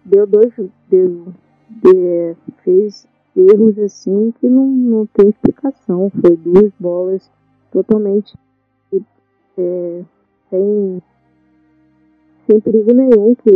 deu 0.05 0.27
dois. 0.27 0.53
Deu, 0.89 1.27
de, 1.69 2.37
fez 2.65 3.07
erros 3.37 3.79
assim 3.79 4.33
que 4.41 4.49
não, 4.49 4.67
não 4.67 5.07
tem 5.07 5.29
explicação. 5.29 6.11
Foi 6.21 6.37
duas 6.37 6.73
bolas 6.79 7.31
totalmente 7.73 8.37
é, 9.59 10.05
sem, 10.49 11.03
sem 12.47 12.61
perigo 12.61 12.93
nenhum 12.93 13.35
que 13.35 13.55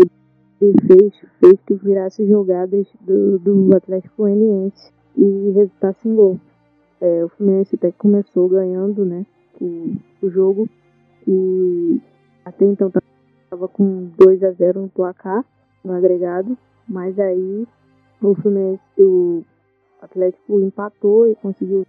ele 0.61 0.75
fez, 0.87 1.13
fez 1.41 1.61
que 1.67 1.75
virasse 1.75 2.27
jogadas 2.27 2.87
do, 3.01 3.39
do 3.39 3.77
Atlético 3.77 4.23
Goianiense 4.23 4.93
e 5.17 5.51
resultasse 5.51 6.09
em 6.09 6.15
gol. 6.15 6.41
É, 7.01 7.25
o 7.25 7.29
Fluminense 7.29 7.75
até 7.77 7.93
começou 7.93 8.49
ganhando 8.49 9.05
né, 9.05 9.27
o, 9.61 9.97
o 10.23 10.31
jogo 10.31 10.69
e 11.27 12.01
até 12.45 12.65
então 12.65 12.91
estava 13.45 13.69
com 13.69 14.11
2 14.19 14.45
a 14.45 14.53
0 14.53 14.83
no 14.83 14.89
placar, 14.89 15.45
no 15.85 15.93
agregado, 15.93 16.57
mas 16.89 17.19
aí 17.19 17.67
o 18.23 18.35
Fluminense, 18.35 18.83
o 18.99 19.45
Atlético 20.01 20.61
empatou 20.61 21.29
e 21.29 21.35
conseguiu 21.35 21.87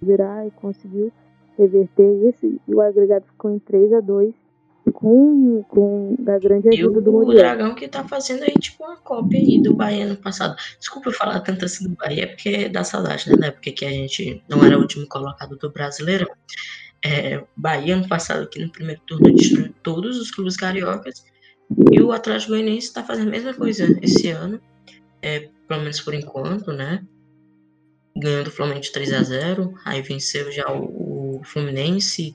virar 0.00 0.46
e 0.46 0.50
conseguiu 0.52 1.12
reverter 1.56 2.28
isso 2.28 2.46
e 2.46 2.74
o 2.74 2.80
agregado 2.80 3.26
ficou 3.26 3.50
em 3.50 3.58
3 3.58 3.92
a 3.92 4.00
2 4.00 4.43
com, 4.92 5.62
com 5.68 6.16
a 6.26 6.38
grande 6.38 6.68
ajuda 6.68 7.00
do 7.00 7.12
Muriel. 7.12 7.32
o 7.32 7.34
Dragão 7.34 7.74
que 7.74 7.88
tá 7.88 8.06
fazendo 8.06 8.42
aí 8.42 8.54
tipo 8.54 8.84
uma 8.84 8.96
cópia 8.96 9.40
aí 9.40 9.62
do 9.62 9.74
Bahia 9.74 10.06
no 10.06 10.16
passado. 10.16 10.56
Desculpa 10.78 11.08
eu 11.08 11.14
falar 11.14 11.40
tanto 11.40 11.64
assim 11.64 11.88
do 11.88 11.96
Bahia, 11.96 12.28
porque 12.28 12.68
dá 12.68 12.84
saudade, 12.84 13.30
né? 13.38 13.50
Porque 13.50 13.72
que 13.72 13.84
a 13.84 13.90
gente 13.90 14.42
não 14.48 14.64
era 14.64 14.76
o 14.76 14.80
último 14.80 15.06
colocado 15.06 15.56
do 15.56 15.70
brasileiro. 15.70 16.28
É, 17.04 17.42
Bahia 17.56 17.96
no 17.96 18.08
passado, 18.08 18.48
que 18.48 18.58
no 18.58 18.70
primeiro 18.70 19.00
turno 19.06 19.34
destruiu 19.34 19.74
todos 19.82 20.18
os 20.18 20.30
clubes 20.30 20.56
cariocas. 20.56 21.24
E 21.90 22.00
o 22.00 22.12
Atlético 22.12 22.52
Goianiense 22.52 22.88
está 22.88 23.02
fazendo 23.02 23.28
a 23.28 23.30
mesma 23.30 23.54
coisa 23.54 23.86
esse 24.02 24.30
ano. 24.30 24.60
É, 25.22 25.48
pelo 25.66 25.80
menos 25.80 26.00
por 26.00 26.14
enquanto, 26.14 26.72
né? 26.72 27.02
Ganhando 28.16 28.48
o 28.48 28.50
Flamengo 28.50 28.80
de 28.80 28.92
3 28.92 29.12
a 29.12 29.22
0 29.22 29.74
Aí 29.84 30.02
venceu 30.02 30.52
já 30.52 30.70
o, 30.70 31.38
o 31.38 31.44
Fluminense, 31.44 32.34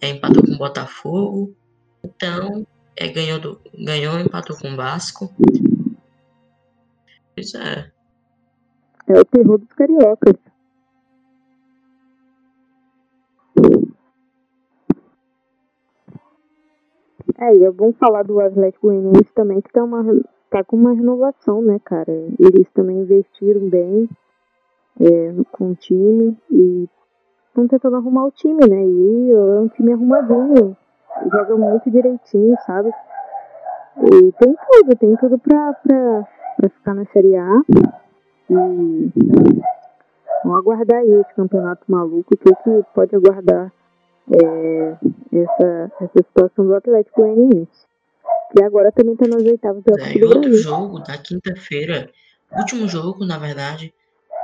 é, 0.00 0.08
empatou 0.08 0.42
com 0.42 0.52
o 0.52 0.58
Botafogo 0.58 1.56
então, 2.04 2.66
é, 2.96 3.08
ganhou, 3.08 3.40
do, 3.40 3.60
ganhou, 3.74 4.18
empatou 4.18 4.56
com 4.56 4.72
o 4.72 4.76
Vasco. 4.76 5.32
Pois 7.34 7.54
é. 7.54 7.90
É 9.08 9.20
o 9.20 9.24
terror 9.24 9.58
dos 9.58 9.72
cariocas. 9.72 10.34
É, 17.38 17.56
e 17.56 17.64
é 17.64 17.70
bom 17.70 17.92
falar 17.94 18.22
do 18.22 18.38
Atlético 18.40 18.86
Goianiense 18.86 19.32
também, 19.34 19.60
que 19.60 19.72
tá, 19.72 19.82
uma, 19.82 20.04
tá 20.50 20.62
com 20.62 20.76
uma 20.76 20.92
renovação, 20.92 21.60
né, 21.62 21.80
cara? 21.84 22.12
Eles 22.38 22.68
também 22.72 23.00
investiram 23.00 23.68
bem 23.68 24.08
é, 25.00 25.34
com 25.50 25.72
o 25.72 25.74
time 25.74 26.36
e 26.50 26.88
estão 27.48 27.66
tentando 27.66 27.96
arrumar 27.96 28.26
o 28.26 28.30
time, 28.30 28.66
né? 28.68 28.86
E 28.86 29.30
é 29.32 29.60
um 29.60 29.68
time 29.68 29.92
arrumadinho 29.92 30.76
joga 31.30 31.56
muito 31.56 31.90
direitinho, 31.90 32.56
sabe? 32.66 32.90
E 33.98 34.32
tem 34.32 34.54
tudo, 34.54 34.96
tem 34.96 35.16
tudo 35.16 35.38
pra, 35.38 35.72
pra, 35.74 36.28
pra 36.56 36.68
ficar 36.68 36.94
na 36.94 37.04
Série 37.06 37.36
A. 37.36 37.62
E 38.50 39.12
vamos 40.44 40.58
aguardar 40.58 41.00
aí 41.00 41.10
esse 41.10 41.34
campeonato 41.34 41.84
maluco, 41.88 42.34
o 42.34 42.36
que, 42.36 42.54
que 42.54 42.84
pode 42.94 43.16
aguardar 43.16 43.72
é, 44.32 44.96
essa, 45.32 45.92
essa 46.00 46.22
situação 46.28 46.66
do 46.66 46.74
Atlético 46.74 47.22
Goianiense. 47.22 47.86
Que 48.52 48.62
agora 48.62 48.92
também 48.92 49.16
tá 49.16 49.26
nas 49.26 49.42
oitavas 49.42 49.82
da 49.82 50.02
é, 50.02 50.18
do 50.18 50.26
outro 50.26 50.54
jogo 50.54 51.00
da 51.00 51.18
quinta-feira, 51.18 52.10
último 52.56 52.86
jogo, 52.88 53.24
na 53.24 53.38
verdade, 53.38 53.92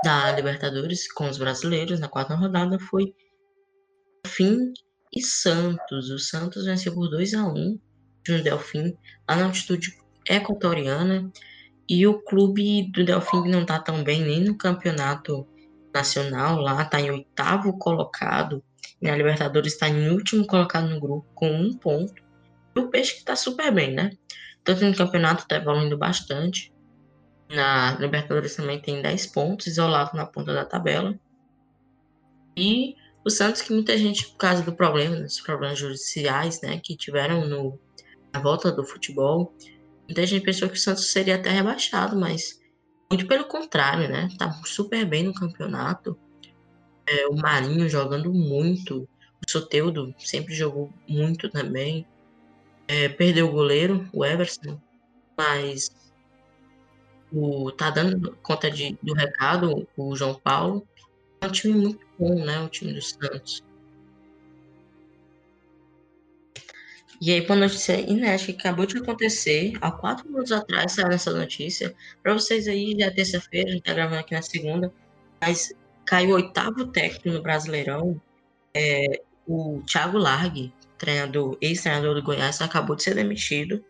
da 0.03 0.33
Libertadores 0.33 1.13
com 1.13 1.29
os 1.29 1.39
brasileiros 1.39 2.01
na 2.01 2.09
quarta 2.09 2.35
rodada 2.35 2.79
foi 2.79 3.15
Delfim 4.25 4.73
e 5.13 5.23
Santos. 5.23 6.11
O 6.11 6.19
Santos 6.19 6.65
venceu 6.65 6.95
por 6.95 7.09
2 7.09 7.35
a 7.35 7.47
1 7.47 7.79
de 8.25 8.43
Delfim 8.43 8.97
lá 9.29 9.37
na 9.37 9.47
altitude 9.47 9.99
equatoriana 10.29 11.31
e 11.89 12.07
o 12.07 12.21
clube 12.23 12.91
do 12.93 13.05
Delfim 13.05 13.49
não 13.49 13.67
tá 13.67 13.79
tão 13.79 14.05
bem 14.05 14.23
nem 14.23 14.45
no 14.45 14.57
campeonato 14.57 15.47
nacional 15.93 16.61
lá, 16.61 16.85
tá 16.85 17.01
em 17.01 17.11
oitavo 17.11 17.77
colocado. 17.79 18.63
E 19.03 19.07
na 19.07 19.17
Libertadores 19.17 19.73
está 19.73 19.89
em 19.89 20.11
último 20.11 20.47
colocado 20.47 20.89
no 20.89 21.01
grupo 21.01 21.27
com 21.35 21.51
um 21.51 21.77
ponto. 21.77 22.23
E 22.77 22.81
o 22.81 22.89
Peixe 22.89 23.17
que 23.17 23.25
tá 23.25 23.35
super 23.35 23.73
bem, 23.73 23.93
né? 23.93 24.13
Tanto 24.63 24.85
no 24.85 24.95
campeonato 24.95 25.49
tá 25.49 25.57
evoluindo 25.57 25.97
bastante. 25.97 26.73
Na 27.49 27.97
Libertadores 27.99 28.55
também 28.55 28.81
tem 28.81 29.03
10 29.03 29.27
pontos, 29.29 29.67
isolado 29.67 30.17
na 30.17 30.27
ponta 30.27 30.53
da 30.53 30.65
tabela. 30.65 31.19
E 32.57 32.95
o 33.25 33.31
Santos, 33.31 33.63
que 33.63 33.73
muita 33.73 33.97
gente, 33.97 34.29
por 34.29 34.39
causa 34.39 34.63
do 34.63 34.73
problema, 34.73 35.17
dos 35.17 35.41
problemas 35.41 35.79
judiciais, 35.79 36.61
né, 36.63 36.81
que 36.83 36.97
tiveram 36.97 37.47
no, 37.47 37.79
na 38.33 38.41
volta 38.41 38.73
do 38.73 38.85
futebol, 38.85 39.55
muita 40.07 40.27
gente 40.27 40.45
pensou 40.45 40.69
que 40.69 40.77
o 40.77 40.81
Santos 40.81 41.07
seria 41.09 41.37
até 41.37 41.51
rebaixado, 41.51 42.19
mas 42.19 42.61
muito 43.11 43.27
pelo 43.27 43.45
contrário, 43.45 44.09
né? 44.09 44.29
Tá 44.39 44.53
super 44.65 45.05
bem 45.05 45.25
no 45.25 45.35
campeonato. 45.35 46.17
É, 47.07 47.27
o 47.27 47.35
Marinho 47.35 47.89
jogando 47.89 48.33
muito. 48.33 49.09
O 49.47 49.51
Soteudo 49.51 50.15
sempre 50.17 50.55
jogou 50.55 50.93
muito 51.09 51.49
também. 51.49 52.07
É, 52.87 53.09
perdeu 53.09 53.49
o 53.49 53.53
goleiro, 53.53 54.09
o 54.13 54.25
Everson, 54.25 54.81
mas 55.37 55.91
o, 57.33 57.71
tá 57.73 57.91
dando 57.91 58.37
conta 58.43 58.71
de, 58.71 58.97
do 59.03 59.13
recado, 59.13 59.89
o 59.97 60.17
João 60.17 60.35
Paulo. 60.35 60.87
É 61.41 61.47
um 61.47 61.51
time 61.53 61.75
muito 61.75 62.07
bom, 62.19 62.45
né? 62.45 62.61
O 62.61 62.69
time 62.69 62.93
do 62.93 63.01
Santos. 63.01 63.63
E 67.21 67.31
aí, 67.33 67.45
uma 67.45 67.57
notícia 67.57 68.01
inédita 68.01 68.53
que 68.53 68.61
acabou 68.61 68.87
de 68.87 68.97
acontecer, 68.97 69.75
há 69.83 69.91
quatro 69.91 70.27
minutos 70.27 70.53
atrás 70.53 70.93
saiu 70.93 71.09
essa 71.09 71.31
notícia. 71.33 71.95
Para 72.23 72.33
vocês 72.33 72.67
aí, 72.67 72.97
já 72.99 73.07
é 73.07 73.11
terça-feira, 73.11 73.69
a 73.69 73.73
gente 73.73 73.83
tá 73.83 73.93
gravando 73.93 74.21
aqui 74.21 74.35
na 74.35 74.41
segunda, 74.41 74.93
mas 75.41 75.73
caiu 76.07 76.31
o 76.31 76.35
oitavo 76.35 76.87
técnico 76.87 77.29
no 77.29 77.43
Brasileirão. 77.43 78.21
É, 78.75 79.23
o 79.47 79.83
Thiago 79.87 80.17
Largue, 80.17 80.73
treinador, 80.97 81.59
ex-treinador 81.61 82.15
do 82.15 82.23
Goiás, 82.23 82.61
acabou 82.63 82.97
de 82.97 83.03
ser 83.03 83.15
demitido. 83.15 83.85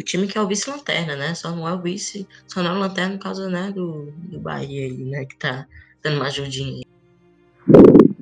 O 0.00 0.02
time 0.02 0.26
que 0.26 0.36
é 0.36 0.40
o 0.40 0.48
vice-lanterna, 0.48 1.14
né? 1.14 1.34
Só 1.34 1.54
não 1.54 1.68
é 1.68 1.72
o 1.72 1.80
vice, 1.80 2.26
só 2.48 2.62
não 2.64 2.72
é 2.72 2.74
o 2.74 2.78
lanterna 2.80 3.16
por 3.16 3.22
causa 3.22 3.48
né, 3.48 3.70
do, 3.70 4.10
do 4.12 4.40
Bahia 4.40 4.86
aí, 4.86 5.04
né? 5.04 5.24
Que 5.24 5.36
tá 5.36 5.68
dando 6.04 6.16
uma 6.16 6.26
ajudinha. 6.26 6.84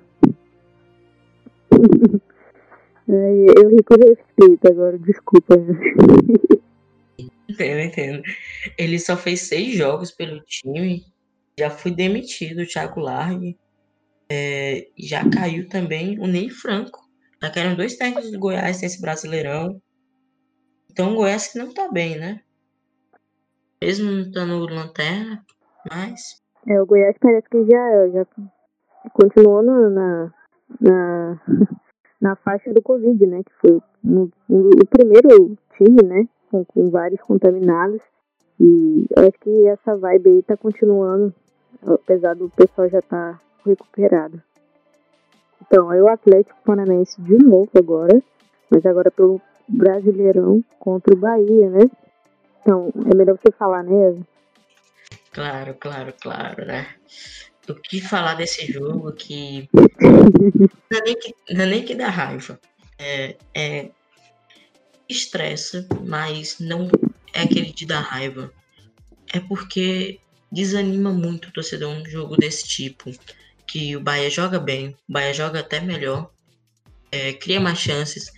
eu 3.09 3.69
ri 3.69 3.83
com 3.83 3.97
respeito 3.97 4.69
agora, 4.69 4.97
desculpa. 4.99 5.57
Entendo, 7.49 7.81
entendo. 7.81 8.23
Ele 8.79 8.99
só 8.99 9.17
fez 9.17 9.43
seis 9.43 9.77
jogos 9.77 10.13
pelo 10.13 10.41
time. 10.45 11.05
Já 11.59 11.69
foi 11.69 11.91
demitido 11.91 12.63
o 12.63 12.67
Thiago 12.67 13.01
Largue. 13.01 13.59
É, 14.31 14.89
já 14.97 15.29
caiu 15.29 15.69
também 15.69 16.19
o 16.19 16.27
Ney 16.27 16.49
Franco. 16.49 17.03
Já 17.43 17.51
caíram 17.51 17.75
dois 17.75 17.97
técnicos 17.97 18.31
do 18.31 18.39
Goiás 18.39 18.81
nesse 18.81 19.01
Brasileirão. 19.01 19.83
Então 20.91 21.13
o 21.13 21.17
Goiás 21.17 21.49
que 21.49 21.59
não 21.59 21.75
tá 21.75 21.91
bem, 21.91 22.17
né? 22.17 22.41
Mesmo 23.83 24.11
não 24.11 24.23
estando 24.23 24.67
lanterna, 24.67 25.45
mas. 25.91 26.42
É, 26.67 26.81
o 26.81 26.87
Goiás 26.87 27.17
parece 27.19 27.49
que 27.49 27.65
já, 27.65 28.09
já 28.09 28.27
continuou 29.13 29.63
na, 29.63 30.33
na, 30.81 31.41
na 32.21 32.37
faixa 32.45 32.73
do 32.73 32.83
Covid, 32.83 33.27
né? 33.27 33.43
Que 33.43 33.53
foi 33.61 33.83
no, 34.03 34.31
no, 34.49 34.71
o 34.71 34.87
primeiro 34.87 35.57
time, 35.77 36.03
né? 36.03 36.29
Com, 36.51 36.65
com 36.65 36.91
vários 36.91 37.21
contaminados. 37.23 38.01
E 38.61 39.07
eu 39.17 39.29
acho 39.29 39.39
que 39.41 39.67
essa 39.67 39.97
vibe 39.97 40.31
aí 40.31 40.43
tá 40.43 40.57
continuando, 40.57 41.35
apesar 41.85 42.35
do 42.35 42.49
pessoal 42.51 42.89
já 42.89 43.03
tá 43.03 43.41
recuperado. 43.67 44.41
Então, 45.63 45.91
aí 45.91 46.01
o 46.01 46.09
Atlético 46.09 46.59
Paranaense 46.65 47.21
de 47.21 47.39
novo 47.39 47.71
agora, 47.77 48.23
mas 48.71 48.85
agora 48.87 49.11
pelo 49.11 49.41
Brasileirão 49.69 50.63
contra 50.79 51.15
o 51.15 51.19
Bahia, 51.19 51.71
né? 51.71 51.91
Então, 52.61 52.93
é 53.11 53.17
melhor 53.17 53.37
você 53.37 53.51
falar, 53.51 53.83
né? 53.83 54.17
Claro, 55.33 55.75
claro, 55.75 56.15
claro, 56.21 56.67
né? 56.67 56.95
o 57.69 57.75
que 57.75 58.01
falar 58.01 58.35
desse 58.35 58.71
jogo 58.73 59.13
que 59.13 59.69
não 59.73 60.99
é 60.99 61.03
nem 61.05 61.15
que, 61.17 61.35
não 61.51 61.63
é 61.63 61.67
nem 61.67 61.85
que 61.85 61.95
dá 61.95 62.09
raiva. 62.09 62.61
É, 62.99 63.37
é 63.55 63.91
estressa, 65.09 65.87
mas 66.05 66.59
não 66.59 66.89
é 67.33 67.43
aquele 67.43 67.73
de 67.73 67.87
dar 67.87 68.01
raiva. 68.01 68.53
É 69.33 69.41
porque 69.41 70.21
desanima 70.51 71.13
muito 71.13 71.49
o 71.49 71.53
torcedor 71.53 71.91
um 71.91 72.05
jogo 72.05 72.37
desse 72.37 72.67
tipo. 72.67 73.11
Que 73.67 73.97
o 73.97 74.01
Bahia 74.01 74.29
joga 74.29 74.59
bem, 74.59 74.91
o 75.09 75.13
Bahia 75.13 75.33
joga 75.33 75.61
até 75.61 75.81
melhor, 75.81 76.31
é, 77.11 77.33
cria 77.33 77.61
mais 77.61 77.79
chances. 77.79 78.31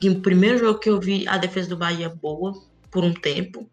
E 0.00 0.08
o 0.08 0.20
primeiro 0.20 0.58
jogo 0.58 0.78
que 0.78 0.88
eu 0.88 1.00
vi 1.00 1.26
a 1.26 1.36
defesa 1.36 1.70
do 1.70 1.76
Bahia 1.76 2.08
boa 2.08 2.54
por 2.90 3.04
um 3.04 3.12
tempo, 3.12 3.68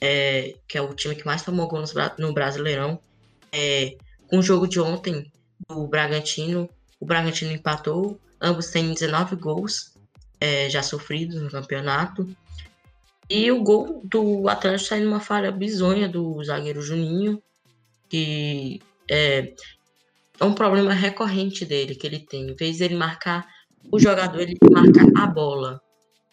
é, 0.00 0.54
que 0.66 0.78
é 0.78 0.82
o 0.82 0.94
time 0.94 1.14
que 1.14 1.26
mais 1.26 1.42
tomou 1.42 1.68
gol 1.68 1.82
no 2.18 2.32
Brasileirão, 2.32 3.00
é, 3.52 3.96
com 4.28 4.38
o 4.38 4.42
jogo 4.42 4.66
de 4.66 4.80
ontem 4.80 5.30
do 5.68 5.86
Bragantino, 5.86 6.68
o 7.00 7.06
Bragantino 7.06 7.52
empatou, 7.52 8.20
ambos 8.40 8.70
têm 8.70 8.92
19 8.92 9.36
gols 9.36 9.94
é, 10.40 10.68
já 10.68 10.82
sofridos 10.82 11.40
no 11.40 11.50
campeonato. 11.50 12.28
E 13.30 13.50
o 13.50 13.62
gol 13.62 14.00
do 14.04 14.48
Atlético 14.48 14.88
sai 14.88 15.00
numa 15.00 15.20
falha 15.20 15.50
bizonha 15.50 16.08
do 16.08 16.42
zagueiro 16.42 16.80
Juninho, 16.80 17.42
que 18.08 18.80
é, 19.10 19.52
é 20.40 20.44
um 20.44 20.54
problema 20.54 20.92
recorrente 20.92 21.64
dele 21.64 21.94
que 21.94 22.06
ele 22.06 22.20
tem. 22.20 22.50
Em 22.50 22.54
vez 22.54 22.78
de 22.78 22.84
ele 22.84 22.96
marcar 22.96 23.46
o 23.90 23.98
jogador, 23.98 24.40
ele 24.40 24.56
marca 24.70 25.22
a 25.22 25.26
bola. 25.26 25.80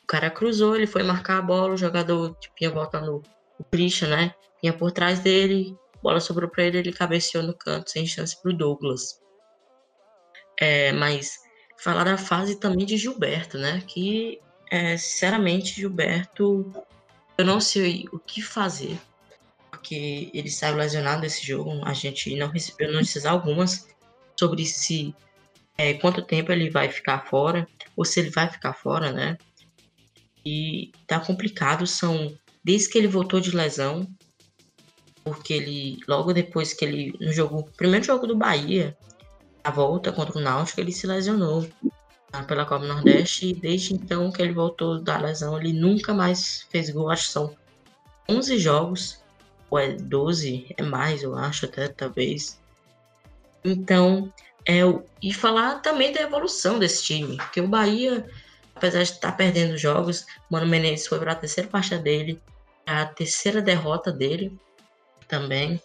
O 0.04 0.08
cara 0.08 0.30
cruzou, 0.30 0.76
ele 0.76 0.88
foi 0.88 1.04
marcar 1.04 1.40
a 1.40 1.42
bola, 1.42 1.74
o 1.74 1.78
jogador 1.78 2.36
tipo, 2.36 2.56
ia 2.62 2.70
voltando 2.70 3.24
o 3.60 3.64
Christian, 3.64 4.10
né? 4.10 4.36
Vinha 4.62 4.74
por 4.74 4.92
trás 4.92 5.20
dele, 5.20 5.76
bola 6.02 6.20
sobrou 6.20 6.50
para 6.50 6.64
ele, 6.64 6.78
ele 6.78 6.94
cabeceou 6.94 7.44
no 7.44 7.54
canto, 7.54 7.92
sem 7.92 8.06
chance 8.06 8.40
para 8.42 8.52
o 8.52 8.58
Douglas. 8.58 9.22
É, 10.60 10.92
mas 10.92 11.40
falar 11.78 12.04
da 12.04 12.18
fase 12.18 12.60
também 12.60 12.86
de 12.86 12.98
Gilberto, 12.98 13.58
né? 13.58 13.82
Que, 13.88 14.40
é, 14.72 14.98
sinceramente, 14.98 15.76
Gilberto, 15.76 16.72
eu 17.38 17.46
não 17.46 17.60
sei 17.60 18.06
o 18.12 18.20
que 18.20 18.42
fazer, 18.42 18.98
porque 19.70 20.30
ele 20.34 20.50
saiu 20.50 20.76
lesionado 20.76 21.22
desse 21.22 21.46
jogo. 21.46 21.82
A 21.84 21.94
gente 21.94 22.36
não 22.36 22.48
recebeu 22.48 22.92
notícias 22.92 23.26
algumas 23.26 23.88
sobre 24.40 24.66
se 24.66 25.14
é, 25.78 25.94
quanto 25.96 26.22
tempo 26.22 26.52
ele 26.52 26.70
vai 26.70 26.90
ficar 26.90 27.26
fora, 27.26 27.68
ou 27.96 28.06
se 28.06 28.20
ele 28.20 28.30
vai 28.30 28.50
ficar 28.50 28.74
fora, 28.74 29.12
né? 29.12 29.38
E 30.46 30.92
tá 31.08 31.20
complicado, 31.20 31.88
são 31.88 32.38
desde 32.66 32.90
que 32.90 32.98
ele 32.98 33.08
voltou 33.08 33.40
de 33.40 33.56
lesão, 33.56 34.08
porque 35.24 35.54
ele, 35.54 36.00
logo 36.08 36.34
depois 36.34 36.74
que 36.74 36.84
ele, 36.84 37.16
no 37.22 37.32
jogo, 37.32 37.70
primeiro 37.78 38.04
jogo 38.04 38.26
do 38.26 38.36
Bahia, 38.36 38.98
a 39.64 39.70
volta 39.70 40.12
contra 40.12 40.40
o 40.40 40.42
Náutico, 40.42 40.82
ele 40.82 40.92
se 40.92 41.06
lesionou 41.06 41.70
tá, 42.32 42.42
pela 42.42 42.66
Copa 42.66 42.88
Nordeste, 42.88 43.50
e 43.50 43.54
desde 43.54 43.94
então 43.94 44.32
que 44.32 44.42
ele 44.42 44.52
voltou 44.52 45.00
da 45.00 45.20
lesão, 45.20 45.60
ele 45.60 45.74
nunca 45.74 46.12
mais 46.12 46.66
fez 46.72 46.90
gol, 46.90 47.12
acho 47.12 47.28
que 47.28 47.34
são 47.34 47.56
11 48.28 48.58
jogos, 48.58 49.24
ou 49.70 49.78
é 49.78 49.94
12, 49.94 50.74
é 50.76 50.82
mais, 50.82 51.22
eu 51.22 51.36
acho, 51.36 51.66
até 51.66 51.88
talvez. 51.88 52.60
Então, 53.64 54.34
é, 54.68 54.80
e 55.22 55.32
falar 55.32 55.82
também 55.82 56.12
da 56.12 56.22
evolução 56.22 56.80
desse 56.80 57.04
time, 57.04 57.38
porque 57.38 57.62
o 57.62 57.68
Bahia, 57.68 58.28
apesar 58.76 59.04
de 59.04 59.12
estar 59.12 59.34
perdendo 59.34 59.78
jogos, 59.78 60.26
Mano 60.50 60.66
Menezes 60.66 61.06
foi 61.06 61.20
para 61.20 61.34
a 61.34 61.36
terceira 61.36 61.70
partida 61.70 62.00
dele, 62.00 62.42
a 62.86 63.06
terceira 63.06 63.62
derrota 63.62 64.12
dele, 64.12 64.58
também. 65.28 65.82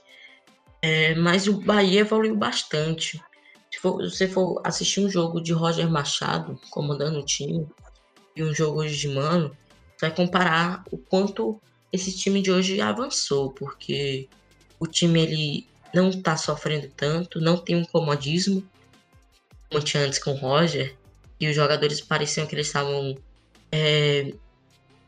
É, 0.83 1.15
mas 1.15 1.47
o 1.47 1.61
Bahia 1.61 2.01
evoluiu 2.01 2.37
bastante. 2.37 3.23
Se 3.71 3.79
for, 3.79 4.03
você 4.03 4.29
for 4.29 4.61
assistir 4.65 5.01
um 5.01 5.11
jogo 5.11 5.41
de 5.41 5.53
Roger 5.53 5.89
Machado 5.89 6.61
comandando 6.71 7.19
o 7.19 7.25
time 7.25 7.67
e 8.35 8.43
um 8.43 8.55
jogo 8.55 8.81
hoje 8.81 8.97
de 8.97 9.09
Mano, 9.09 9.57
vai 10.01 10.15
comparar 10.15 10.83
o 10.91 10.99
quanto 10.99 11.61
esse 11.93 12.17
time 12.17 12.41
de 12.41 12.51
hoje 12.51 12.81
avançou, 12.81 13.53
porque 13.53 14.29
o 14.79 14.87
time 14.87 15.21
ele 15.21 15.69
não 15.93 16.11
está 16.11 16.37
sofrendo 16.37 16.89
tanto, 16.97 17.41
não 17.41 17.57
tem 17.57 17.77
um 17.77 17.85
comodismo 17.85 18.67
como 19.71 19.85
tinha 19.85 20.03
antes 20.05 20.19
com 20.19 20.33
o 20.33 20.37
Roger, 20.37 20.97
e 21.39 21.49
os 21.49 21.55
jogadores 21.55 22.01
pareciam 22.01 22.47
que 22.47 22.55
eles 22.55 22.67
estavam 22.67 23.17
é, 23.71 24.35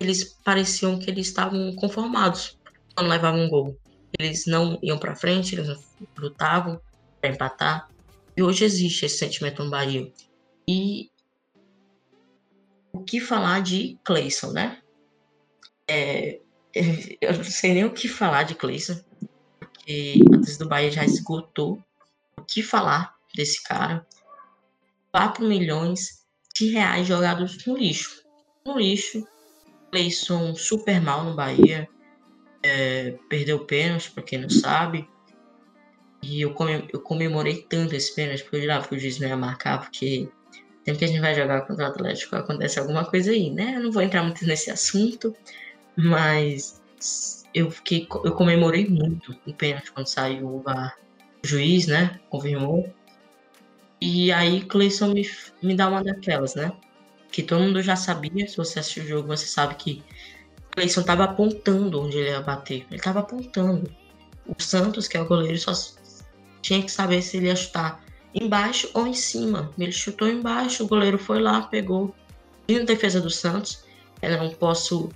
eles 0.03 0.37
pareciam 0.45 0.99
que 0.99 1.11
eles 1.11 1.29
estavam 1.29 1.75
conformados 1.75 2.59
quando 2.95 3.09
levavam 3.09 3.45
um 3.45 3.49
gol. 3.49 3.79
eles 4.19 4.47
não 4.47 4.79
iam 4.83 4.99
para 4.99 5.17
frente, 5.17 5.55
eles 5.55 5.79
lutavam 6.17 6.81
para 7.21 7.31
empatar. 7.31 7.89
E 8.37 8.43
hoje 8.43 8.65
existe 8.65 9.07
esse 9.07 9.19
sentimento 9.19 9.63
no 9.65 9.71
Bahia. 9.71 10.11
E 10.69 11.11
o 12.93 13.03
que 13.03 13.21
falar 13.21 13.63
de 13.63 13.99
Clayson, 14.05 14.53
né? 14.53 14.83
É, 15.89 16.41
eu 17.21 17.37
não 17.37 17.45
sei 17.45 17.75
nem 17.75 17.85
o 17.85 17.93
que 17.93 18.09
falar 18.09 18.45
de 18.45 18.55
Clayson, 18.55 19.01
porque 19.59 20.21
a 20.33 20.59
do 20.59 20.69
Bahia 20.69 20.91
já 20.91 21.05
esgotou 21.05 21.83
o 22.37 22.43
que 22.43 22.63
falar 22.63 23.15
desse 23.35 23.63
cara. 23.63 24.07
4 25.11 25.47
milhões 25.47 26.25
de 26.55 26.71
reais 26.71 27.07
jogados 27.07 27.65
no 27.67 27.77
lixo. 27.77 28.23
No 28.65 28.79
lixo. 28.79 29.27
Clayson 29.93 30.55
super 30.55 31.01
mal 31.01 31.23
no 31.23 31.35
Bahia. 31.35 31.87
É, 32.63 33.15
perdeu 33.29 33.65
pênalti, 33.67 34.11
para 34.11 34.23
quem 34.23 34.41
não 34.41 34.49
sabe. 34.49 35.07
E 36.23 36.41
eu, 36.41 36.57
eu 36.93 37.01
comemorei 37.01 37.67
tanto 37.69 37.95
esse 37.95 38.15
pênalti, 38.15 38.43
porque 38.43 38.57
eu 38.57 38.61
jurava 38.63 38.89
que 38.89 38.95
o 38.95 38.99
juiz 38.99 39.19
não 39.19 39.29
ia 39.29 39.37
marcar, 39.37 39.81
porque 39.81 40.29
sempre 40.85 40.99
que 40.99 41.05
a 41.05 41.09
gente 41.09 41.21
vai 41.21 41.35
jogar 41.35 41.63
contra 41.63 41.85
o 41.85 41.89
Atlético 41.89 42.37
acontece 42.37 42.79
alguma 42.79 43.05
coisa 43.05 43.33
aí, 43.33 43.51
né? 43.51 43.75
Eu 43.77 43.83
não 43.83 43.93
vou 43.93 44.03
entrar 44.03 44.23
muito 44.23 44.45
nesse 44.47 44.71
assunto, 44.71 45.37
mas 45.97 46.81
eu 47.53 47.71
fiquei, 47.71 48.07
eu 48.25 48.33
comemorei 48.33 48.89
muito 48.89 49.37
o 49.47 49.53
pênalti 49.53 49.93
quando 49.93 50.07
saiu 50.07 50.47
o 50.47 50.65
juiz, 51.45 51.87
né? 51.87 52.19
Confirmou. 52.31 52.89
E 54.01 54.33
aí 54.33 54.63
Cleison 54.63 55.13
me, 55.13 55.29
me 55.63 55.77
dá 55.77 55.89
uma 55.89 56.03
daquelas, 56.03 56.55
né? 56.55 56.73
Que 57.33 57.43
todo 57.43 57.63
mundo 57.63 57.83
já 57.83 57.97
sabia, 57.97 58.47
se 58.47 58.57
você 58.57 58.79
assistiu 58.79 59.05
o 59.05 59.07
jogo, 59.07 59.29
você 59.29 59.47
sabe 59.47 59.75
que 59.75 60.05
Cleison 60.73 61.03
tava 61.03 61.25
apontando 61.25 62.01
onde 62.01 62.19
ele 62.19 62.31
ia 62.31 62.41
bater. 62.41 62.87
Ele 62.91 63.01
tava 63.01 63.21
apontando. 63.21 63.91
O 64.47 64.63
Santos, 64.63 65.09
que 65.09 65.17
é 65.17 65.21
o 65.21 65.27
goleiro, 65.27 65.59
só 65.59 65.73
tinha 66.61 66.83
que 66.83 66.91
saber 66.91 67.23
se 67.23 67.39
ele 67.39 67.47
ia 67.47 67.57
chutar 67.57 68.05
embaixo 68.35 68.91
ou 68.95 69.07
em 69.07 69.15
cima. 69.15 69.73
Ele 69.79 69.93
chutou 69.93 70.29
embaixo, 70.29 70.85
o 70.85 70.89
goleiro 70.89 71.19
foi 71.19 71.41
lá, 71.41 71.63
pegou. 71.63 72.15
E 72.69 72.79
na 72.79 72.85
defesa 72.85 73.21
do 73.21 73.31
Santos, 73.31 73.85
eu 74.21 74.39
não 74.39 74.51
posso 74.51 75.11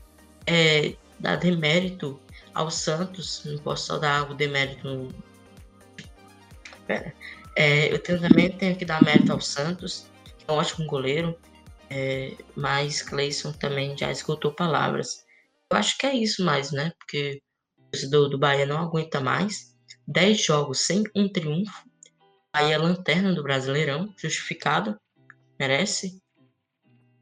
é, 0.46 0.94
dar 1.18 1.36
demérito 1.36 2.20
ao 2.54 2.70
Santos, 2.70 3.42
não 3.44 3.58
posso 3.58 3.86
só 3.86 3.98
dar 3.98 4.30
o 4.30 4.34
demérito. 4.34 5.08
Pera. 6.86 7.14
É, 7.54 7.92
eu 7.92 7.98
também 7.98 8.50
tenho 8.50 8.76
que 8.76 8.84
dar 8.84 9.02
mérito 9.02 9.32
ao 9.32 9.40
Santos, 9.40 10.06
que 10.24 10.44
é 10.46 10.52
um 10.52 10.56
ótimo 10.56 10.86
goleiro, 10.86 11.36
é, 11.90 12.36
mas 12.56 13.02
Cleison 13.02 13.52
também 13.52 13.96
já 13.96 14.10
esgotou 14.10 14.52
palavras. 14.52 15.24
Eu 15.70 15.78
acho 15.78 15.96
que 15.98 16.06
é 16.06 16.14
isso 16.14 16.44
mais, 16.44 16.72
né? 16.72 16.92
Porque 16.98 17.40
o 17.78 17.90
torcedor 17.90 18.28
do 18.28 18.38
Bahia 18.38 18.66
não 18.66 18.78
aguenta 18.78 19.20
mais. 19.20 19.74
10 20.06 20.44
jogos 20.44 20.80
sem 20.80 21.04
um 21.14 21.28
triunfo. 21.28 21.84
Aí 22.52 22.72
é 22.72 22.78
lanterna 22.78 23.34
do 23.34 23.42
Brasileirão, 23.42 24.14
justificado, 24.16 24.98
merece. 25.58 26.20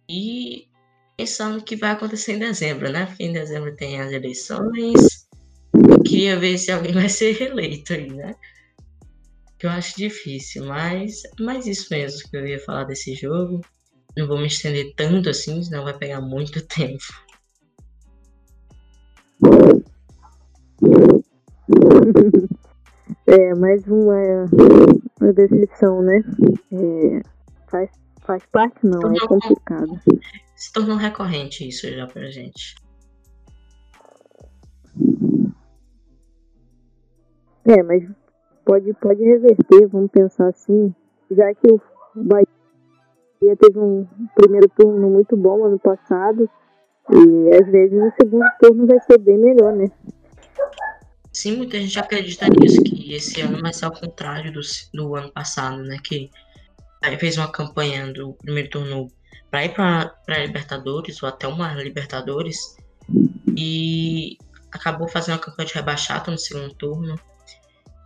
E 0.09 0.69
pensando 1.17 1.63
que 1.63 1.77
vai 1.77 1.91
acontecer 1.91 2.35
em 2.35 2.39
dezembro, 2.39 2.91
né? 2.91 3.07
Porque 3.07 3.25
em 3.25 3.33
dezembro 3.33 3.75
tem 3.75 4.01
as 4.01 4.13
eleições. 4.13 5.27
Eu 5.73 6.03
queria 6.03 6.39
ver 6.39 6.59
se 6.59 6.71
alguém 6.71 6.93
vai 6.95 7.09
ser 7.09 7.33
reeleito 7.33 7.95
aí, 7.95 8.13
né? 8.13 8.35
Que 9.59 9.67
eu 9.67 9.71
acho 9.71 9.97
difícil, 9.97 10.67
mas, 10.67 11.23
mas 11.41 11.67
isso 11.67 11.89
mesmo 11.91 12.29
que 12.29 12.37
eu 12.37 12.47
ia 12.47 12.59
falar 12.61 12.85
desse 12.85 13.15
jogo. 13.15 13.61
Não 14.17 14.27
vou 14.29 14.39
me 14.39 14.47
estender 14.47 14.95
tanto 14.95 15.29
assim, 15.29 15.63
senão 15.63 15.85
vai 15.85 15.97
pegar 15.97 16.21
muito 16.21 16.61
tempo. 16.67 17.05
É, 23.27 23.55
mais 23.55 23.87
uma, 23.87 24.45
uma 25.21 25.33
decepção, 25.33 26.03
né? 26.03 26.23
É, 26.73 27.23
faz, 27.69 27.91
faz 28.23 28.47
parte 28.47 28.87
não, 28.87 29.01
é 29.13 29.27
complicado. 29.27 30.01
Se 30.55 30.73
tornou 30.73 30.97
recorrente 30.97 31.67
isso 31.69 31.89
já 31.89 32.07
pra 32.07 32.31
gente. 32.31 32.77
É, 37.65 37.83
mas 37.83 38.09
pode, 38.65 38.93
pode 38.95 39.23
reverter, 39.23 39.89
vamos 39.89 40.11
pensar 40.11 40.49
assim, 40.49 40.95
já 41.31 41.55
que 41.55 41.73
o 41.73 41.81
Bahia 42.15 42.47
teve 43.41 43.79
um 43.79 44.07
primeiro 44.35 44.69
turno 44.69 45.11
muito 45.11 45.37
bom 45.37 45.65
ano 45.65 45.79
passado, 45.79 46.49
e 47.11 47.55
às 47.55 47.67
vezes 47.71 48.01
o 48.01 48.13
segundo 48.21 48.47
turno 48.61 48.87
vai 48.87 49.01
ser 49.01 49.19
bem 49.19 49.39
melhor, 49.39 49.73
né? 49.75 49.91
Sim, 51.33 51.57
muita 51.57 51.79
gente 51.79 51.99
acredita 51.99 52.47
nisso, 52.49 52.83
que 52.83 53.13
esse 53.13 53.41
ano 53.41 53.61
vai 53.61 53.73
ser 53.73 53.87
ao 53.87 53.93
contrário 53.93 54.53
do, 54.53 54.61
do 54.95 55.17
ano 55.17 55.31
passado, 55.33 55.83
né? 55.83 55.99
Que 56.03 56.31
fez 57.19 57.37
uma 57.37 57.51
campanha 57.51 58.13
do 58.13 58.33
primeiro 58.35 58.71
turno 58.71 59.09
para 59.51 59.65
ir 59.65 59.75
para 59.75 60.39
Libertadores, 60.39 61.23
ou 61.23 61.29
até 61.29 61.47
uma 61.47 61.75
Libertadores, 61.75 62.77
e 63.57 64.39
acabou 64.73 65.07
fazendo 65.07 65.35
uma 65.35 65.41
campanha 65.41 65.67
de 65.67 65.75
rebaixado 65.75 66.31
no 66.31 66.39
segundo 66.39 66.73
turno. 66.75 67.19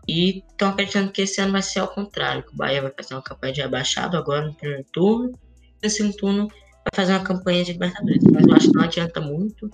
E 0.09 0.38
estão 0.38 0.70
acreditando 0.70 1.12
que 1.12 1.20
esse 1.20 1.38
ano 1.40 1.52
vai 1.52 1.61
ser 1.61 1.80
ao 1.80 1.88
contrário, 1.88 2.42
que 2.42 2.52
o 2.54 2.56
Bahia 2.56 2.80
vai 2.80 2.90
fazer 2.90 3.14
uma 3.14 3.22
campanha 3.22 3.52
de 3.52 3.61
rebaixado 3.61 4.16
agora 4.16 4.46
no 4.46 4.54
primeiro 4.54 4.84
turno, 4.90 5.38
e 5.61 5.86
no 5.86 5.90
segundo 5.90 6.16
turno 6.16 6.48
vai 6.48 6.92
fazer 6.94 7.12
uma 7.12 7.22
campanha 7.22 7.62
de 7.62 7.72
Libertadores. 7.72 8.24
Mas 8.32 8.46
eu 8.46 8.54
acho 8.54 8.70
que 8.70 8.74
não 8.74 8.84
adianta 8.84 9.20
muito, 9.20 9.70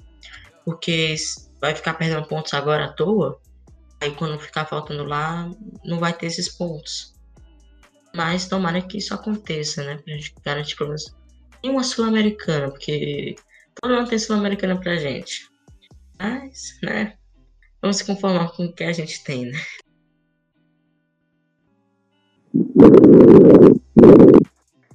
porque 0.65 1.15
vai 1.61 1.73
ficar 1.75 1.95
perdendo 1.95 2.27
pontos 2.27 2.53
agora 2.53 2.87
à 2.87 2.93
toa, 2.93 3.41
aí 4.01 4.11
quando 4.11 4.37
ficar 4.41 4.67
faltando 4.67 5.05
lá, 5.05 5.49
não 5.85 6.01
vai 6.01 6.13
ter 6.13 6.27
esses 6.27 6.49
pontos. 6.49 7.15
Mas 8.13 8.49
tomara 8.49 8.83
que 8.83 8.99
isso 8.99 9.15
aconteça, 9.15 9.85
né? 9.85 9.99
Pra 9.99 10.15
gente 10.15 10.35
garantir 10.45 10.77
pelo 10.77 10.91
menos 10.91 11.15
uma 11.65 11.83
Sul-Americana, 11.85 12.71
porque 12.71 13.37
todo 13.81 13.95
mundo 13.95 14.09
tem 14.09 14.19
Sul-Americana 14.19 14.81
pra 14.81 14.97
gente. 14.97 15.49
Mas, 16.19 16.77
né? 16.83 17.15
Vamos 17.81 17.99
se 17.99 18.05
conformar 18.05 18.49
com 18.51 18.67
o 18.67 18.73
que 18.73 18.85
a 18.85 18.93
gente 18.93 19.23
tem, 19.25 19.47
né? 19.47 19.61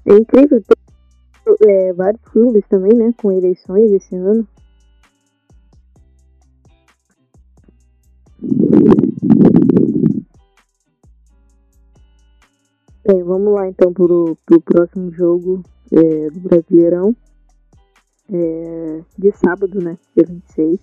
É 0.09 0.17
incrível 0.17 0.59
ter 0.63 1.69
é, 1.69 1.93
vários 1.93 2.23
clubes 2.23 2.65
também, 2.67 2.91
né? 2.97 3.13
Com 3.15 3.31
eleições 3.31 3.91
esse 3.91 4.15
ano. 4.15 4.47
Bem, 13.05 13.23
vamos 13.23 13.53
lá 13.53 13.67
então 13.67 13.93
pro, 13.93 14.35
pro 14.47 14.59
próximo 14.61 15.11
jogo 15.11 15.61
é, 15.91 16.31
do 16.31 16.39
Brasileirão. 16.39 17.15
É, 18.31 19.03
de 19.15 19.31
sábado, 19.33 19.79
né? 19.79 19.95
Dia 20.15 20.25
26. 20.25 20.79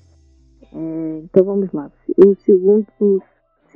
É, 0.72 1.20
então 1.24 1.44
vamos 1.44 1.72
lá. 1.72 1.90
O 2.24 2.36
segundo, 2.36 2.86
o 3.00 3.20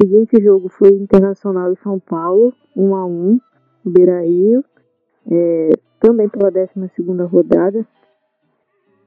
seguinte 0.00 0.40
jogo 0.40 0.68
foi 0.68 0.90
Internacional 0.90 1.72
e 1.72 1.82
São 1.82 1.98
Paulo, 1.98 2.54
1 2.76 2.94
a 2.94 3.04
1 3.04 3.40
no 3.84 3.90
Beira 3.90 4.22
Rio. 4.22 4.64
É, 5.26 5.70
também 5.98 6.28
pela 6.28 6.50
12 6.50 6.70
segunda 6.94 7.24
rodada. 7.24 7.86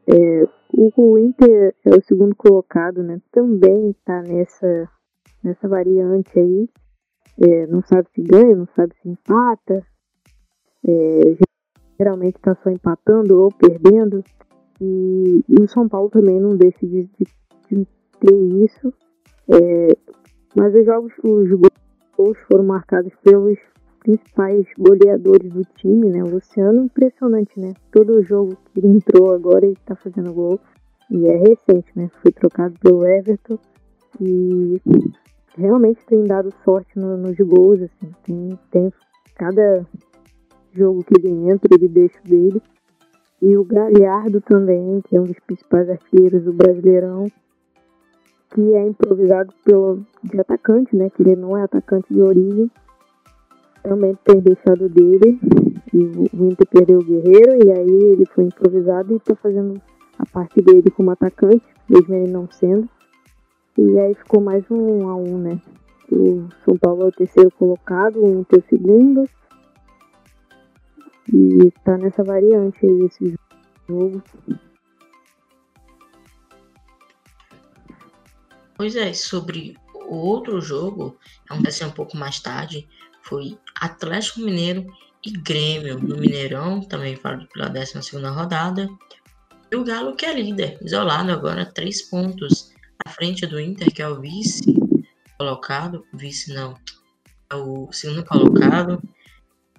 É, 0.07 0.43
o, 0.71 0.91
o 0.95 1.17
Inter 1.17 1.73
é 1.85 1.95
o 1.95 2.03
segundo 2.03 2.35
colocado, 2.35 3.01
né? 3.01 3.21
Também 3.31 3.91
está 3.91 4.21
nessa, 4.21 4.89
nessa 5.43 5.67
variante 5.67 6.37
aí 6.37 6.69
é, 7.39 7.67
não 7.67 7.81
sabe 7.83 8.07
se 8.13 8.21
ganha, 8.21 8.55
não 8.55 8.67
sabe 8.75 8.93
se 9.01 9.09
empata, 9.09 9.85
é, 10.87 11.37
geralmente 11.97 12.35
está 12.35 12.55
só 12.55 12.69
empatando 12.69 13.41
ou 13.41 13.51
perdendo. 13.51 14.23
E, 14.81 15.43
e, 15.47 15.61
o 15.61 15.67
São 15.67 15.87
Paulo 15.87 16.09
também 16.09 16.39
não 16.39 16.55
deixa 16.55 16.85
de, 16.85 17.03
de, 17.03 17.27
de 17.71 17.87
ter 18.19 18.35
isso. 18.63 18.93
É, 19.49 19.87
mas 20.55 20.75
os 20.75 20.85
jogos, 20.85 21.13
os 21.23 21.49
gols 22.15 22.37
foram 22.51 22.65
marcados 22.65 23.13
pelos 23.23 23.57
principais 24.03 24.65
goleadores 24.77 25.51
do 25.51 25.63
time, 25.75 26.09
né? 26.09 26.23
O 26.23 26.29
Luciano, 26.29 26.83
impressionante, 26.83 27.59
né? 27.59 27.73
Todo 27.91 28.21
jogo 28.21 28.57
que 28.65 28.79
ele 28.79 28.97
entrou 28.97 29.33
agora 29.33 29.65
ele 29.65 29.77
tá 29.85 29.95
fazendo 29.95 30.33
gol. 30.33 30.59
E 31.09 31.25
é 31.27 31.37
recente, 31.37 31.91
né? 31.95 32.09
Foi 32.21 32.31
trocado 32.31 32.77
pelo 32.79 33.05
Everton. 33.05 33.57
E 34.21 34.81
realmente 35.57 36.05
tem 36.05 36.23
dado 36.23 36.53
sorte 36.63 36.97
no, 36.97 37.17
nos 37.17 37.37
gols, 37.37 37.81
assim. 37.81 38.11
Tem, 38.23 38.59
tem 38.69 38.93
cada 39.35 39.85
jogo 40.73 41.03
que 41.03 41.13
ele 41.19 41.49
entra, 41.49 41.69
ele 41.71 41.87
deixa 41.87 42.19
dele. 42.23 42.61
E 43.41 43.57
o 43.57 43.63
Galhardo 43.63 44.41
também, 44.41 45.01
que 45.01 45.15
é 45.15 45.19
um 45.19 45.25
dos 45.25 45.39
principais 45.45 45.89
artilheiros 45.89 46.43
do 46.43 46.53
Brasileirão, 46.53 47.25
que 48.53 48.73
é 48.73 48.85
improvisado 48.85 49.53
pelo, 49.65 50.05
de 50.23 50.39
atacante, 50.39 50.95
né? 50.95 51.09
Que 51.09 51.23
ele 51.23 51.35
não 51.35 51.57
é 51.57 51.63
atacante 51.63 52.13
de 52.13 52.21
origem. 52.21 52.71
Também 53.83 54.17
tem 54.23 54.39
deixado 54.39 54.89
dele. 54.89 55.39
E 55.93 55.97
o 56.35 56.49
Inter 56.49 56.67
perdeu 56.67 56.99
o 56.99 57.03
Guerreiro, 57.03 57.63
e 57.63 57.71
aí 57.71 58.11
ele 58.13 58.25
foi 58.25 58.45
improvisado 58.45 59.13
e 59.13 59.17
está 59.17 59.35
fazendo 59.35 59.79
a 60.17 60.25
parte 60.25 60.61
dele 60.61 60.89
como 60.89 61.11
atacante, 61.11 61.63
mesmo 61.87 62.15
ele 62.15 62.31
não 62.31 62.49
sendo. 62.49 62.89
E 63.77 63.99
aí 63.99 64.15
ficou 64.15 64.41
mais 64.41 64.63
um 64.71 65.07
a 65.07 65.15
um, 65.15 65.37
né? 65.37 65.61
O 66.11 66.47
São 66.63 66.77
Paulo 66.77 67.03
é 67.03 67.07
o 67.07 67.11
terceiro 67.11 67.51
colocado, 67.51 68.23
o 68.23 68.39
Inter 68.39 68.59
o 68.59 68.69
segundo. 68.69 69.29
E 71.31 71.71
tá 71.83 71.97
nessa 71.97 72.23
variante 72.23 72.85
aí 72.85 73.05
esse 73.05 73.35
jogo. 73.87 74.21
Pois 78.75 78.95
é, 78.95 79.13
sobre 79.13 79.75
outro 80.07 80.59
jogo, 80.59 81.17
aconteceu 81.49 81.87
um 81.87 81.91
pouco 81.91 82.17
mais 82.17 82.39
tarde, 82.39 82.87
foi 83.23 83.57
Atlético 83.79 84.41
Mineiro 84.41 84.85
e 85.25 85.31
Grêmio 85.31 85.99
no 85.99 86.17
Mineirão, 86.17 86.81
também 86.81 87.17
pela 87.17 87.69
12 87.69 88.17
rodada. 88.27 88.87
E 89.71 89.75
o 89.75 89.83
Galo 89.83 90.15
que 90.15 90.25
é 90.25 90.33
líder, 90.33 90.77
isolado 90.81 91.31
agora, 91.31 91.65
três 91.65 92.01
pontos 92.03 92.71
à 93.05 93.09
frente 93.09 93.45
do 93.47 93.59
Inter, 93.59 93.91
que 93.91 94.01
é 94.01 94.07
o 94.07 94.19
vice 94.19 94.63
colocado, 95.37 96.05
vice 96.13 96.53
não, 96.53 96.75
é 97.49 97.55
o 97.55 97.91
segundo 97.91 98.23
colocado. 98.25 99.01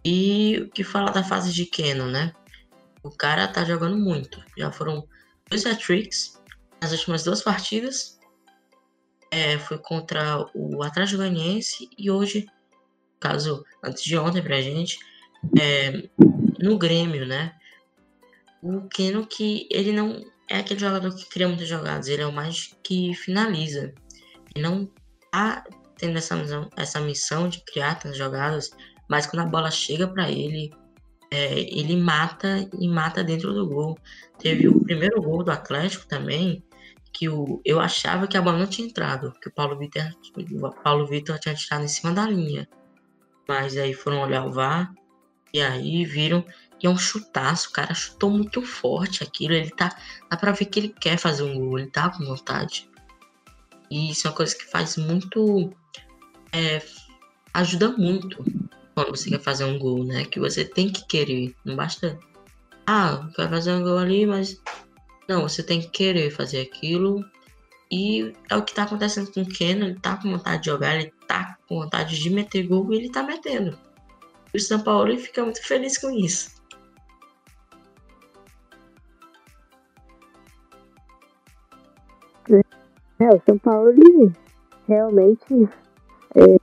E 0.04 0.58
o 0.62 0.70
que 0.70 0.84
fala 0.84 1.10
da 1.10 1.24
fase 1.24 1.52
de 1.52 1.64
Keno, 1.64 2.06
né? 2.06 2.32
O 3.02 3.10
cara 3.10 3.48
tá 3.48 3.64
jogando 3.64 3.96
muito. 3.96 4.42
Já 4.56 4.70
foram 4.70 5.06
dois 5.48 5.64
hat-tricks 5.64 6.40
nas 6.80 6.92
últimas 6.92 7.24
duas 7.24 7.42
partidas. 7.42 8.18
É, 9.30 9.58
foi 9.58 9.78
contra 9.78 10.46
o 10.54 10.82
Atlético 10.82 11.18
Goianiense 11.18 11.88
e 11.96 12.10
hoje, 12.10 12.46
caso 13.24 13.64
antes 13.82 14.04
de 14.04 14.18
ontem 14.18 14.42
pra 14.42 14.60
gente, 14.60 14.98
é, 15.58 16.08
no 16.60 16.76
Grêmio, 16.76 17.26
né? 17.26 17.54
O 18.62 18.82
Keno 18.88 19.26
que 19.26 19.66
ele 19.70 19.92
não 19.92 20.22
é 20.48 20.58
aquele 20.58 20.80
jogador 20.80 21.14
que 21.14 21.28
cria 21.28 21.48
muitas 21.48 21.66
jogadas, 21.66 22.06
ele 22.08 22.22
é 22.22 22.26
o 22.26 22.32
mais 22.32 22.76
que 22.82 23.14
finaliza. 23.14 23.94
Ele 24.54 24.62
não 24.62 24.90
tá 25.32 25.64
tendo 25.96 26.18
essa 26.18 26.36
missão, 26.36 26.68
essa 26.76 27.00
missão 27.00 27.48
de 27.48 27.64
criar 27.64 27.94
tantas 27.94 28.18
jogadas, 28.18 28.70
mas 29.08 29.26
quando 29.26 29.46
a 29.46 29.50
bola 29.50 29.70
chega 29.70 30.06
para 30.06 30.30
ele, 30.30 30.70
é, 31.30 31.60
ele 31.60 31.96
mata 31.96 32.68
e 32.78 32.88
mata 32.88 33.24
dentro 33.24 33.54
do 33.54 33.66
gol. 33.66 33.98
Teve 34.38 34.68
o 34.68 34.82
primeiro 34.82 35.22
gol 35.22 35.42
do 35.42 35.50
Atlético 35.50 36.06
também, 36.06 36.62
que 37.12 37.28
o, 37.28 37.60
eu 37.64 37.80
achava 37.80 38.26
que 38.26 38.36
a 38.36 38.42
bola 38.42 38.58
não 38.58 38.66
tinha 38.66 38.86
entrado, 38.86 39.32
que 39.40 39.48
o 39.48 39.52
Paulo 39.52 39.78
Vitor, 39.78 40.10
o 40.36 40.82
Paulo 40.82 41.06
Vitor 41.06 41.38
tinha 41.38 41.54
tirado 41.54 41.84
em 41.84 41.88
cima 41.88 42.12
da 42.12 42.26
linha. 42.26 42.68
Mas 43.46 43.76
aí 43.76 43.92
foram 43.92 44.22
olhar 44.22 44.46
o 44.46 44.52
VAR 44.52 44.92
e 45.52 45.60
aí 45.60 46.04
viram 46.04 46.44
que 46.78 46.86
é 46.86 46.90
um 46.90 46.98
chutaço, 46.98 47.68
o 47.68 47.72
cara 47.72 47.94
chutou 47.94 48.30
muito 48.30 48.60
forte 48.60 49.22
aquilo, 49.22 49.54
ele 49.54 49.70
tá, 49.70 49.96
dá 50.28 50.36
pra 50.36 50.52
ver 50.52 50.66
que 50.66 50.80
ele 50.80 50.88
quer 50.88 51.16
fazer 51.16 51.42
um 51.42 51.58
gol, 51.58 51.78
ele 51.78 51.90
tá 51.90 52.10
com 52.10 52.24
vontade. 52.24 52.90
E 53.90 54.10
isso 54.10 54.26
é 54.26 54.30
uma 54.30 54.36
coisa 54.36 54.56
que 54.56 54.64
faz 54.64 54.96
muito, 54.96 55.72
é, 56.52 56.82
ajuda 57.52 57.90
muito 57.90 58.44
quando 58.94 59.10
você 59.10 59.30
quer 59.30 59.40
fazer 59.40 59.64
um 59.64 59.78
gol, 59.78 60.04
né? 60.04 60.24
Que 60.24 60.40
você 60.40 60.64
tem 60.64 60.90
que 60.90 61.06
querer, 61.06 61.54
não 61.64 61.76
basta, 61.76 62.18
ah, 62.86 63.28
quer 63.34 63.48
fazer 63.48 63.72
um 63.72 63.82
gol 63.82 63.98
ali, 63.98 64.26
mas 64.26 64.60
não, 65.28 65.42
você 65.42 65.62
tem 65.62 65.80
que 65.80 65.88
querer 65.88 66.30
fazer 66.30 66.60
aquilo. 66.60 67.24
E 67.90 68.32
é 68.50 68.56
o 68.56 68.62
que 68.62 68.74
tá 68.74 68.82
acontecendo 68.82 69.30
com 69.32 69.42
o 69.42 69.48
Keno, 69.48 69.86
ele 69.86 70.00
tá 70.00 70.16
com 70.16 70.30
vontade 70.30 70.62
de 70.62 70.70
jogar, 70.70 70.96
ele 70.96 71.13
tá 71.26 71.58
com 71.68 71.80
vontade 71.80 72.18
de 72.18 72.30
meter 72.30 72.66
gol 72.66 72.92
e 72.92 72.96
ele 72.96 73.10
tá 73.10 73.22
metendo 73.22 73.76
o 74.54 74.60
São 74.60 74.80
Paulo 74.80 75.16
fica 75.18 75.42
muito 75.42 75.62
feliz 75.66 75.98
com 75.98 76.10
isso. 76.10 76.54
É, 83.18 83.28
o 83.28 83.40
São 83.46 83.58
Paulo 83.58 83.90
ele 83.90 84.32
realmente 84.86 85.68
é, 86.36 86.56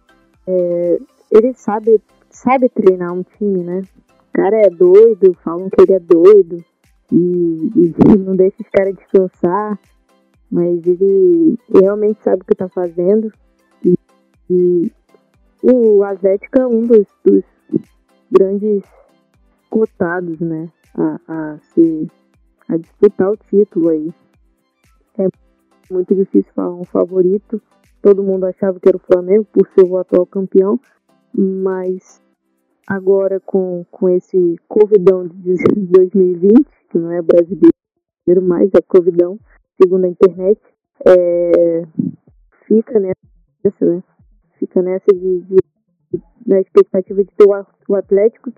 é, 0.48 1.00
ele 1.32 1.54
sabe, 1.54 2.02
sabe 2.30 2.70
treinar 2.70 3.14
um 3.14 3.24
time, 3.24 3.64
né? 3.64 3.82
O 4.30 4.32
cara 4.34 4.58
é 4.66 4.70
doido, 4.70 5.36
falam 5.44 5.70
que 5.70 5.82
ele 5.82 5.94
é 5.94 6.00
doido 6.00 6.64
e, 7.12 7.72
e 7.76 7.96
não 8.18 8.36
deixa 8.36 8.58
os 8.62 8.70
caras 8.70 8.96
descansar, 8.96 9.78
mas 10.50 10.86
ele 10.86 11.58
realmente 11.74 12.24
sabe 12.24 12.42
o 12.42 12.46
que 12.46 12.56
tá 12.56 12.70
fazendo. 12.70 13.32
E, 14.52 14.92
o 15.64 16.04
Atlético 16.04 16.60
é 16.60 16.68
um 16.68 16.86
dos, 16.86 17.08
dos 17.24 17.44
grandes 18.30 18.84
cotados, 19.70 20.40
né, 20.42 20.70
a, 20.94 21.20
a, 21.26 21.60
se, 21.74 22.12
a 22.68 22.76
disputar 22.76 23.32
o 23.32 23.38
título 23.38 23.90
aí. 23.90 24.14
É 25.18 25.28
muito 25.90 26.14
difícil 26.14 26.52
falar 26.54 26.76
um 26.76 26.84
favorito. 26.84 27.62
Todo 28.02 28.24
mundo 28.24 28.46
achava 28.46 28.78
que 28.78 28.90
era 28.90 28.98
o 28.98 29.00
Flamengo 29.00 29.46
por 29.54 29.66
ser 29.70 29.86
o 29.86 29.98
atual 29.98 30.26
campeão, 30.26 30.78
mas 31.34 32.22
agora 32.86 33.40
com, 33.40 33.86
com 33.90 34.10
esse 34.10 34.58
Covidão 34.68 35.28
de 35.28 35.56
2020, 35.96 36.68
que 36.90 36.98
não 36.98 37.12
é 37.12 37.22
brasileiro 37.22 37.72
mais, 38.42 38.70
é 38.74 38.82
Covidão, 38.82 39.40
segundo 39.82 40.06
a 40.06 40.10
internet, 40.10 40.60
é, 41.08 41.84
fica 42.68 43.00
nessa, 43.00 43.86
né? 43.86 44.04
Fica 44.62 44.80
nessa 44.84 45.12
de, 45.12 45.42
de 45.42 45.58
na 46.46 46.62
expectativa 46.62 47.24
de 47.24 47.32
ter 47.36 47.46
o 47.88 47.96
Atlético, 47.96 48.52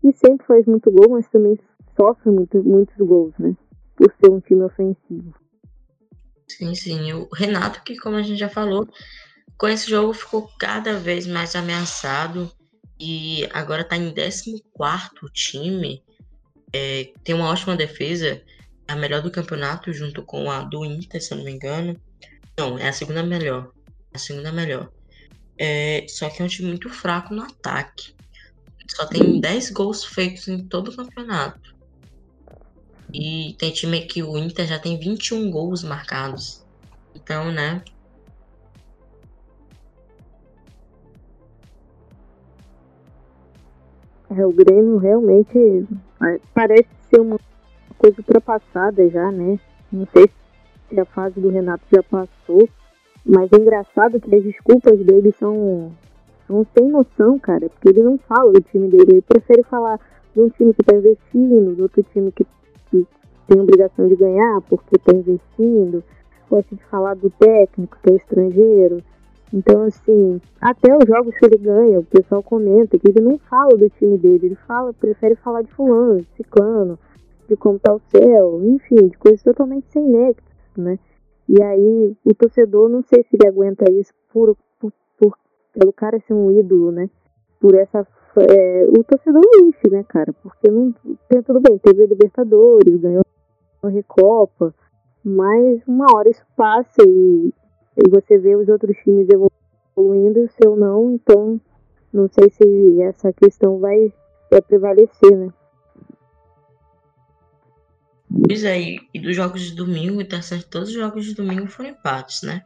que 0.00 0.12
sempre 0.12 0.46
faz 0.46 0.64
muito 0.64 0.90
gol, 0.92 1.10
mas 1.10 1.28
também 1.28 1.58
sofre 1.96 2.30
muito, 2.30 2.62
muitos 2.62 2.96
gols, 2.96 3.34
né? 3.38 3.56
Por 3.96 4.12
ser 4.12 4.30
um 4.30 4.40
time 4.40 4.62
ofensivo. 4.62 5.34
Sim, 6.48 6.74
sim. 6.74 7.12
O 7.12 7.28
Renato, 7.34 7.82
que 7.82 7.96
como 7.96 8.16
a 8.16 8.22
gente 8.22 8.38
já 8.38 8.48
falou, 8.48 8.88
com 9.58 9.66
esse 9.68 9.90
jogo 9.90 10.12
ficou 10.12 10.48
cada 10.56 10.94
vez 10.94 11.26
mais 11.26 11.56
ameaçado 11.56 12.48
e 12.98 13.48
agora 13.52 13.82
tá 13.82 13.96
em 13.96 14.14
14 14.14 14.62
time. 15.32 16.02
É, 16.72 17.12
tem 17.24 17.34
uma 17.34 17.50
ótima 17.50 17.76
defesa, 17.76 18.40
a 18.86 18.94
melhor 18.94 19.20
do 19.20 19.32
campeonato, 19.32 19.92
junto 19.92 20.22
com 20.22 20.48
a 20.48 20.62
do 20.62 20.84
Inter, 20.84 21.20
se 21.20 21.32
eu 21.32 21.38
não 21.38 21.44
me 21.44 21.50
engano. 21.50 21.96
Não, 22.56 22.78
é 22.78 22.88
a 22.88 22.92
segunda 22.92 23.22
melhor. 23.24 23.72
A 24.14 24.18
segunda 24.18 24.52
melhor. 24.52 24.90
É, 25.62 26.06
só 26.08 26.30
que 26.30 26.40
é 26.40 26.44
um 26.46 26.48
time 26.48 26.70
muito 26.70 26.88
fraco 26.88 27.34
no 27.34 27.42
ataque. 27.42 28.14
Só 28.88 29.06
tem 29.06 29.38
10 29.38 29.70
gols 29.72 30.02
feitos 30.02 30.48
em 30.48 30.66
todo 30.66 30.88
o 30.88 30.96
campeonato. 30.96 31.76
E 33.12 33.54
tem 33.58 33.70
time 33.70 34.00
que 34.06 34.22
o 34.22 34.38
Inter 34.38 34.66
já 34.66 34.78
tem 34.78 34.98
21 34.98 35.50
gols 35.50 35.84
marcados. 35.84 36.64
Então, 37.14 37.52
né? 37.52 37.84
É, 44.30 44.46
o 44.46 44.52
Grêmio 44.52 44.96
realmente 44.96 45.86
parece 46.54 46.88
ser 47.10 47.20
uma 47.20 47.38
coisa 47.98 48.16
ultrapassada 48.18 49.10
já, 49.10 49.30
né? 49.30 49.60
Não 49.92 50.08
sei 50.10 50.30
se 50.88 50.98
a 50.98 51.04
fase 51.04 51.38
do 51.38 51.50
Renato 51.50 51.84
já 51.92 52.02
passou, 52.02 52.66
mas 53.24 53.50
é 53.52 53.56
engraçado 53.56 54.20
que 54.20 54.34
as 54.34 54.42
desculpas 54.42 54.98
dele 54.98 55.32
são, 55.32 55.92
são 56.46 56.66
sem 56.76 56.88
noção, 56.88 57.38
cara, 57.38 57.68
porque 57.68 57.88
ele 57.88 58.02
não 58.02 58.18
fala 58.18 58.52
do 58.52 58.60
time 58.60 58.88
dele, 58.88 59.06
ele 59.08 59.22
prefere 59.22 59.62
falar 59.64 60.00
de 60.34 60.40
um 60.40 60.48
time 60.48 60.72
que 60.72 60.82
está 60.82 60.96
investindo, 60.96 61.74
do 61.74 61.82
outro 61.84 62.02
time 62.02 62.32
que, 62.32 62.46
que 62.90 63.06
tem 63.46 63.60
obrigação 63.60 64.08
de 64.08 64.16
ganhar 64.16 64.60
porque 64.62 64.96
está 64.96 65.12
investindo, 65.14 66.02
gosta 66.48 66.74
de 66.74 66.84
falar 66.84 67.14
do 67.14 67.30
técnico 67.30 67.98
que 68.02 68.10
é 68.10 68.16
estrangeiro. 68.16 69.02
Então, 69.52 69.82
assim, 69.82 70.40
até 70.60 70.96
os 70.96 71.04
jogos 71.06 71.36
que 71.36 71.44
ele 71.44 71.58
ganha, 71.58 71.98
o 71.98 72.04
pessoal 72.04 72.42
comenta 72.42 72.96
que 72.98 73.08
ele 73.08 73.20
não 73.20 73.36
fala 73.36 73.76
do 73.76 73.90
time 73.90 74.16
dele, 74.16 74.46
ele 74.46 74.54
fala, 74.66 74.92
prefere 74.92 75.34
falar 75.34 75.62
de 75.62 75.72
fulano, 75.72 76.20
de 76.20 76.28
ciclano, 76.36 76.98
de 77.48 77.56
como 77.56 77.78
tá 77.78 77.92
o 77.92 78.00
céu, 78.10 78.60
enfim, 78.64 79.08
de 79.08 79.18
coisas 79.18 79.42
totalmente 79.42 79.86
sem 79.90 80.04
nexo, 80.04 80.46
né? 80.76 80.98
E 81.52 81.60
aí 81.60 82.16
o 82.24 82.32
torcedor, 82.32 82.88
não 82.88 83.02
sei 83.02 83.24
se 83.24 83.30
ele 83.34 83.48
aguenta 83.48 83.90
isso 83.90 84.12
por, 84.32 84.56
por, 84.78 84.92
por 85.18 85.36
pelo 85.72 85.92
cara 85.92 86.20
ser 86.20 86.32
um 86.32 86.48
ídolo, 86.48 86.92
né? 86.92 87.10
Por 87.60 87.74
essa. 87.74 88.06
É, 88.38 88.86
o 88.88 89.02
torcedor 89.02 89.42
enche, 89.60 89.90
né, 89.90 90.04
cara? 90.04 90.32
Porque 90.32 90.70
não. 90.70 90.94
Tudo 91.44 91.58
bem, 91.60 91.76
teve 91.78 92.04
a 92.04 92.06
Libertadores, 92.06 93.00
ganhou 93.00 93.24
a 93.82 93.88
Recopa, 93.88 94.72
mas 95.24 95.82
uma 95.88 96.06
hora 96.14 96.30
isso 96.30 96.44
passa 96.56 97.02
e, 97.04 97.52
e 97.96 98.08
você 98.08 98.38
vê 98.38 98.54
os 98.54 98.68
outros 98.68 98.96
times 98.98 99.26
evoluindo 99.28 100.38
e 100.38 100.44
o 100.44 100.50
seu 100.62 100.76
não, 100.76 101.10
então 101.14 101.60
não 102.12 102.28
sei 102.28 102.48
se 102.50 103.02
essa 103.02 103.32
questão 103.32 103.80
vai, 103.80 104.12
vai 104.48 104.60
prevalecer, 104.60 105.36
né? 105.36 105.52
Pois 108.46 108.64
é, 108.64 108.80
e 109.12 109.20
dos 109.20 109.34
jogos 109.34 109.62
de 109.62 109.74
domingo, 109.74 110.20
interessante, 110.20 110.66
todos 110.66 110.88
os 110.88 110.94
jogos 110.94 111.24
de 111.24 111.34
domingo 111.34 111.66
foram 111.66 111.90
empates, 111.90 112.42
né? 112.42 112.62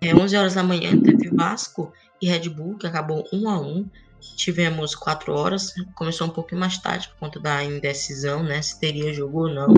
É, 0.00 0.14
11 0.14 0.36
horas 0.36 0.54
da 0.54 0.62
manhã 0.62 0.98
teve 1.00 1.28
Vasco 1.28 1.92
e 2.20 2.26
Red 2.26 2.48
Bull, 2.48 2.78
que 2.78 2.86
acabou 2.86 3.28
1 3.32 3.48
a 3.48 3.60
1 3.60 3.90
Tivemos 4.36 4.94
4 4.94 5.34
horas, 5.34 5.74
começou 5.96 6.28
um 6.28 6.30
pouquinho 6.30 6.60
mais 6.60 6.78
tarde 6.78 7.08
por 7.08 7.16
conta 7.18 7.40
da 7.40 7.62
indecisão, 7.64 8.42
né? 8.42 8.62
Se 8.62 8.78
teria 8.78 9.12
jogo 9.12 9.42
ou 9.42 9.48
não. 9.48 9.74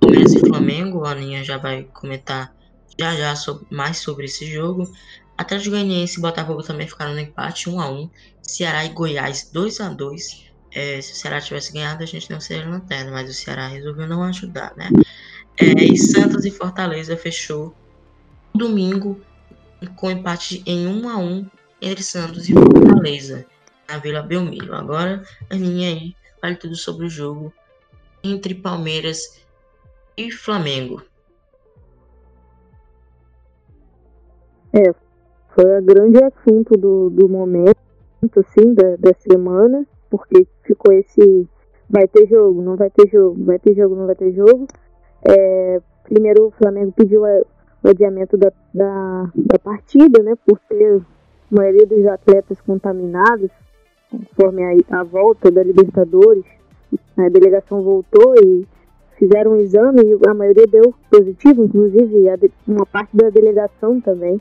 Palmeiras 0.00 0.32
e 0.32 0.40
Flamengo, 0.40 1.04
a 1.04 1.10
Aninha 1.10 1.44
já 1.44 1.58
vai 1.58 1.84
comentar 1.84 2.54
já 2.98 3.14
já 3.14 3.36
sobre, 3.36 3.66
mais 3.70 3.98
sobre 3.98 4.24
esse 4.24 4.46
jogo. 4.46 4.90
Atlético 5.36 5.72
Goianiense 5.72 6.18
e 6.18 6.22
Botafogo 6.22 6.62
também 6.62 6.88
ficaram 6.88 7.12
no 7.12 7.20
empate 7.20 7.68
1 7.68 7.78
a 7.78 7.90
1 7.90 8.10
Ceará 8.42 8.84
e 8.86 8.88
Goiás 8.88 9.50
2 9.52 9.80
a 9.80 9.90
2 9.90 10.45
é, 10.76 11.00
Se 11.00 11.14
o 11.14 11.16
Ceará 11.16 11.40
tivesse 11.40 11.72
ganhado, 11.72 12.02
a 12.02 12.06
gente 12.06 12.30
não 12.30 12.38
seria 12.38 12.68
lanterna, 12.68 13.10
mas 13.10 13.30
o 13.30 13.32
Ceará 13.32 13.66
resolveu 13.66 14.06
não 14.06 14.22
ajudar, 14.22 14.74
né? 14.76 14.90
É, 15.58 15.84
e 15.84 15.96
Santos 15.96 16.44
e 16.44 16.50
Fortaleza 16.50 17.16
fechou 17.16 17.74
domingo 18.54 19.18
com 19.96 20.10
empate 20.10 20.62
em 20.66 20.86
1 20.86 21.08
a 21.08 21.16
1 21.16 21.46
entre 21.80 22.02
Santos 22.02 22.46
e 22.50 22.52
Fortaleza 22.52 23.46
na 23.88 23.96
Vila 23.96 24.20
Belmiro. 24.20 24.74
Agora, 24.74 25.24
Aninha 25.48 25.88
aí, 25.88 26.14
fale 26.42 26.56
tudo 26.56 26.76
sobre 26.76 27.06
o 27.06 27.10
jogo 27.10 27.50
entre 28.22 28.54
Palmeiras 28.54 29.40
e 30.14 30.30
Flamengo. 30.30 31.02
É, 34.74 34.94
foi 35.54 35.78
o 35.78 35.82
grande 35.82 36.22
assunto 36.22 36.76
do, 36.76 37.08
do 37.08 37.26
momento, 37.30 37.76
assim, 38.36 38.74
da, 38.74 38.96
da 38.96 39.14
semana, 39.18 39.86
porque 40.10 40.46
ficou 40.64 40.92
esse 40.92 41.48
vai 41.88 42.06
ter 42.08 42.26
jogo, 42.26 42.62
não 42.62 42.76
vai 42.76 42.90
ter 42.90 43.08
jogo, 43.08 43.44
vai 43.44 43.58
ter 43.58 43.74
jogo, 43.74 43.94
não 43.94 44.06
vai 44.06 44.14
ter 44.14 44.32
jogo. 44.32 44.66
É, 45.28 45.80
primeiro 46.04 46.46
o 46.46 46.50
Flamengo 46.50 46.92
pediu 46.92 47.22
o 47.22 47.88
adiamento 47.88 48.36
da, 48.36 48.52
da, 48.74 49.30
da 49.34 49.58
partida, 49.58 50.22
né, 50.22 50.34
por 50.46 50.58
ter 50.68 50.96
a 50.96 51.54
maioria 51.54 51.86
dos 51.86 52.04
atletas 52.06 52.60
contaminados, 52.60 53.50
conforme 54.10 54.62
a, 54.64 55.00
a 55.00 55.04
volta 55.04 55.50
da 55.50 55.62
Libertadores. 55.62 56.44
A 57.16 57.28
delegação 57.28 57.82
voltou 57.82 58.34
e 58.42 58.66
fizeram 59.18 59.52
um 59.52 59.56
exame 59.56 60.02
e 60.02 60.28
a 60.28 60.34
maioria 60.34 60.66
deu 60.66 60.94
positivo, 61.10 61.64
inclusive 61.64 62.28
a, 62.28 62.36
uma 62.66 62.86
parte 62.86 63.16
da 63.16 63.30
delegação 63.30 64.00
também. 64.00 64.40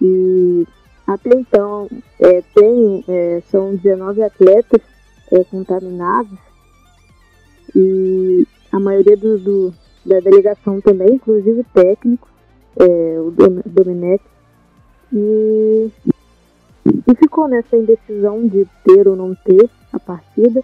E 0.00 0.66
até 1.06 1.30
então 1.30 1.88
é, 2.20 2.42
tem, 2.54 3.04
é, 3.08 3.40
são 3.50 3.74
19 3.74 4.22
atletas 4.22 4.80
é, 5.32 5.44
contaminados 5.44 6.38
e 7.74 8.46
a 8.72 8.80
maioria 8.80 9.16
do, 9.16 9.38
do, 9.38 9.74
da 10.04 10.20
delegação 10.20 10.80
também, 10.80 11.14
inclusive 11.14 11.60
o 11.60 11.64
técnico, 11.64 12.28
é, 12.76 13.18
o 13.20 13.32
Domenech, 13.66 14.24
e, 15.12 15.90
e 16.86 17.14
ficou 17.16 17.48
nessa 17.48 17.76
indecisão 17.76 18.46
de 18.46 18.66
ter 18.84 19.08
ou 19.08 19.16
não 19.16 19.34
ter 19.34 19.68
a 19.92 19.98
partida. 19.98 20.62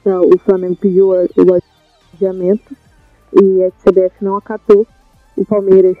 Então, 0.00 0.22
o 0.22 0.38
Flamengo 0.38 0.76
pediu 0.76 1.08
o 1.08 2.14
adiamento 2.14 2.76
e 3.32 3.64
a 3.64 3.70
CBF 3.70 4.24
não 4.24 4.36
acatou. 4.36 4.86
O 5.36 5.44
Palmeiras, 5.44 5.96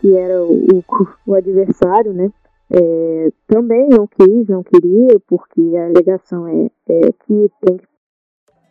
que 0.00 0.16
era 0.16 0.42
o, 0.42 0.84
o 1.26 1.34
adversário, 1.34 2.12
né, 2.12 2.30
é, 2.70 3.32
também 3.46 3.88
não 3.88 4.06
quis, 4.06 4.48
não 4.48 4.62
queria, 4.62 5.20
porque 5.26 5.60
a 5.76 5.86
alegação 5.86 6.48
é, 6.48 6.70
é 6.88 7.12
que 7.12 7.50
tem 7.60 7.76
que 7.76 7.86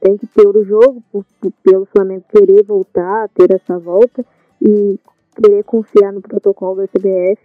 tem 0.06 0.18
que 0.18 0.28
ter 0.28 0.48
o 0.48 0.64
jogo 0.64 1.02
por, 1.12 1.26
por, 1.42 1.52
pelo 1.64 1.86
Flamengo 1.86 2.24
querer 2.30 2.64
voltar, 2.64 3.28
ter 3.30 3.52
essa 3.52 3.80
volta 3.80 4.24
e 4.62 5.00
querer 5.36 5.64
confiar 5.64 6.14
no 6.14 6.22
protocolo 6.22 6.76
da 6.76 6.88
CBF. 6.88 7.42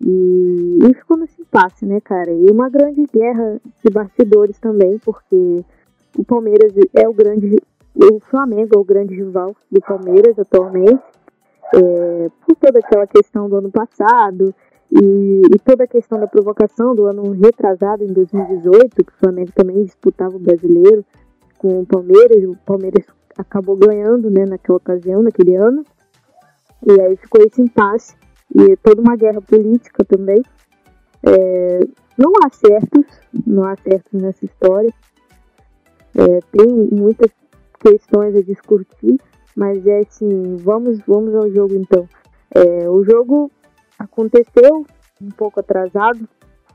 E, 0.00 0.78
e 0.88 0.94
ficou 0.94 1.16
nesse 1.16 1.42
impasse, 1.42 1.84
né, 1.84 2.00
cara? 2.00 2.30
E 2.30 2.46
uma 2.48 2.68
grande 2.68 3.04
guerra 3.12 3.60
de 3.84 3.92
bastidores 3.92 4.56
também, 4.60 4.98
porque 4.98 5.64
o 6.16 6.24
Palmeiras 6.24 6.72
é 6.94 7.08
o 7.08 7.12
grande. 7.12 7.56
O 7.94 8.20
Flamengo 8.20 8.76
é 8.76 8.78
o 8.78 8.84
grande 8.84 9.14
rival 9.14 9.56
do 9.68 9.80
Palmeiras 9.80 10.38
atualmente. 10.38 11.02
É, 11.74 12.30
por 12.46 12.54
toda 12.56 12.78
aquela 12.78 13.06
questão 13.06 13.48
do 13.48 13.56
ano 13.56 13.70
passado 13.70 14.54
e, 14.94 15.42
e, 15.54 15.58
toda 15.64 15.84
a 15.84 15.86
questão 15.86 16.20
da 16.20 16.26
provocação 16.26 16.94
do 16.94 17.06
ano 17.06 17.30
retrasado, 17.30 18.04
em 18.04 18.12
2018, 18.12 18.96
que 18.96 19.12
o 19.12 19.18
Flamengo 19.18 19.50
também 19.54 19.82
disputava 19.84 20.36
o 20.36 20.38
brasileiro 20.38 21.02
com 21.56 21.80
o 21.80 21.86
Palmeiras. 21.86 22.44
O 22.44 22.56
Palmeiras 22.66 23.06
acabou 23.38 23.74
ganhando 23.74 24.30
né, 24.30 24.44
naquela 24.44 24.76
ocasião, 24.76 25.22
naquele 25.22 25.56
ano. 25.56 25.82
E 26.86 27.00
aí 27.00 27.16
ficou 27.16 27.40
esse 27.42 27.62
impasse 27.62 28.14
e 28.54 28.76
toda 28.76 29.00
uma 29.00 29.16
guerra 29.16 29.40
política 29.40 30.04
também. 30.04 30.42
É, 31.22 31.80
não 32.18 32.32
há 32.44 32.50
certos, 32.50 33.06
não 33.46 33.64
há 33.64 33.74
certos 33.76 34.20
nessa 34.20 34.44
história. 34.44 34.92
É, 36.14 36.40
tem 36.52 36.68
muitas 36.92 37.30
questões 37.80 38.36
a 38.36 38.42
discutir, 38.42 39.18
mas 39.56 39.86
é 39.86 40.00
assim, 40.00 40.56
vamos, 40.56 40.98
vamos 41.06 41.34
ao 41.34 41.50
jogo 41.50 41.76
então. 41.76 42.06
É, 42.54 42.90
o 42.90 43.02
jogo 43.02 43.50
aconteceu 43.98 44.86
um 45.20 45.30
pouco 45.30 45.60
atrasado, 45.60 46.28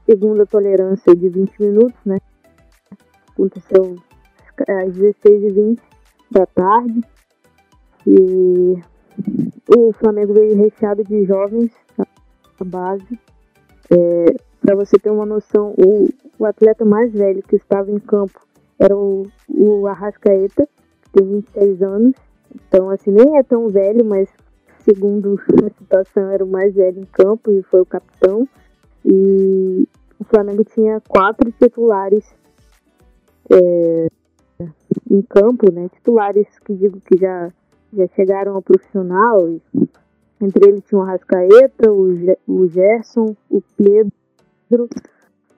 segundo 0.05 0.41
a 0.41 0.45
tolerância 0.45 1.15
de 1.15 1.29
20 1.29 1.61
minutos, 1.61 1.99
né? 2.05 2.17
Aconteceu 3.31 3.97
às 4.67 4.93
16h20 4.93 5.79
da 6.31 6.45
tarde. 6.45 7.01
E 8.05 8.81
o 9.75 9.91
Flamengo 9.93 10.33
veio 10.33 10.55
recheado 10.55 11.03
de 11.03 11.25
jovens 11.25 11.71
a 12.59 12.63
base. 12.63 13.19
É, 13.91 14.25
Para 14.61 14.75
você 14.75 14.97
ter 14.97 15.09
uma 15.09 15.25
noção, 15.25 15.73
o, 15.77 16.07
o, 16.39 16.45
atleta 16.45 16.85
mais 16.85 17.11
velho 17.11 17.43
que 17.43 17.55
estava 17.55 17.91
em 17.91 17.99
campo 17.99 18.39
era 18.79 18.95
o, 18.95 19.27
o 19.49 19.87
Arrascaeta, 19.87 20.67
que 21.03 21.09
tem 21.11 21.27
26 21.27 21.81
anos. 21.81 22.13
Então, 22.55 22.89
assim, 22.89 23.11
nem 23.11 23.37
é 23.37 23.43
tão 23.43 23.67
velho, 23.67 24.05
mas 24.05 24.29
segundo 24.87 25.39
a 25.65 25.69
situação 25.69 26.29
era 26.29 26.43
o 26.43 26.47
mais 26.47 26.73
velho 26.73 27.01
em 27.01 27.05
campo 27.05 27.51
e 27.51 27.61
foi 27.63 27.81
o 27.81 27.85
capitão. 27.85 28.47
E 29.03 29.87
o 30.19 30.23
Flamengo 30.23 30.63
tinha 30.63 31.01
quatro 31.07 31.51
titulares 31.51 32.25
é, 33.51 34.07
em 35.09 35.21
campo, 35.23 35.71
né? 35.71 35.89
Titulares 35.89 36.47
que 36.59 36.73
digo 36.73 37.01
que 37.01 37.17
já, 37.17 37.51
já 37.93 38.07
chegaram 38.15 38.55
ao 38.55 38.61
profissional. 38.61 39.59
Entre 40.39 40.69
eles 40.69 40.83
tinha 40.85 41.01
o 41.01 41.03
Rascaeta, 41.03 41.91
o, 41.91 42.13
o 42.47 42.67
Gerson, 42.67 43.35
o 43.49 43.61
Pedro, 43.75 44.87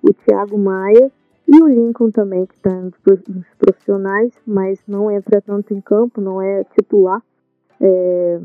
o 0.02 0.14
Thiago 0.14 0.58
Maia 0.58 1.12
e 1.48 1.62
o 1.62 1.68
Lincoln 1.68 2.12
também, 2.12 2.46
que 2.46 2.56
está 2.56 2.74
nos 2.74 2.96
profissionais, 3.58 4.34
mas 4.46 4.80
não 4.88 5.12
entra 5.12 5.42
tanto 5.42 5.74
em 5.74 5.82
campo, 5.82 6.22
não 6.22 6.42
é 6.42 6.64
titular. 6.64 7.22
É... 7.82 8.40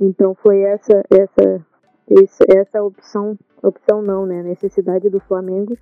Então 0.00 0.34
foi 0.34 0.60
essa 0.60 1.02
essa 1.10 1.64
essa 2.48 2.82
opção 2.82 3.38
opção 3.62 4.02
não, 4.02 4.26
né? 4.26 4.40
A 4.40 4.44
necessidade 4.44 5.08
do 5.10 5.20
Flamengo 5.20 5.76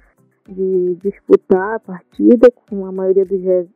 de 0.49 0.97
disputar 1.03 1.75
a 1.75 1.81
partida 1.81 2.51
com 2.69 2.87
a 2.87 2.93
maioria 2.93 3.25
dos 3.25 3.69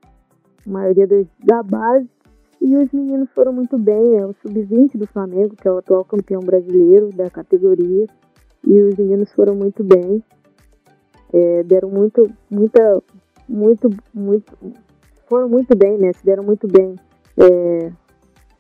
maioria 0.67 1.07
dos, 1.07 1.27
da 1.45 1.63
base 1.63 2.09
e 2.61 2.77
os 2.77 2.93
meninos 2.93 3.31
foram 3.31 3.55
muito 3.55 3.79
bem, 3.79 4.19
é 4.19 4.27
o 4.27 4.35
sub-20 4.35 4.99
do 4.99 5.07
Flamengo, 5.07 5.57
que 5.57 5.67
é 5.67 5.73
o 5.73 5.79
atual 5.79 6.05
campeão 6.05 6.41
brasileiro 6.41 7.09
da 7.09 7.31
categoria, 7.31 8.07
e 8.63 8.81
os 8.83 8.97
meninos 8.97 9.33
foram 9.33 9.55
muito 9.55 9.83
bem, 9.83 10.23
é, 11.33 11.63
deram 11.63 11.89
muito, 11.89 12.31
muita, 12.51 13.03
muito, 13.49 13.89
muito, 14.13 14.53
foram 15.27 15.49
muito 15.49 15.75
bem, 15.75 15.97
né? 15.97 16.13
Se 16.13 16.25
deram 16.25 16.45
muito 16.45 16.69
bem. 16.69 16.97
É, 17.39 17.91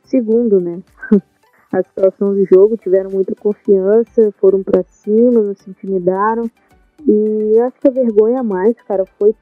segundo, 0.04 0.60
né? 0.60 0.80
A 1.72 1.82
situação 1.82 2.34
do 2.34 2.44
jogo, 2.44 2.76
tiveram 2.76 3.10
muita 3.10 3.34
confiança, 3.34 4.32
foram 4.40 4.62
para 4.62 4.82
cima, 4.82 5.40
não 5.40 5.54
se 5.54 5.70
intimidaram. 5.70 6.50
E 7.06 7.58
acho 7.60 7.80
que 7.80 7.88
a 7.88 7.92
vergonha 7.92 8.42
mais, 8.42 8.74
cara, 8.82 9.04
foi 9.18 9.34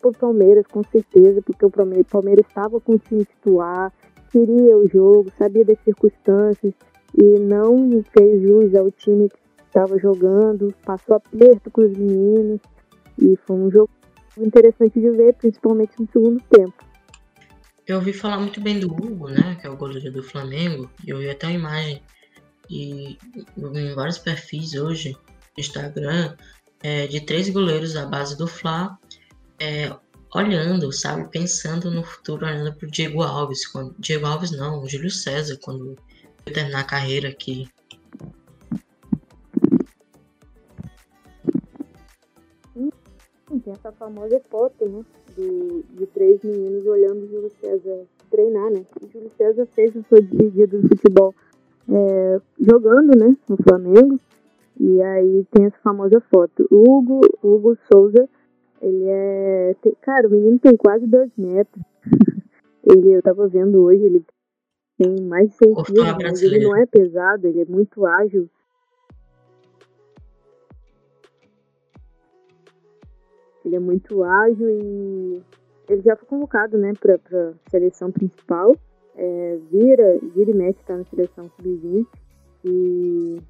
pro 0.00 0.12
Palmeiras, 0.12 0.66
com 0.66 0.82
certeza, 0.84 1.42
porque 1.42 1.64
o 1.64 1.70
Palmeiras 2.04 2.46
estava 2.46 2.80
com 2.80 2.92
o 2.92 2.98
time 2.98 3.24
titular, 3.24 3.92
queria 4.30 4.76
o 4.76 4.88
jogo, 4.88 5.30
sabia 5.38 5.64
das 5.64 5.78
circunstâncias 5.80 6.72
e 7.16 7.38
não 7.38 8.02
fez 8.16 8.42
jus 8.42 8.74
ao 8.74 8.90
time 8.90 9.28
que 9.28 9.38
estava 9.66 9.98
jogando, 9.98 10.74
passou 10.84 11.16
aperto 11.16 11.70
com 11.70 11.82
os 11.82 11.96
meninos 11.96 12.60
e 13.18 13.36
foi 13.46 13.56
um 13.56 13.70
jogo 13.70 13.90
interessante 14.38 15.00
de 15.00 15.10
ver, 15.10 15.34
principalmente 15.34 15.92
no 16.00 16.08
segundo 16.10 16.40
tempo. 16.48 16.89
Eu 17.90 17.96
ouvi 17.96 18.12
falar 18.12 18.38
muito 18.38 18.60
bem 18.60 18.78
do 18.78 18.86
Hugo, 18.86 19.28
né, 19.30 19.56
que 19.60 19.66
é 19.66 19.68
o 19.68 19.76
goleiro 19.76 20.12
do 20.12 20.22
Flamengo, 20.22 20.88
eu 21.04 21.18
vi 21.18 21.28
até 21.28 21.48
a 21.48 21.50
imagem 21.50 22.00
e 22.70 23.18
em 23.58 23.94
vários 23.96 24.16
perfis 24.16 24.74
hoje 24.74 25.18
Instagram 25.58 26.36
é, 26.84 27.08
de 27.08 27.20
três 27.20 27.50
goleiros 27.50 27.94
da 27.94 28.06
base 28.06 28.38
do 28.38 28.46
Fla, 28.46 28.96
é, 29.58 29.92
olhando, 30.32 30.92
sabe, 30.92 31.28
pensando 31.32 31.90
no 31.90 32.04
futuro, 32.04 32.46
olhando 32.46 32.72
pro 32.72 32.88
Diego 32.88 33.24
Alves, 33.24 33.66
quando, 33.66 33.92
Diego 33.98 34.24
Alves 34.24 34.52
não, 34.52 34.84
o 34.84 34.88
Júlio 34.88 35.10
César, 35.10 35.58
quando 35.60 35.98
terminar 36.44 36.82
a 36.82 36.84
carreira 36.84 37.30
aqui. 37.30 37.68
Tem 42.72 43.72
essa 43.72 43.90
famosa 43.90 44.40
foto, 44.48 44.88
né? 44.88 45.04
De, 45.40 45.82
de 45.96 46.06
três 46.06 46.42
meninos 46.42 46.86
olhando 46.86 47.24
o 47.24 47.28
Júlio 47.28 47.50
César 47.60 48.04
treinar, 48.30 48.70
né? 48.70 48.84
O 49.02 49.08
Júlio 49.10 49.30
César 49.38 49.66
fez 49.74 49.94
o 49.96 50.02
seu 50.02 50.20
dia 50.20 50.66
do 50.66 50.82
futebol 50.82 51.34
é, 51.88 52.40
jogando, 52.58 53.16
né, 53.16 53.36
no 53.48 53.56
Flamengo. 53.56 54.18
E 54.78 55.02
aí 55.02 55.46
tem 55.50 55.66
essa 55.66 55.78
famosa 55.82 56.20
foto. 56.20 56.66
O 56.70 56.98
Hugo, 56.98 57.20
Hugo 57.42 57.76
Souza, 57.92 58.28
ele 58.80 59.04
é. 59.06 59.76
Tem, 59.82 59.94
cara, 60.00 60.26
o 60.26 60.30
menino 60.30 60.58
tem 60.58 60.76
quase 60.76 61.06
dois 61.06 61.30
metros. 61.36 61.84
ele, 62.84 63.10
eu 63.10 63.22
tava 63.22 63.46
vendo 63.48 63.82
hoje, 63.82 64.02
ele 64.02 64.24
tem 64.96 65.20
mais 65.22 65.50
de 65.50 65.56
100 65.56 65.74
quilos, 65.84 66.16
mas 66.22 66.42
ele 66.42 66.64
não 66.64 66.76
é 66.76 66.86
pesado, 66.86 67.46
ele 67.46 67.60
é 67.60 67.64
muito 67.66 68.06
ágil. 68.06 68.48
Ele 73.64 73.76
é 73.76 73.80
muito 73.80 74.22
ágil 74.22 74.68
e 74.68 75.42
ele 75.88 76.02
já 76.02 76.16
foi 76.16 76.26
convocado, 76.28 76.78
né, 76.78 76.92
pra, 77.00 77.18
pra 77.18 77.52
seleção 77.70 78.10
principal. 78.10 78.76
É, 79.16 79.58
vira, 79.70 80.18
vira 80.34 80.50
e 80.50 80.54
mexe, 80.54 80.78
tá 80.84 80.96
na 80.96 81.04
seleção 81.04 81.50
sub-20. 81.56 82.06
E 82.64 83.42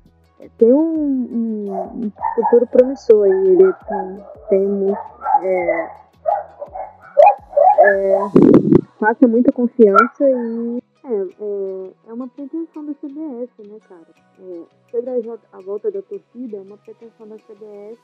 tem 0.57 0.73
um, 0.73 0.79
um, 0.79 1.73
um, 1.73 2.13
futuro 2.35 2.67
promissor 2.67 3.25
aí. 3.25 3.49
Ele 3.49 3.73
tem, 3.73 4.25
tem 4.49 4.67
muito. 4.67 4.99
É, 5.43 5.91
é, 7.81 8.19
passa 8.99 9.27
muita 9.29 9.53
confiança 9.53 10.29
e 10.29 10.83
é, 11.05 11.13
é, 11.13 11.93
é, 12.09 12.13
uma 12.13 12.29
pretensão 12.29 12.85
da 12.85 12.93
CBS, 12.95 13.51
né, 13.67 13.79
cara? 13.89 14.07
É, 14.39 15.51
a, 15.53 15.59
a 15.59 15.61
volta 15.61 15.91
da 15.91 16.03
torcida, 16.03 16.59
é 16.59 16.61
uma 16.61 16.77
pretensão 16.77 17.27
da 17.27 17.37
CBS. 17.37 17.99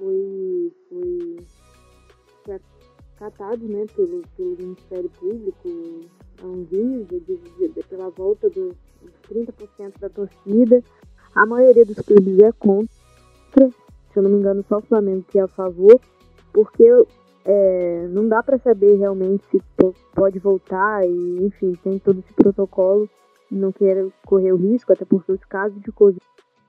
Foi, 0.00 0.72
foi 0.88 1.36
catado, 3.18 3.68
né, 3.68 3.84
pelo, 3.94 4.22
pelo 4.34 4.56
Ministério 4.56 5.10
Público, 5.10 5.68
de, 6.70 7.04
de, 7.04 7.20
de, 7.20 7.82
pela 7.84 8.08
volta 8.08 8.48
dos 8.48 8.74
30% 9.28 9.98
da 10.00 10.08
torcida. 10.08 10.82
A 11.34 11.44
maioria 11.44 11.84
dos 11.84 12.00
clubes 12.00 12.38
é 12.38 12.50
contra, 12.52 12.88
se 13.52 14.16
eu 14.16 14.22
não 14.22 14.30
me 14.30 14.38
engano, 14.38 14.64
só 14.66 14.78
o 14.78 14.82
Flamengo 14.82 15.22
que 15.28 15.38
é 15.38 15.42
a 15.42 15.48
favor, 15.48 16.00
porque 16.50 16.82
é, 17.44 18.08
não 18.08 18.26
dá 18.26 18.42
para 18.42 18.58
saber 18.58 18.96
realmente 18.96 19.44
se 19.50 19.62
pode 20.14 20.38
voltar 20.38 21.06
e, 21.06 21.44
enfim, 21.44 21.74
tem 21.84 21.98
todo 21.98 22.20
esse 22.20 22.32
protocolo. 22.32 23.08
Não 23.50 23.70
quero 23.70 24.12
correr 24.24 24.52
o 24.52 24.56
risco, 24.56 24.92
até 24.92 25.04
porque 25.04 25.32
os 25.32 25.44
casos 25.44 25.80
de 25.82 25.92
Covid 25.92 26.20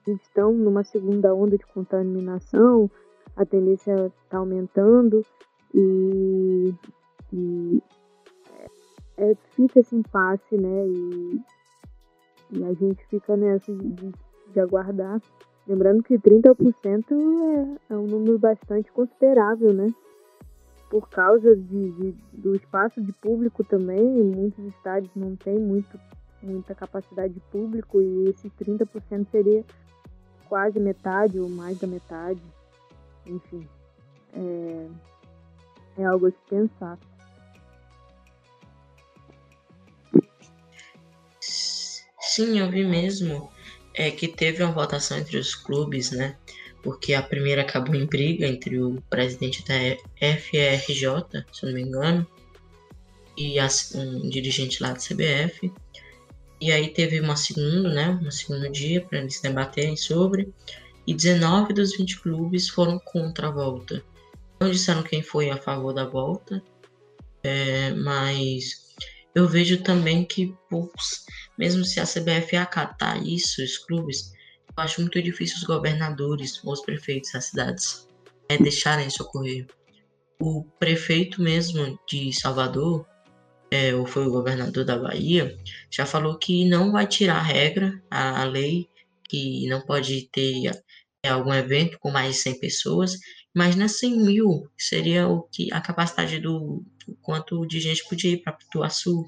estão 0.08 0.52
numa 0.52 0.84
segunda 0.84 1.34
onda 1.34 1.58
de 1.58 1.66
contaminação, 1.68 2.90
a 3.36 3.46
tendência 3.46 4.12
está 4.24 4.38
aumentando 4.38 5.26
e, 5.74 6.74
e 7.34 7.82
é, 9.18 9.36
fica 9.56 9.80
esse 9.80 9.96
impasse, 9.96 10.58
né? 10.58 10.88
E, 10.88 11.42
e 12.52 12.64
a 12.66 12.74
gente 12.74 13.06
fica 13.08 13.38
nessa 13.38 13.74
de, 13.74 14.12
de 14.52 14.60
aguardar. 14.60 15.22
Lembrando 15.68 16.04
que 16.04 16.18
30% 16.18 17.06
é, 17.12 17.94
é 17.94 17.98
um 17.98 18.08
número 18.08 18.38
bastante 18.40 18.92
considerável, 18.92 19.74
né? 19.74 19.88
Por 20.90 21.08
causa 21.08 21.56
de, 21.56 21.92
de, 21.92 22.12
do 22.34 22.54
espaço 22.56 23.02
de 23.02 23.14
público 23.14 23.64
também, 23.64 24.04
muitos 24.04 24.66
estádios 24.66 25.12
não 25.16 25.36
têm 25.38 25.58
muito, 25.58 25.98
muita 26.42 26.76
capacidade 26.76 27.34
de 27.34 27.40
público 27.52 28.02
e 28.02 28.28
esses 28.28 28.52
30% 28.54 29.28
seria 29.32 29.64
quase 30.50 30.80
metade 30.80 31.40
ou 31.40 31.48
mais 31.48 31.80
da 31.80 31.88
metade. 31.88 32.42
Enfim, 33.26 33.68
é, 34.34 34.88
é 36.02 36.06
algo 36.06 36.28
a 36.28 36.32
se 36.32 36.38
pensar. 36.50 37.00
Sim, 41.40 42.60
eu 42.60 42.70
vi 42.72 42.86
mesmo 42.86 43.52
é, 43.94 44.10
que 44.10 44.28
teve 44.28 44.64
uma 44.64 44.72
votação 44.72 45.18
entre 45.18 45.38
os 45.38 45.54
clubes, 45.54 46.12
né? 46.12 46.38
Porque 46.82 47.14
a 47.14 47.22
primeira 47.22 47.62
acabou 47.62 47.94
em 47.94 48.06
briga 48.06 48.48
entre 48.48 48.82
o 48.82 49.02
presidente 49.10 49.64
da 49.66 49.76
FRJ, 50.16 51.46
se 51.52 51.66
não 51.66 51.74
me 51.74 51.82
engano, 51.82 52.26
e 53.38 53.58
um 53.96 54.30
dirigente 54.30 54.82
lá 54.82 54.94
da 54.94 55.00
CBF. 55.00 55.72
E 56.60 56.72
aí 56.72 56.90
teve 56.90 57.20
uma 57.20 57.36
segunda, 57.36 57.90
né? 57.90 58.10
Um 58.24 58.32
segundo 58.32 58.70
dia 58.72 59.02
para 59.02 59.20
eles 59.20 59.42
debaterem 59.42 59.98
sobre. 59.98 60.54
E 61.08 61.14
19 61.14 61.74
dos 61.74 61.96
20 61.96 62.20
clubes 62.22 62.70
foram 62.70 63.00
contra 63.00 63.48
a 63.48 63.52
volta. 63.52 64.04
Não 64.60 64.70
disseram 64.70 65.04
quem 65.04 65.24
foi 65.24 65.50
a 65.50 65.58
favor 65.58 65.94
da 65.94 66.06
volta, 66.06 66.62
é, 67.44 67.92
mas 67.92 68.94
eu 69.34 69.48
vejo 69.48 69.82
também 69.82 70.24
que 70.24 70.56
poucos 70.70 71.26
mesmo 71.62 71.86
se 71.86 72.00
a 72.00 72.06
CBF 72.06 72.56
acatar 72.56 73.24
isso, 73.24 73.64
os 73.64 73.78
clubes, 73.78 74.34
eu 74.76 74.84
acho 74.84 75.00
muito 75.00 75.22
difícil 75.22 75.58
os 75.58 75.64
governadores 75.64 76.60
ou 76.64 76.74
os 76.74 76.82
prefeitos 76.82 77.32
das 77.32 77.46
cidades 77.46 78.08
é, 78.50 78.58
deixarem 78.58 79.08
isso 79.08 79.22
ocorrer. 79.22 79.68
O 80.40 80.64
prefeito 80.80 81.40
mesmo 81.40 82.00
de 82.08 82.34
Salvador, 82.34 83.06
é, 83.70 83.94
ou 83.94 84.08
foi 84.08 84.26
o 84.26 84.32
governador 84.32 84.84
da 84.84 84.98
Bahia, 84.98 85.56
já 85.92 86.04
falou 86.04 86.40
que 86.40 86.66
não 86.66 86.92
vai 86.92 87.06
tirar 87.06 87.38
a 87.38 87.44
regra, 87.44 88.02
a, 88.10 88.42
a 88.42 88.44
lei, 88.44 88.90
que 89.30 89.68
não 89.68 89.82
pode 89.82 90.30
ter 90.32 90.72
é, 91.24 91.30
algum 91.30 91.54
evento 91.54 92.00
com 92.00 92.12
mais 92.12 92.36
de 92.36 92.42
100 92.42 92.60
pessoas, 92.60 93.18
mas 93.56 93.76
nas 93.76 94.00
100 94.00 94.18
mil 94.18 94.72
seria 94.78 95.28
o 95.28 95.44
que 95.44 95.72
a 95.74 95.82
capacidade 95.82 96.40
do 96.40 96.84
quanto 97.22 97.66
de 97.66 97.80
gente 97.80 98.08
podia 98.08 98.32
ir 98.32 98.42
para 98.42 98.54
Pituaçu, 98.54 99.26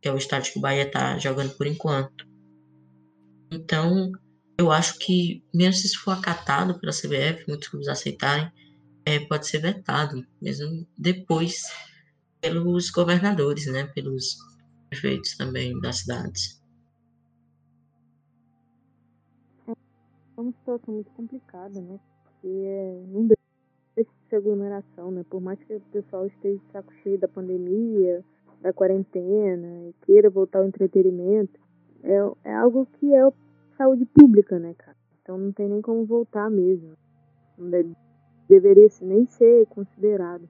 que 0.00 0.08
é 0.08 0.12
o 0.12 0.16
estádio 0.16 0.52
que 0.52 0.58
o 0.58 0.62
Bahia 0.62 0.84
está 0.84 1.18
jogando 1.18 1.54
por 1.56 1.66
enquanto. 1.66 2.26
Então, 3.50 4.12
eu 4.58 4.70
acho 4.70 4.98
que, 4.98 5.42
mesmo 5.52 5.74
se 5.74 5.86
isso 5.86 6.00
for 6.00 6.12
acatado 6.12 6.78
pela 6.78 6.92
CBF, 6.92 7.44
muitos 7.48 7.68
clubes 7.68 7.88
aceitarem, 7.88 8.50
é, 9.04 9.18
pode 9.20 9.46
ser 9.46 9.58
vetado, 9.58 10.24
mesmo 10.40 10.86
depois 10.96 11.62
pelos 12.40 12.90
governadores, 12.90 13.66
né, 13.66 13.84
pelos 13.94 14.36
prefeitos 14.88 15.36
também 15.36 15.78
das 15.80 15.98
cidades. 15.98 16.62
É 20.36 20.40
uma 20.40 20.52
situação 20.52 20.94
muito 20.94 21.10
complicada, 21.12 21.80
né? 21.80 21.98
Porque 22.24 23.02
não 23.08 23.26
deixa 23.26 24.10
de 24.28 24.36
aglomeração, 24.36 25.10
né? 25.10 25.24
Por 25.28 25.40
mais 25.40 25.58
que 25.64 25.74
o 25.74 25.80
pessoal 25.92 26.26
esteja 26.26 26.58
de 26.58 26.72
saco 26.72 26.92
cheio 27.02 27.18
da 27.18 27.28
pandemia, 27.28 28.24
da 28.60 28.72
quarentena 28.72 29.88
e 29.88 29.94
queira 30.04 30.30
voltar 30.30 30.60
ao 30.60 30.66
entretenimento, 30.66 31.60
é, 32.02 32.50
é 32.50 32.54
algo 32.54 32.86
que 32.98 33.14
é 33.14 33.22
saúde 33.76 34.04
pública, 34.06 34.58
né, 34.58 34.74
cara? 34.74 34.96
Então 35.22 35.38
não 35.38 35.52
tem 35.52 35.68
nem 35.68 35.80
como 35.80 36.04
voltar 36.04 36.50
mesmo. 36.50 36.96
Não 37.56 37.70
deve, 37.70 37.94
deveria 38.48 38.88
nem 39.02 39.26
ser 39.26 39.66
considerado. 39.66 40.48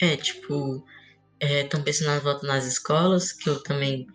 É, 0.00 0.16
tipo, 0.16 0.84
estão 1.40 1.80
é, 1.80 1.84
pensando 1.84 2.08
na 2.08 2.18
volta 2.18 2.46
nas 2.46 2.66
escolas, 2.66 3.32
que 3.32 3.48
eu 3.48 3.62
também. 3.62 4.06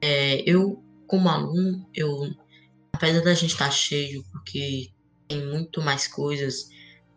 É, 0.00 0.42
eu, 0.48 0.82
como 1.06 1.28
aluno, 1.28 1.86
eu. 1.94 2.34
Apesar 2.92 3.20
da 3.22 3.34
gente 3.34 3.52
estar 3.52 3.66
tá 3.66 3.70
cheio, 3.70 4.24
porque 4.32 4.90
tem 5.28 5.46
muito 5.46 5.80
mais 5.80 6.08
coisas 6.08 6.68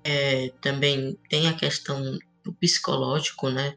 é, 0.04 0.52
também 0.62 1.18
tem 1.30 1.48
a 1.48 1.54
questão 1.54 2.18
do 2.44 2.54
psicológico, 2.54 3.50
né? 3.50 3.76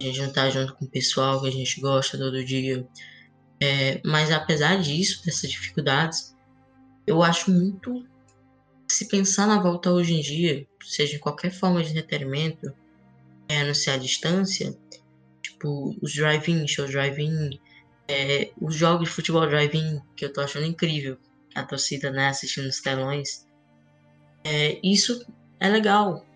A 0.00 0.04
gente 0.04 0.20
não 0.20 0.32
tá 0.32 0.48
junto 0.50 0.74
com 0.74 0.84
o 0.84 0.90
pessoal 0.90 1.40
que 1.40 1.48
a 1.48 1.52
gente 1.52 1.80
gosta 1.80 2.18
todo 2.18 2.44
dia. 2.44 2.86
É, 3.60 4.00
mas 4.04 4.30
apesar 4.30 4.80
disso, 4.80 5.24
dessas 5.24 5.50
dificuldades, 5.50 6.34
eu 7.06 7.22
acho 7.22 7.50
muito. 7.50 8.06
Se 8.88 9.06
pensar 9.06 9.46
na 9.46 9.60
volta 9.60 9.92
hoje 9.92 10.14
em 10.14 10.20
dia, 10.20 10.66
seja 10.82 11.16
em 11.16 11.20
qualquer 11.20 11.52
forma 11.52 11.82
de 11.82 11.90
entretenimento, 11.90 12.72
é, 13.48 13.64
não 13.64 13.74
ser 13.74 13.90
a 13.90 13.96
distância, 13.96 14.76
tipo, 15.42 15.96
os 16.02 16.12
drive-in, 16.14 16.66
show 16.66 16.86
drive-in, 16.86 17.60
é, 18.10 18.50
os 18.60 18.74
jogos 18.74 19.08
de 19.08 19.14
futebol 19.14 19.46
drive-in, 19.46 20.00
que 20.16 20.24
eu 20.24 20.32
tô 20.32 20.40
achando 20.40 20.66
incrível, 20.66 21.16
a 21.54 21.62
torcida, 21.62 22.10
né, 22.10 22.28
assistindo 22.28 22.66
os 22.66 22.80
telões. 22.80 23.46
É, 24.44 24.80
isso 24.82 25.24
é 25.60 25.68
legal. 25.68 26.26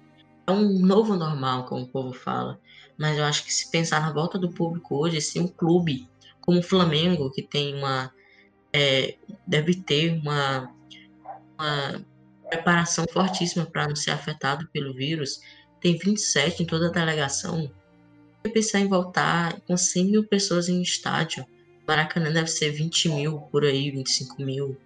É 0.46 0.52
um 0.52 0.78
novo 0.78 1.16
normal, 1.16 1.66
como 1.66 1.82
o 1.82 1.88
povo 1.88 2.12
fala. 2.12 2.60
Mas 2.96 3.18
eu 3.18 3.24
acho 3.24 3.44
que 3.44 3.52
se 3.52 3.70
pensar 3.72 4.00
na 4.00 4.12
volta 4.12 4.38
do 4.38 4.50
público 4.50 4.96
hoje, 4.96 5.18
assim, 5.18 5.40
um 5.40 5.48
clube 5.48 6.08
como 6.40 6.60
o 6.60 6.62
Flamengo, 6.62 7.30
que 7.32 7.42
tem 7.42 7.74
uma. 7.74 8.12
É, 8.72 9.16
deve 9.46 9.74
ter 9.74 10.12
uma, 10.12 10.72
uma 11.58 12.04
preparação 12.48 13.04
fortíssima 13.12 13.66
para 13.66 13.88
não 13.88 13.96
ser 13.96 14.10
afetado 14.10 14.68
pelo 14.72 14.94
vírus, 14.94 15.40
tem 15.80 15.96
27 15.96 16.62
em 16.62 16.66
toda 16.66 16.88
a 16.88 16.92
delegação. 16.92 17.70
Eu 18.44 18.52
pensar 18.52 18.80
em 18.80 18.88
voltar 18.88 19.60
com 19.62 19.76
100 19.76 20.04
mil 20.04 20.24
pessoas 20.24 20.68
em 20.68 20.82
estádio. 20.82 21.46
Maracanã 21.86 22.32
deve 22.32 22.48
ser 22.48 22.70
20 22.70 23.08
mil 23.10 23.40
por 23.50 23.64
aí, 23.64 23.90
25 23.90 24.42
mil. 24.42 24.76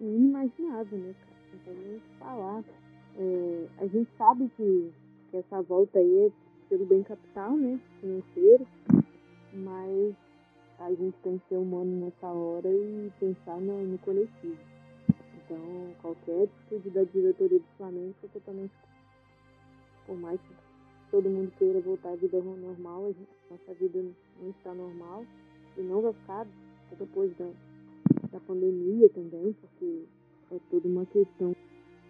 inimaginável, 0.00 0.98
né, 0.98 1.14
cara? 1.20 1.36
Não 1.52 1.58
tem 1.60 1.74
nem 1.74 1.96
o 1.96 2.00
que 2.00 2.18
falar. 2.18 2.64
É, 3.18 3.66
a 3.78 3.86
gente 3.86 4.10
sabe 4.16 4.50
que, 4.56 4.92
que 5.30 5.36
essa 5.36 5.62
volta 5.62 5.98
aí 5.98 6.26
é 6.26 6.30
pelo 6.68 6.86
bem 6.86 7.02
capital, 7.02 7.56
né? 7.56 7.78
Financeiro, 8.00 8.66
mas 9.52 10.14
a 10.78 10.90
gente 10.90 11.16
tem 11.22 11.38
que 11.38 11.48
ser 11.48 11.56
humano 11.56 12.06
nessa 12.06 12.26
hora 12.26 12.68
e 12.68 13.12
pensar 13.18 13.60
no, 13.60 13.82
no 13.82 13.98
coletivo. 13.98 14.56
Então, 15.34 15.94
qualquer 16.00 16.44
atitude 16.44 16.90
da 16.90 17.02
diretoria 17.04 17.58
do 17.58 17.66
Flamengo 17.76 18.14
é 18.22 18.28
totalmente. 18.28 18.72
Por 20.10 20.18
mais 20.18 20.40
que 20.40 20.54
todo 21.12 21.30
mundo 21.30 21.52
queira 21.56 21.80
voltar 21.82 22.10
à 22.10 22.16
vida 22.16 22.42
normal, 22.42 23.04
a 23.04 23.12
gente, 23.12 23.28
nossa 23.48 23.74
vida 23.74 24.02
não 24.42 24.50
está 24.50 24.74
normal 24.74 25.24
e 25.76 25.82
não 25.82 26.02
vai 26.02 26.12
ficar 26.12 26.48
depois 26.98 27.32
da, 27.36 27.48
da 28.32 28.40
pandemia 28.40 29.08
também, 29.10 29.54
porque 29.60 30.02
é 30.50 30.58
toda 30.68 30.88
uma 30.88 31.06
questão 31.06 31.54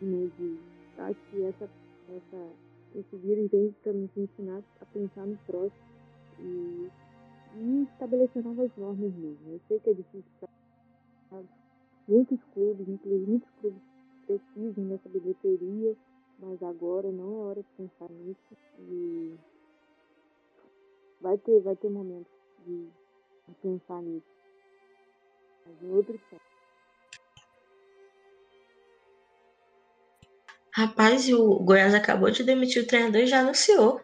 né, 0.01 0.31
de. 0.39 0.59
Acho 0.97 1.21
que 1.31 1.43
essa, 1.43 1.69
essa, 2.09 2.49
esse 2.95 3.17
vírus 3.17 3.51
vem 3.51 3.75
para 3.83 3.93
nos 3.93 4.17
ensinar 4.17 4.63
a 4.81 4.85
pensar 4.87 5.27
no 5.27 5.37
próximo 5.47 5.85
e 6.39 6.89
e 7.59 7.83
estabelecer 7.83 8.43
novas 8.43 8.71
normas 8.79 9.13
mesmo. 9.13 9.39
Eu 9.47 9.61
sei 9.69 9.79
que 9.81 9.91
é 9.91 9.93
difícil 9.93 10.25
para 11.29 11.43
muitos 12.09 12.43
clubes, 12.55 12.89
inclusive 12.89 13.27
muitos 13.27 13.51
clubes 13.61 13.83
precisam 14.27 14.89
dessa 14.89 15.09
bilheteria, 15.11 15.95
mas 16.41 16.63
agora 16.63 17.11
não 17.11 17.25
é 17.25 17.45
hora 17.45 17.63
de 17.63 17.69
pensar 17.77 18.09
nisso 18.11 18.57
e 18.79 19.35
vai 21.21 21.37
ter, 21.39 21.61
vai 21.61 21.77
ter 21.77 21.91
momentos 21.91 22.33
de, 22.67 22.89
de 23.49 23.55
pensar 23.63 24.01
nisso. 24.03 24.27
Mas 25.67 25.83
em 25.83 25.93
outro 25.93 26.19
tempo. 26.31 26.43
Rapaz, 30.73 31.29
o 31.29 31.59
Goiás 31.59 31.95
acabou 31.95 32.31
de 32.31 32.45
demitir 32.45 32.83
o 32.83 32.87
treinador 32.87 33.21
e 33.21 33.27
já 33.27 33.41
anunciou. 33.41 34.01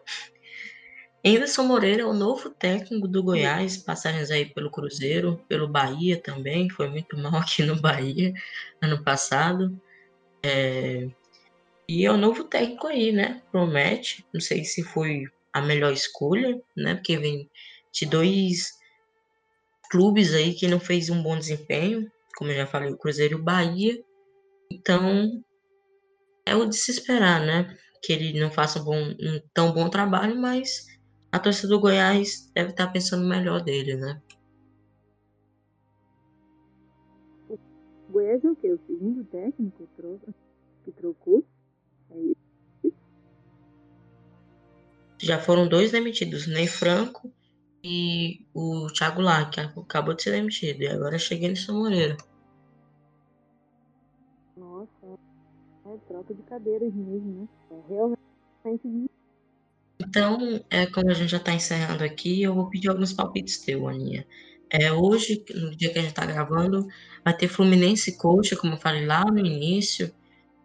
Anderson 1.25 1.63
Moreira 1.63 2.03
é 2.03 2.05
o 2.05 2.13
novo 2.13 2.49
técnico 2.49 3.07
do 3.07 3.23
Goiás, 3.23 3.77
passagens 3.77 4.29
aí 4.29 4.45
pelo 4.45 4.69
Cruzeiro, 4.69 5.43
pelo 5.47 5.67
Bahia 5.67 6.21
também, 6.21 6.69
foi 6.69 6.87
muito 6.87 7.17
mal 7.17 7.35
aqui 7.37 7.63
no 7.63 7.79
Bahia 7.79 8.33
ano 8.81 9.03
passado. 9.03 9.79
É... 10.43 11.09
E 11.89 12.05
é 12.05 12.11
o 12.11 12.17
novo 12.17 12.43
técnico 12.43 12.87
aí, 12.87 13.13
né? 13.13 13.41
Promete. 13.49 14.25
Não 14.33 14.41
sei 14.41 14.65
se 14.65 14.83
foi 14.83 15.23
a 15.53 15.61
melhor 15.61 15.93
escolha, 15.93 16.61
né? 16.75 16.95
Porque 16.95 17.17
vem 17.17 17.49
de 17.93 18.05
dois 18.05 18.77
clubes 19.89 20.33
aí 20.33 20.53
que 20.53 20.67
não 20.67 20.81
fez 20.81 21.09
um 21.09 21.23
bom 21.23 21.37
desempenho, 21.37 22.11
como 22.35 22.51
eu 22.51 22.57
já 22.57 22.67
falei, 22.67 22.91
o 22.91 22.97
Cruzeiro 22.97 23.37
e 23.37 23.41
o 23.41 23.43
Bahia. 23.43 24.03
Então, 24.69 25.41
é 26.45 26.53
o 26.55 26.65
de 26.65 26.75
se 26.75 26.91
esperar, 26.91 27.39
né? 27.45 27.73
Que 28.03 28.11
ele 28.11 28.37
não 28.37 28.51
faça 28.51 28.81
um, 28.81 28.83
bom, 28.83 28.97
um 28.97 29.41
tão 29.53 29.73
bom 29.73 29.89
trabalho, 29.89 30.35
mas 30.35 30.85
a 31.31 31.39
torcida 31.39 31.69
do 31.69 31.79
Goiás 31.79 32.51
deve 32.53 32.71
estar 32.71 32.87
pensando 32.87 33.25
melhor 33.25 33.63
dele, 33.63 33.95
né? 33.95 34.21
O 37.49 37.57
Goiás 38.09 38.43
é 38.43 38.49
o 38.49 38.55
quê? 38.57 38.73
O 38.73 38.79
segundo 38.85 39.23
técnico 39.23 39.87
que 40.83 40.91
trocou? 40.91 41.45
Já 45.27 45.37
foram 45.37 45.67
dois 45.67 45.91
demitidos, 45.91 46.47
Ney 46.47 46.67
Franco 46.67 47.29
e 47.83 48.45
o 48.53 48.87
Thiago 48.87 49.21
Lar, 49.21 49.49
que 49.49 49.59
acabou 49.59 50.13
de 50.13 50.23
ser 50.23 50.31
demitido. 50.31 50.81
E 50.81 50.87
agora 50.87 51.19
cheguei 51.19 51.53
São 51.53 51.79
Moreira. 51.79 52.15
Nossa, 54.55 55.19
é 55.85 55.97
troca 56.07 56.33
de 56.33 56.41
cadeiras 56.43 56.93
mesmo, 56.93 57.41
né? 57.41 57.47
É 57.71 57.93
realmente 57.93 59.09
então, 59.99 60.63
é, 60.69 60.85
como 60.85 61.11
a 61.11 61.13
gente 61.13 61.31
já 61.31 61.37
está 61.37 61.53
encerrando 61.53 62.03
aqui, 62.03 62.41
eu 62.41 62.53
vou 62.55 62.69
pedir 62.69 62.87
alguns 62.87 63.11
palpites 63.11 63.59
teu, 63.59 63.85
Aninha. 63.89 64.25
É, 64.69 64.93
hoje, 64.93 65.43
no 65.53 65.75
dia 65.75 65.91
que 65.91 65.99
a 65.99 66.01
gente 66.01 66.11
está 66.11 66.25
gravando, 66.25 66.87
vai 67.23 67.35
ter 67.35 67.49
Fluminense 67.49 68.11
e 68.11 68.17
Coxa, 68.17 68.55
como 68.55 68.75
eu 68.75 68.77
falei 68.77 69.05
lá 69.05 69.25
no 69.25 69.39
início. 69.39 70.13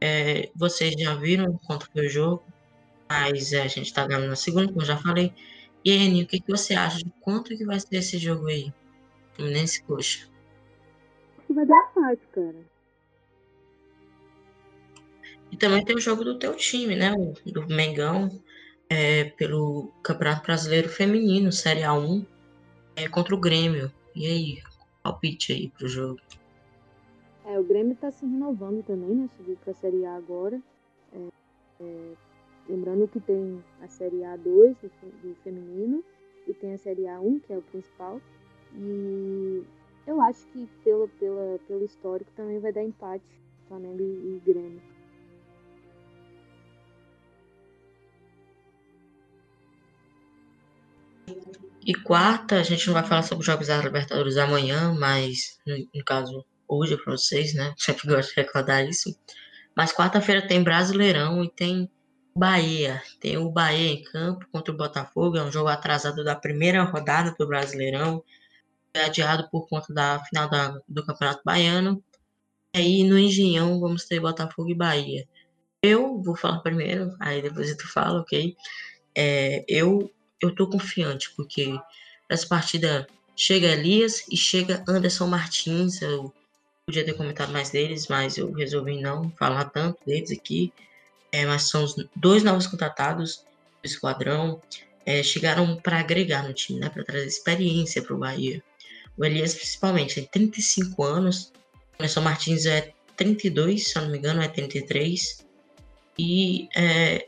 É, 0.00 0.50
vocês 0.54 0.94
já 0.96 1.14
viram 1.16 1.58
foi 1.92 2.06
o 2.06 2.08
jogo, 2.08 2.44
mas 3.12 3.52
é, 3.52 3.62
a 3.62 3.68
gente 3.68 3.86
está 3.86 4.06
gravando 4.06 4.30
na 4.30 4.36
segunda, 4.36 4.68
como 4.68 4.80
eu 4.80 4.86
já 4.86 4.96
falei. 4.96 5.34
E 5.84 5.92
Aninha, 5.92 6.24
o 6.24 6.26
que, 6.26 6.40
que 6.40 6.50
você 6.50 6.74
acha 6.74 6.98
de 6.98 7.12
quanto 7.20 7.54
que 7.54 7.64
vai 7.64 7.78
ser 7.78 7.96
esse 7.96 8.16
jogo 8.16 8.46
aí? 8.46 8.72
Fluminense 9.34 9.82
Coxa. 9.82 10.26
Acho 11.36 11.46
que 11.46 11.52
vai 11.52 11.66
dar 11.66 11.90
empate, 11.90 12.22
cara. 12.32 12.72
E 15.50 15.56
também 15.58 15.84
tem 15.84 15.94
o 15.94 16.00
jogo 16.00 16.24
do 16.24 16.38
teu 16.38 16.56
time, 16.56 16.96
né? 16.96 17.12
O, 17.12 17.34
do 17.52 17.66
Mengão 17.66 18.30
é, 18.88 19.24
pelo 19.24 19.92
Campeonato 20.02 20.46
Brasileiro 20.46 20.88
Feminino, 20.88 21.52
Série 21.52 21.82
A1, 21.82 22.24
é, 22.96 23.08
contra 23.08 23.34
o 23.34 23.40
Grêmio. 23.40 23.92
E 24.14 24.26
aí, 24.26 24.62
palpite 25.02 25.52
aí 25.52 25.68
pro 25.68 25.86
jogo. 25.86 26.18
É, 27.44 27.58
o 27.58 27.64
Grêmio 27.64 27.92
está 27.92 28.10
se 28.10 28.24
renovando 28.24 28.82
também, 28.84 29.14
né? 29.14 29.28
Subiu 29.36 29.58
para 29.62 29.72
a 29.72 29.74
Série 29.74 30.06
A 30.06 30.16
agora. 30.16 30.58
É, 31.12 31.18
é, 31.80 32.12
lembrando 32.68 33.08
que 33.08 33.20
tem 33.20 33.62
a 33.80 33.88
Série 33.88 34.20
A2 34.20 34.76
do 35.22 35.34
feminino 35.42 36.04
e 36.46 36.54
tem 36.54 36.74
a 36.74 36.78
Série 36.78 37.02
A1, 37.02 37.40
que 37.42 37.52
é 37.52 37.58
o 37.58 37.62
principal. 37.62 38.20
E 38.74 39.62
eu 40.06 40.20
acho 40.20 40.46
que 40.48 40.68
pelo, 40.82 41.08
pela, 41.08 41.58
pelo 41.66 41.84
histórico 41.84 42.30
também 42.34 42.58
vai 42.58 42.72
dar 42.72 42.82
empate 42.82 43.24
Flamengo 43.68 44.00
e, 44.00 44.36
e 44.36 44.42
Grêmio. 44.44 44.82
E 51.84 51.94
quarta, 51.94 52.60
a 52.60 52.62
gente 52.62 52.86
não 52.86 52.94
vai 52.94 53.02
falar 53.04 53.22
sobre 53.22 53.40
os 53.40 53.46
Jogos 53.46 53.66
da 53.66 53.82
Libertadores 53.82 54.36
amanhã, 54.36 54.94
mas 54.98 55.58
no, 55.66 55.76
no 55.76 56.04
caso 56.04 56.44
hoje 56.68 56.96
para 56.96 57.12
vocês, 57.12 57.54
né? 57.54 57.74
Sempre 57.78 58.08
gosto 58.08 58.30
de 58.30 58.40
recordar 58.40 58.86
isso. 58.86 59.10
Mas 59.76 59.92
quarta-feira 59.92 60.46
tem 60.46 60.62
Brasileirão 60.62 61.42
e 61.42 61.50
tem 61.50 61.90
Bahia. 62.34 63.02
Tem 63.20 63.36
o 63.36 63.50
Bahia 63.50 63.92
em 63.92 64.02
campo 64.02 64.46
contra 64.50 64.72
o 64.72 64.76
Botafogo. 64.76 65.36
É 65.36 65.42
um 65.42 65.52
jogo 65.52 65.68
atrasado 65.68 66.24
da 66.24 66.34
primeira 66.34 66.82
rodada 66.84 67.34
do 67.38 67.46
Brasileirão. 67.46 68.22
Adiado 68.94 69.48
por 69.50 69.68
conta 69.68 69.92
da 69.92 70.22
final 70.24 70.48
da, 70.50 70.80
do 70.88 71.04
Campeonato 71.04 71.42
Baiano. 71.44 72.02
E 72.74 72.78
aí 72.78 73.04
no 73.04 73.18
Engenhão 73.18 73.80
vamos 73.80 74.04
ter 74.04 74.20
Botafogo 74.20 74.70
e 74.70 74.74
Bahia. 74.74 75.26
Eu 75.82 76.22
vou 76.22 76.36
falar 76.36 76.60
primeiro, 76.60 77.14
aí 77.20 77.42
depois 77.42 77.74
tu 77.76 77.88
fala, 77.88 78.20
ok? 78.20 78.56
É, 79.16 79.64
eu 79.68 80.10
eu 80.40 80.54
tô 80.54 80.68
confiante, 80.68 81.32
porque 81.36 81.78
essa 82.28 82.46
partida 82.46 83.06
chega 83.36 83.68
Elias 83.68 84.26
e 84.30 84.36
chega 84.36 84.84
Anderson 84.88 85.26
Martins. 85.26 86.02
Eu 86.02 86.32
podia 86.86 87.04
ter 87.04 87.14
comentado 87.14 87.52
mais 87.52 87.70
deles, 87.70 88.08
mas 88.08 88.36
eu 88.36 88.52
resolvi 88.52 89.00
não 89.00 89.30
falar 89.32 89.66
tanto 89.66 90.04
deles 90.04 90.30
aqui. 90.30 90.72
É, 91.32 91.46
mas 91.46 91.70
são 91.70 91.82
os 91.82 91.96
dois 92.14 92.44
novos 92.44 92.66
contratados 92.66 93.44
do 93.82 93.86
esquadrão. 93.86 94.60
É, 95.04 95.22
chegaram 95.22 95.76
para 95.76 95.98
agregar 95.98 96.46
no 96.46 96.52
time, 96.52 96.78
né, 96.78 96.88
para 96.88 97.02
trazer 97.02 97.26
experiência 97.26 98.02
para 98.02 98.14
o 98.14 98.18
Bahia. 98.18 98.62
O 99.16 99.24
Elias, 99.24 99.54
principalmente, 99.54 100.14
tem 100.14 100.26
35 100.26 101.02
anos. 101.02 101.52
O 101.98 102.02
Anderson 102.02 102.20
Martins 102.20 102.66
é 102.66 102.92
32, 103.16 103.88
se 103.88 103.98
eu 103.98 104.02
não 104.02 104.10
me 104.10 104.18
engano, 104.18 104.40
é 104.40 104.48
33. 104.48 105.44
E 106.18 106.68
é, 106.76 107.26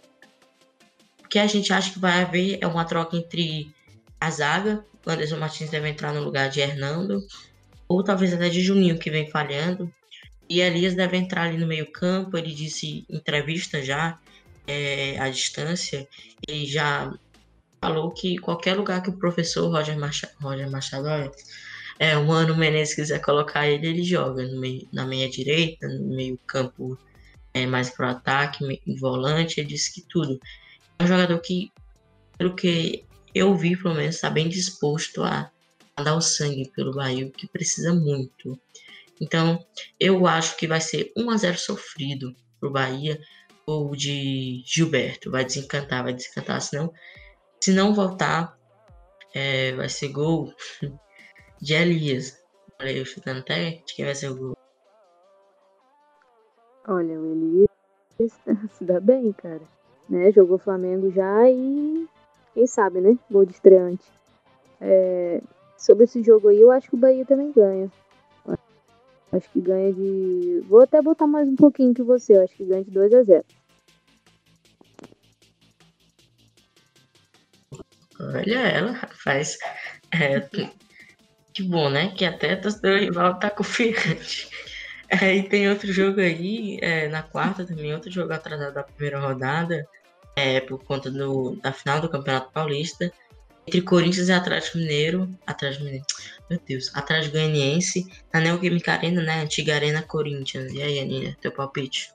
que 1.34 1.38
a 1.40 1.48
gente 1.48 1.72
acha 1.72 1.92
que 1.92 1.98
vai 1.98 2.22
haver 2.22 2.58
é 2.60 2.66
uma 2.66 2.84
troca 2.84 3.16
entre 3.16 3.74
a 4.20 4.30
zaga, 4.30 4.84
o 5.04 5.10
Anderson 5.10 5.36
Martins 5.36 5.68
deve 5.68 5.88
entrar 5.88 6.12
no 6.12 6.22
lugar 6.22 6.48
de 6.48 6.60
Hernando, 6.60 7.26
ou 7.88 8.04
talvez 8.04 8.32
até 8.32 8.48
de 8.48 8.60
Juninho, 8.60 8.98
que 8.98 9.10
vem 9.10 9.28
falhando. 9.28 9.92
E 10.48 10.60
Elias 10.60 10.94
deve 10.94 11.16
entrar 11.16 11.44
ali 11.44 11.56
no 11.56 11.66
meio 11.66 11.90
campo, 11.90 12.36
ele 12.36 12.54
disse 12.54 13.06
em 13.08 13.16
entrevista 13.16 13.82
já, 13.82 14.18
é, 14.66 15.18
à 15.18 15.28
distância, 15.28 16.06
ele 16.46 16.66
já 16.66 17.12
falou 17.80 18.10
que 18.10 18.38
qualquer 18.38 18.76
lugar 18.76 19.02
que 19.02 19.10
o 19.10 19.18
professor 19.18 19.70
Roger 19.70 19.98
Machado, 19.98 20.32
Roger 20.40 20.70
Machado 20.70 21.08
é, 21.98 22.16
o 22.16 22.26
Mano 22.26 22.56
Menezes 22.56 22.94
quiser 22.94 23.20
colocar 23.20 23.68
ele, 23.68 23.86
ele 23.86 24.02
joga 24.02 24.42
meio, 24.58 24.88
na 24.92 25.06
meia 25.06 25.28
direita, 25.28 25.86
no 25.86 26.14
meio 26.16 26.38
campo 26.46 26.98
é, 27.52 27.66
mais 27.66 27.90
pro 27.90 28.08
ataque, 28.08 28.82
volante, 28.98 29.60
ele 29.60 29.68
disse 29.68 29.94
que 29.94 30.02
tudo 30.08 30.40
um 31.00 31.06
jogador 31.06 31.38
que, 31.40 31.70
pelo 32.36 32.54
que 32.54 33.04
eu 33.34 33.54
vi, 33.56 33.76
pelo 33.76 33.94
menos, 33.94 34.16
está 34.16 34.30
bem 34.30 34.48
disposto 34.48 35.22
a, 35.22 35.50
a, 35.96 36.02
dar 36.02 36.16
o 36.16 36.20
sangue 36.20 36.70
pelo 36.74 36.94
Bahia, 36.94 37.30
que 37.30 37.48
precisa 37.48 37.92
muito. 37.92 38.58
Então, 39.20 39.58
eu 39.98 40.26
acho 40.26 40.56
que 40.56 40.66
vai 40.66 40.80
ser 40.80 41.12
1 41.16 41.30
a 41.30 41.36
0 41.36 41.58
sofrido 41.58 42.34
pro 42.58 42.70
Bahia 42.70 43.20
ou 43.66 43.94
de 43.94 44.62
Gilberto. 44.66 45.30
Vai 45.30 45.44
desencantar, 45.44 46.02
vai 46.02 46.12
desencantar. 46.12 46.60
Senão, 46.60 46.92
se 47.60 47.72
não 47.72 47.94
voltar, 47.94 48.58
é, 49.34 49.72
vai 49.72 49.88
ser 49.88 50.08
gol 50.08 50.52
de 51.60 51.74
Elias. 51.74 52.42
Olha 52.80 52.90
eu 52.90 53.04
chutando 53.04 53.40
até 53.40 53.82
de 53.86 53.94
quem 53.94 54.04
vai 54.04 54.14
ser 54.14 54.30
o 54.30 54.36
gol. 54.36 54.56
Olha, 56.86 57.18
o 57.18 57.32
Elias 57.32 57.74
Se 58.72 58.84
dá 58.84 59.00
bem, 59.00 59.32
cara. 59.32 59.62
Né? 60.08 60.30
Jogou 60.32 60.58
Flamengo 60.58 61.10
já 61.10 61.48
e 61.50 62.06
quem 62.52 62.66
sabe, 62.66 63.00
né? 63.00 63.18
Gol 63.30 63.44
de 63.44 63.52
estreante. 63.52 64.04
É... 64.80 65.40
Sobre 65.76 66.04
esse 66.04 66.22
jogo 66.22 66.48
aí, 66.48 66.60
eu 66.60 66.70
acho 66.70 66.88
que 66.88 66.94
o 66.94 66.98
Bahia 66.98 67.24
também 67.26 67.52
ganha. 67.52 67.90
Acho 69.34 69.50
que 69.50 69.60
ganha 69.60 69.92
de. 69.92 70.62
Vou 70.68 70.80
até 70.80 71.02
botar 71.02 71.26
mais 71.26 71.48
um 71.48 71.56
pouquinho 71.56 71.92
que 71.92 72.04
você. 72.04 72.34
Acho 72.34 72.54
que 72.54 72.64
ganha 72.64 72.84
de 72.84 72.90
2 72.92 73.12
a 73.12 73.22
0 73.24 73.44
Olha 78.20 78.58
ela, 78.60 78.94
faz. 79.24 79.58
É, 80.12 80.38
que 81.52 81.64
bom, 81.64 81.90
né? 81.90 82.12
Que 82.16 82.24
até 82.24 82.54
torcedor 82.54 83.00
rival 83.00 83.36
tá 83.40 83.50
confiante. 83.50 84.48
É, 85.08 85.34
e 85.34 85.48
tem 85.48 85.68
outro 85.68 85.92
jogo 85.92 86.20
aí, 86.20 86.78
é, 86.80 87.08
na 87.08 87.22
quarta 87.22 87.64
também, 87.64 87.92
outro 87.92 88.10
jogo 88.10 88.32
atrasado 88.32 88.72
da 88.72 88.84
primeira 88.84 89.18
rodada, 89.18 89.86
é, 90.34 90.60
por 90.60 90.82
conta 90.84 91.10
do, 91.10 91.56
da 91.56 91.72
final 91.72 92.00
do 92.00 92.08
Campeonato 92.08 92.52
Paulista, 92.52 93.12
entre 93.66 93.82
Corinthians 93.82 94.28
e 94.28 94.32
Atlético 94.32 94.78
Mineiro, 94.78 95.28
Atlético 95.46 95.84
Mineiro, 95.84 96.06
meu 96.50 96.60
Deus, 96.66 96.94
Atlético 96.94 97.32
Goianiense, 97.32 98.06
na 98.32 98.40
Neoquímica 98.40 98.92
Arena, 98.92 99.22
né, 99.22 99.42
antiga 99.42 99.74
Arena 99.74 100.02
Corinthians. 100.02 100.72
E 100.72 100.82
aí, 100.82 101.00
Aninha, 101.00 101.36
teu 101.40 101.50
palpite? 101.50 102.12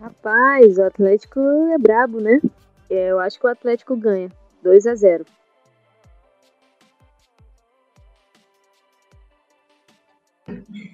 Rapaz, 0.00 0.78
o 0.78 0.84
Atlético 0.84 1.40
é 1.74 1.78
brabo, 1.78 2.20
né? 2.20 2.40
É, 2.88 3.10
eu 3.10 3.18
acho 3.18 3.38
que 3.38 3.46
o 3.46 3.50
Atlético 3.50 3.96
ganha, 3.96 4.30
2 4.62 4.86
a 4.86 4.94
0 4.94 5.26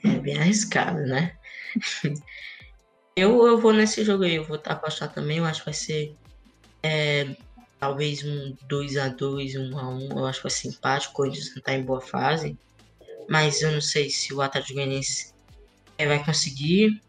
É 0.04 0.18
bem 0.20 0.38
arriscado, 0.38 1.00
né? 1.00 1.36
eu, 3.14 3.46
eu 3.46 3.58
vou 3.58 3.74
nesse 3.74 4.02
jogo 4.02 4.24
aí, 4.24 4.36
eu 4.36 4.44
vou 4.44 4.58
apostar 4.64 5.12
também, 5.12 5.38
eu 5.38 5.44
acho 5.44 5.60
que 5.60 5.66
vai 5.66 5.74
ser 5.74 6.14
é, 6.82 7.36
talvez 7.82 8.22
um 8.24 8.54
2x2, 8.70 9.54
1x1, 9.54 10.16
eu 10.16 10.24
acho 10.24 10.40
que 10.40 10.50
ser 10.50 10.68
empate, 10.68 11.08
o 11.08 11.10
Corinthians 11.10 11.52
não 11.52 11.62
tá 11.62 11.74
em 11.74 11.82
boa 11.82 12.00
fase, 12.00 12.56
mas 13.28 13.60
eu 13.60 13.72
não 13.72 13.80
sei 13.80 14.08
se 14.08 14.32
o 14.32 14.40
Atlético 14.40 14.74
Goianiense 14.74 15.34
é, 15.98 16.06
vai 16.06 16.24
conseguir, 16.24 17.02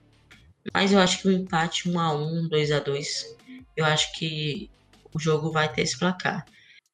mas 0.74 0.92
eu 0.92 0.98
acho 0.98 1.22
que 1.22 1.28
um 1.28 1.32
empate 1.32 1.88
1x1, 1.88 2.50
2x2, 2.50 3.36
eu 3.78 3.86
acho 3.86 4.14
que 4.14 4.68
o 5.14 5.20
jogo 5.20 5.52
vai 5.52 5.72
ter 5.72 5.84
esse 5.84 6.00
placar. 6.00 6.44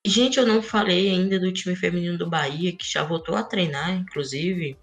E, 0.04 0.10
gente, 0.10 0.38
eu 0.38 0.46
não 0.46 0.62
falei 0.62 1.12
ainda 1.12 1.40
do 1.40 1.50
time 1.50 1.74
feminino 1.74 2.18
do 2.18 2.30
Bahia, 2.30 2.76
que 2.76 2.86
já 2.86 3.06
voltou 3.06 3.38
a 3.38 3.44
treinar, 3.44 3.92
inclusive, 3.92 4.78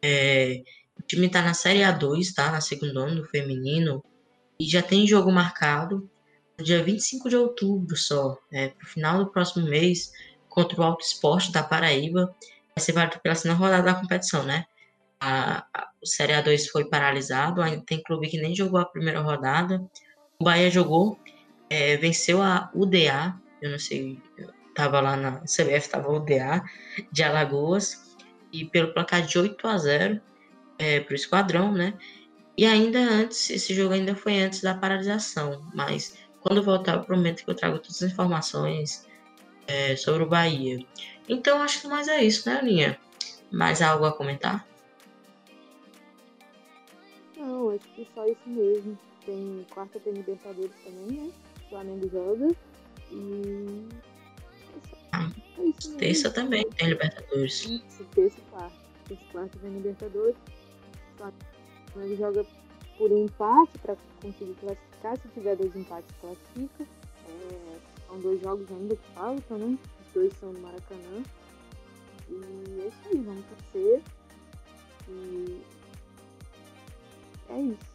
é, 0.00 0.62
o 0.96 1.02
time 1.02 1.26
está 1.26 1.42
na 1.42 1.52
Série 1.52 1.80
A2, 1.80 2.32
tá? 2.32 2.52
Na 2.52 2.60
segunda 2.60 3.00
ano 3.00 3.22
do 3.22 3.28
feminino. 3.28 4.04
E 4.60 4.68
já 4.68 4.82
tem 4.82 5.04
jogo 5.04 5.32
marcado 5.32 6.08
dia 6.62 6.82
25 6.82 7.28
de 7.28 7.36
outubro 7.36 7.96
só. 7.96 8.38
É, 8.52 8.72
final 8.84 9.24
do 9.24 9.30
próximo 9.30 9.66
mês, 9.66 10.12
contra 10.48 10.80
o 10.80 10.84
Alto 10.84 11.04
Esporte 11.04 11.52
da 11.52 11.62
Paraíba. 11.62 12.34
Vai 12.76 12.84
ser 12.84 12.92
válido 12.92 13.20
pela 13.20 13.34
segunda 13.34 13.58
rodada 13.58 13.82
da 13.82 13.94
competição, 13.94 14.42
né? 14.44 14.64
A, 15.18 15.66
a, 15.74 15.90
o 16.02 16.06
Série 16.06 16.32
A2 16.32 16.68
foi 16.68 16.84
paralisado. 16.84 17.62
Ainda 17.62 17.84
tem 17.84 18.02
clube 18.02 18.28
que 18.28 18.40
nem 18.40 18.54
jogou 18.54 18.80
a 18.80 18.84
primeira 18.84 19.20
rodada. 19.20 19.80
O 20.38 20.44
Bahia 20.44 20.70
jogou, 20.70 21.18
é, 21.68 21.96
venceu 21.96 22.42
a 22.42 22.70
UDA. 22.74 23.34
Eu 23.60 23.70
não 23.70 23.78
sei, 23.78 24.18
eu 24.38 24.50
tava 24.74 25.00
lá 25.00 25.16
na 25.16 25.40
CBF, 25.40 25.88
tava 25.90 26.10
UDA 26.10 26.62
de 27.12 27.22
Alagoas 27.22 28.16
e 28.52 28.64
pelo 28.64 28.92
placar 28.92 29.22
de 29.22 29.38
8 29.38 29.66
a 29.66 29.78
0 29.78 30.20
é, 30.78 31.00
para 31.00 31.12
o 31.12 31.14
Esquadrão, 31.14 31.72
né? 31.72 31.94
E 32.56 32.66
ainda 32.66 32.98
antes, 32.98 33.48
esse 33.50 33.74
jogo 33.74 33.94
ainda 33.94 34.14
foi 34.14 34.40
antes 34.40 34.60
da 34.60 34.74
paralisação, 34.74 35.62
mas 35.74 36.16
quando 36.40 36.62
voltar 36.62 36.96
eu 36.96 37.04
prometo 37.04 37.44
que 37.44 37.50
eu 37.50 37.54
trago 37.54 37.78
todas 37.78 38.02
as 38.02 38.10
informações 38.10 39.06
é, 39.66 39.96
sobre 39.96 40.22
o 40.24 40.28
Bahia. 40.28 40.84
Então 41.28 41.62
acho 41.62 41.80
que 41.80 41.88
mais 41.88 42.08
é 42.08 42.22
isso, 42.22 42.48
né, 42.48 42.56
Aninha? 42.58 42.98
Mais 43.50 43.82
algo 43.82 44.04
a 44.04 44.12
comentar? 44.12 44.66
Não, 47.36 47.70
acho 47.70 47.86
que 47.94 48.08
só 48.14 48.26
isso 48.26 48.48
mesmo. 48.48 48.98
Tem 49.24 49.66
quarta 49.72 50.00
tem 50.00 50.12
Libertadores 50.12 50.72
também, 50.84 51.20
né? 51.20 51.30
Flamengo 51.68 52.08
joga. 52.10 52.48
E 53.12 53.86
é 55.12 55.98
terça 55.98 56.30
também 56.30 56.68
tem 56.70 56.88
Libertadores. 56.88 57.64
Isso, 57.64 58.04
terça 58.14 58.38
e 58.38 58.50
quarta. 58.50 58.76
Terça 59.06 59.22
e 59.22 59.32
quarta 59.32 59.58
tem 59.58 59.70
Libertadores. 59.70 60.36
Ele 61.96 62.16
joga 62.16 62.46
por 62.96 63.12
um 63.12 63.24
empate 63.24 63.78
para 63.78 63.96
conseguir 64.22 64.54
classificar. 64.54 64.89
Se 65.02 65.28
tiver 65.28 65.56
dois 65.56 65.74
empates, 65.74 66.14
classifica. 66.20 66.84
É, 67.28 67.78
são 68.06 68.20
dois 68.20 68.40
jogos 68.42 68.70
ainda 68.70 68.94
que 68.94 69.08
faltam, 69.14 69.58
né? 69.58 69.78
Os 70.06 70.12
dois 70.12 70.32
são 70.38 70.52
no 70.52 70.60
Maracanã. 70.60 71.22
E 72.28 72.80
é 72.82 72.86
isso 72.86 72.98
aí, 73.06 73.20
vamos 73.22 73.44
torcer. 73.46 74.02
E 75.08 75.62
é 77.48 77.60
isso. 77.60 77.89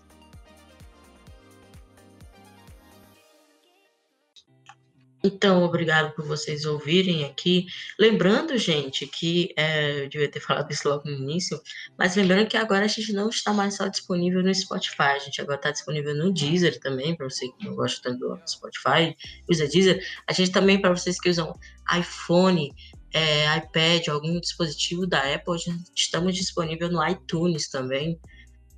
Então, 5.26 5.64
obrigado 5.64 6.14
por 6.14 6.24
vocês 6.24 6.66
ouvirem 6.66 7.26
aqui. 7.26 7.66
Lembrando, 7.98 8.56
gente, 8.60 9.08
que 9.08 9.52
é, 9.58 10.04
eu 10.04 10.08
devia 10.08 10.30
ter 10.30 10.40
falado 10.42 10.72
isso 10.72 10.88
logo 10.88 11.10
no 11.10 11.18
início, 11.18 11.60
mas 11.98 12.16
lembrando 12.16 12.48
que 12.48 12.56
agora 12.56 12.86
a 12.86 12.88
gente 12.88 13.12
não 13.12 13.30
está 13.30 13.52
mais 13.52 13.76
só 13.76 13.88
disponível 13.88 14.44
no 14.44 14.54
Spotify, 14.54 15.16
a 15.16 15.20
gente 15.20 15.42
agora 15.42 15.58
está 15.58 15.72
disponível 15.72 16.14
no 16.14 16.32
Deezer 16.32 16.80
também, 16.80 17.16
para 17.16 17.28
você 17.28 17.48
que 17.48 17.66
não 17.66 17.76
gosta 17.76 18.04
tanto 18.04 18.20
do 18.20 18.40
Spotify, 18.48 19.18
usa 19.50 19.68
Deezer. 19.68 20.00
A 20.28 20.34
gente 20.34 20.52
também, 20.52 20.80
para 20.80 20.96
vocês 20.96 21.20
que 21.20 21.28
usam 21.28 21.58
iPhone, 21.92 22.72
é, 23.12 23.58
iPad, 23.58 24.10
algum 24.10 24.40
dispositivo 24.40 25.08
da 25.08 25.34
Apple, 25.34 25.56
estamos 25.96 26.36
disponível 26.36 26.88
no 26.92 27.04
iTunes 27.08 27.68
também. 27.68 28.20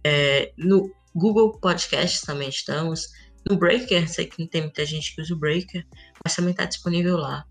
É, 0.01 0.53
no 0.57 0.89
Google 1.13 1.59
Podcasts 1.59 2.21
também 2.21 2.47
estamos 2.47 3.09
no 3.49 3.57
Breaker, 3.57 4.09
sei 4.09 4.25
que 4.25 4.39
não 4.39 4.47
tem 4.47 4.61
muita 4.61 4.85
gente 4.85 5.15
que 5.15 5.21
usa 5.21 5.33
o 5.33 5.37
Breaker, 5.37 5.85
mas 6.27 6.35
também 6.35 6.51
está 6.51 6.65
disponível 6.65 7.15
lá. 7.15 7.45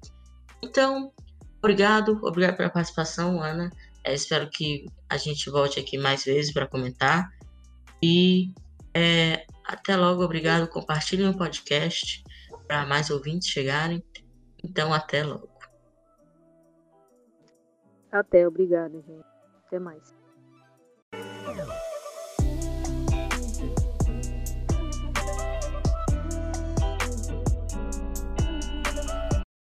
Então, 0.63 1.11
obrigado, 1.59 2.21
obrigado 2.23 2.59
pela 2.59 2.69
participação, 2.69 3.41
Ana. 3.43 3.71
É, 4.05 4.13
espero 4.13 4.51
que 4.51 4.85
a 5.09 5.17
gente 5.17 5.49
volte 5.49 5.81
aqui 5.81 5.97
mais 5.97 6.25
vezes 6.25 6.53
para 6.53 6.67
comentar. 6.67 7.31
E 8.03 8.53
é, 8.95 9.47
até 9.65 9.97
logo, 9.97 10.23
obrigado. 10.23 10.69
Compartilhem 10.69 11.31
o 11.31 11.37
podcast 11.37 12.23
para 12.69 12.85
mais 12.85 13.09
ouvintes 13.09 13.49
chegarem. 13.49 14.05
Então, 14.63 14.93
até 14.93 15.25
logo. 15.25 15.49
Até, 18.13 18.47
obrigado, 18.47 19.03
gente. 19.07 19.25
Até 19.67 19.79
mais. 19.79 20.15